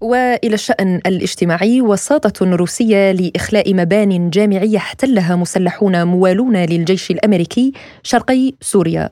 وإلى 0.00 0.54
الشأن 0.54 1.00
الاجتماعي 1.06 1.80
وساطة 1.80 2.56
روسية 2.56 3.12
لإخلاء 3.12 3.74
مبان 3.74 4.30
جامعية 4.30 4.76
احتلها 4.76 5.36
مسلحون 5.36 6.06
موالون 6.06 6.56
للجيش 6.56 7.10
الأمريكي 7.10 7.72
شرقي 8.02 8.52
سوريا. 8.60 9.10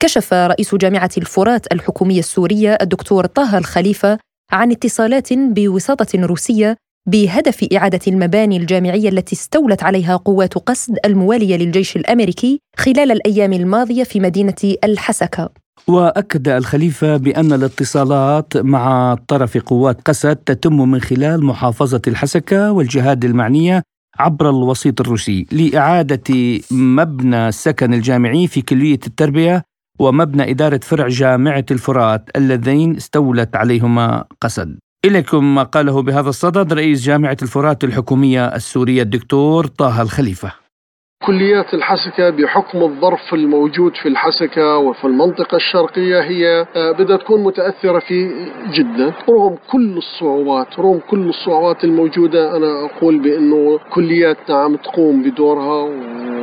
كشف 0.00 0.34
رئيس 0.34 0.74
جامعة 0.74 1.10
الفرات 1.18 1.72
الحكومية 1.72 2.18
السورية 2.18 2.78
الدكتور 2.82 3.26
طه 3.26 3.58
الخليفة 3.58 4.18
عن 4.52 4.70
اتصالات 4.70 5.32
بوساطة 5.32 6.26
روسية 6.26 6.76
بهدف 7.06 7.64
إعادة 7.72 8.00
المباني 8.08 8.56
الجامعية 8.56 9.08
التي 9.08 9.36
استولت 9.36 9.82
عليها 9.82 10.16
قوات 10.16 10.54
قسد 10.54 10.96
الموالية 11.04 11.56
للجيش 11.56 11.96
الأمريكي 11.96 12.60
خلال 12.76 13.12
الأيام 13.12 13.52
الماضية 13.52 14.04
في 14.04 14.20
مدينة 14.20 14.74
الحسكة. 14.84 15.50
وأكد 15.88 16.48
الخليفة 16.48 17.16
بأن 17.16 17.52
الاتصالات 17.52 18.56
مع 18.56 19.16
طرف 19.28 19.58
قوات 19.58 20.00
قسد 20.00 20.36
تتم 20.36 20.90
من 20.90 21.00
خلال 21.00 21.44
محافظة 21.44 22.02
الحسكة 22.08 22.72
والجهات 22.72 23.24
المعنية 23.24 23.82
عبر 24.18 24.50
الوسيط 24.50 25.00
الروسي 25.00 25.46
لإعادة 25.52 26.60
مبنى 26.70 27.48
السكن 27.48 27.94
الجامعي 27.94 28.46
في 28.46 28.62
كلية 28.62 29.00
التربية 29.06 29.62
ومبنى 29.98 30.50
إدارة 30.50 30.80
فرع 30.82 31.08
جامعة 31.08 31.64
الفرات 31.70 32.30
اللذين 32.36 32.96
استولت 32.96 33.56
عليهما 33.56 34.24
قسد. 34.40 34.78
إليكم 35.04 35.54
ما 35.54 35.62
قاله 35.62 36.02
بهذا 36.02 36.28
الصدد 36.28 36.72
رئيس 36.72 37.02
جامعة 37.02 37.36
الفرات 37.42 37.84
الحكومية 37.84 38.46
السورية 38.46 39.02
الدكتور 39.02 39.66
طه 39.66 40.02
الخليفة. 40.02 40.59
كليات 41.30 41.74
الحسكة 41.74 42.30
بحكم 42.30 42.82
الظرف 42.82 43.34
الموجود 43.34 43.96
في 44.02 44.08
الحسكة 44.08 44.76
وفي 44.78 45.04
المنطقة 45.04 45.56
الشرقية 45.56 46.20
هي 46.20 46.66
آه، 46.76 46.92
بدها 46.92 47.16
تكون 47.16 47.42
متأثرة 47.44 47.98
فيه 47.98 48.28
جدا 48.74 49.12
رغم 49.28 49.56
كل 49.72 49.96
الصعوبات 49.96 50.78
رغم 50.78 51.00
كل 51.10 51.28
الصعوبات 51.28 51.84
الموجودة 51.84 52.56
أنا 52.56 52.84
أقول 52.84 53.18
بأنه 53.18 53.78
كلياتنا 53.94 54.56
عم 54.56 54.76
تقوم 54.76 55.22
بدورها 55.22 55.90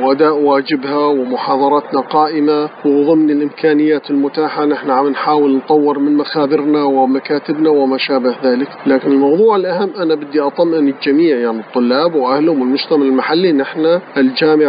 وأداء 0.02 0.34
واجبها 0.34 1.06
ومحاضراتنا 1.06 2.00
قائمة. 2.00 2.68
وضمن 2.84 3.30
الإمكانيات 3.30 4.10
المتاحة 4.10 4.64
نحن 4.64 4.90
عم 4.90 5.08
نحاول 5.08 5.56
نطور 5.56 5.98
من 5.98 6.16
مخابرنا 6.16 6.82
ومكاتبنا 6.84 7.70
وما 7.70 7.98
شابه 7.98 8.36
ذلك. 8.44 8.68
لكن 8.86 9.12
الموضوع 9.12 9.56
الأهم 9.56 9.90
أنا 9.90 10.14
بدي 10.14 10.40
أطمئن 10.40 10.88
الجميع 10.88 11.36
يعني 11.36 11.60
الطلاب 11.60 12.14
وأهلهم 12.14 12.60
والمجتمع 12.60 13.02
المحلي 13.02 13.52
نحن 13.52 14.00
الجامعة 14.16 14.67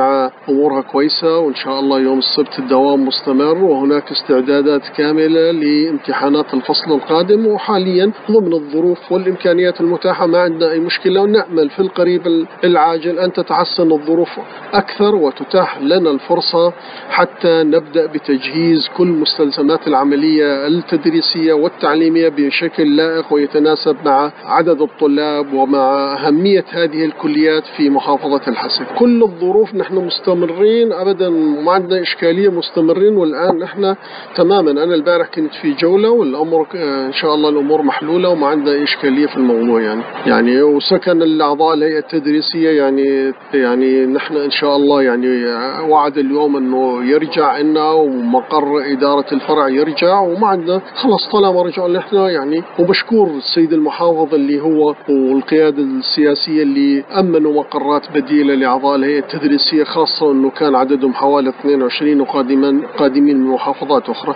أمورها 0.50 0.82
كويسة 0.82 1.38
وإن 1.39 1.56
شاء 1.56 1.80
الله 1.80 2.00
يوم 2.00 2.20
السبت 2.20 2.60
الدوام 2.60 3.06
مستمر 3.08 3.58
وهناك 3.64 4.12
استعدادات 4.12 4.82
كاملة 4.97 5.52
لامتحانات 5.52 6.54
الفصل 6.54 6.91
القادم 6.91 7.47
وحاليا 7.47 8.12
ضمن 8.32 8.54
الظروف 8.54 9.12
والإمكانيات 9.12 9.82
المتاحة 9.82 10.26
ما 10.26 10.39
عندنا 10.41 10.72
أي 10.72 10.80
مشكلة 10.80 11.22
ونأمل 11.22 11.70
في 11.70 11.80
القريب 11.80 12.45
العاجل 12.64 13.20
أن 13.20 13.34
تتحسن 13.34 13.91
الظروف 13.91 14.30
أكثر 14.74 15.16
وتتاح 15.16 15.82
لنا 15.82 16.12
الفرصة 16.12 16.74
حتى 17.10 17.64
نبدأ 17.64 18.06
بتجهيز 18.06 18.89
كل 18.97 19.08
مستلزمات 19.08 19.88
العملية 19.88 20.68
التدريسية 20.68 21.54
والتعليمية 21.54 22.30
بشكل 22.30 22.95
لائق 22.95 23.34
ويتناسب 23.34 23.95
مع 24.06 24.32
عدد 24.45 24.82
الطلاب 24.82 25.54
ومع 25.54 26.14
أهمية 26.14 26.66
هذه 26.70 27.06
الكليات 27.06 27.64
في 27.78 27.89
محافظة 27.89 28.41
الحسن. 28.47 28.86
كل 29.00 29.24
الظروف 29.24 29.76
نحن 29.76 29.89
مستمرين 29.98 30.94
أبدا 30.94 31.30
ما 31.30 31.72
عندنا 31.72 32.02
إشكالية 32.02 32.50
مستمرين 32.50 33.16
والآن 33.18 33.60
نحن 33.60 33.96
تماما. 34.36 34.72
أنا 34.72 34.96
البارح 34.96 35.28
كنت 35.28 35.54
في 35.62 35.74
جولة 35.74 36.10
والأمر 36.10 36.68
إن 36.76 37.14
شاء 37.14 37.36
الله 37.36 37.50
الأمور 37.50 37.82
محلولة 37.82 38.30
وما 38.30 38.48
عندنا 38.48 38.84
إشكالية 38.84 39.28
في 39.28 39.38
الموضوع 39.38 39.82
يعني. 39.82 40.02
يعني 40.26 40.62
وسكن 40.62 41.22
الأعضاء 41.22 41.74
الهيئة 41.74 42.00
التدريسية 42.00 42.70
يعني 42.70 43.34
يعني 43.54 44.06
نحن 44.06 44.36
إن 44.38 44.52
شاء 44.52 44.76
الله 44.76 45.02
يعني 45.02 45.46
وعد 45.90 46.18
اليوم 46.18 46.58
إنه 46.58 47.04
يرجع 47.12 47.58
لنا 47.60 47.92
ومقر 47.92 48.92
إدارة 48.92 49.26
الفرع 49.32 49.70
يرجع 49.70 50.20
وما 50.20 50.48
عندنا. 50.48 50.82
خلص 50.96 51.28
طالما 51.32 51.62
رجع 51.62 51.88
نحن 51.88 52.16
يعني. 52.16 52.64
وبشكر 52.80 53.28
السيد 53.38 53.74
المحافظ 53.74 54.34
اللي 54.34 54.62
هو 54.62 54.96
والقيادة 55.10 55.84
السياسية 55.84 56.64
اللي 56.64 57.04
أمنوا 57.20 57.54
مقرات 57.54 58.02
بديلة 58.16 58.56
لأعضاء 58.56 58.96
الهيئة 58.96 59.20
التدريسية 59.20 59.79
خاصة 59.86 60.32
إنه 60.32 60.50
كان 60.50 60.76
عددهم 60.76 61.14
حوالي 61.14 61.50
22 61.50 62.22
وقادما 62.22 62.82
قادمين 63.00 63.38
من 63.38 63.48
محافظات 63.48 64.10
أخرى. 64.10 64.36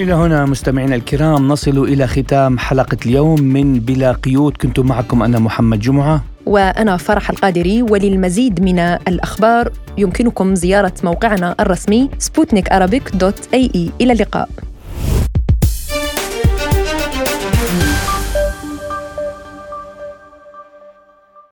إلى 0.00 0.12
هنا 0.12 0.46
مستمعينا 0.46 0.94
الكرام 0.96 1.48
نصل 1.48 1.78
إلى 1.84 2.06
ختام 2.06 2.58
حلقة 2.58 2.96
اليوم 3.06 3.42
من 3.42 3.80
بلا 3.80 4.12
قيود. 4.12 4.56
كنت 4.56 4.80
معكم 4.80 5.22
أنا 5.22 5.38
محمد 5.38 5.80
جمعة. 5.80 6.24
وأنا 6.46 6.96
فرح 6.96 7.30
القادري 7.30 7.82
وللمزيد 7.82 8.62
من 8.62 8.78
الأخبار. 8.78 9.72
يمكنكم 9.98 10.54
زيارة 10.54 10.94
موقعنا 11.04 11.54
الرسمي 11.60 12.10
سبوتنيك 12.18 12.72
إلى 14.00 14.12
اللقاء. 14.12 14.48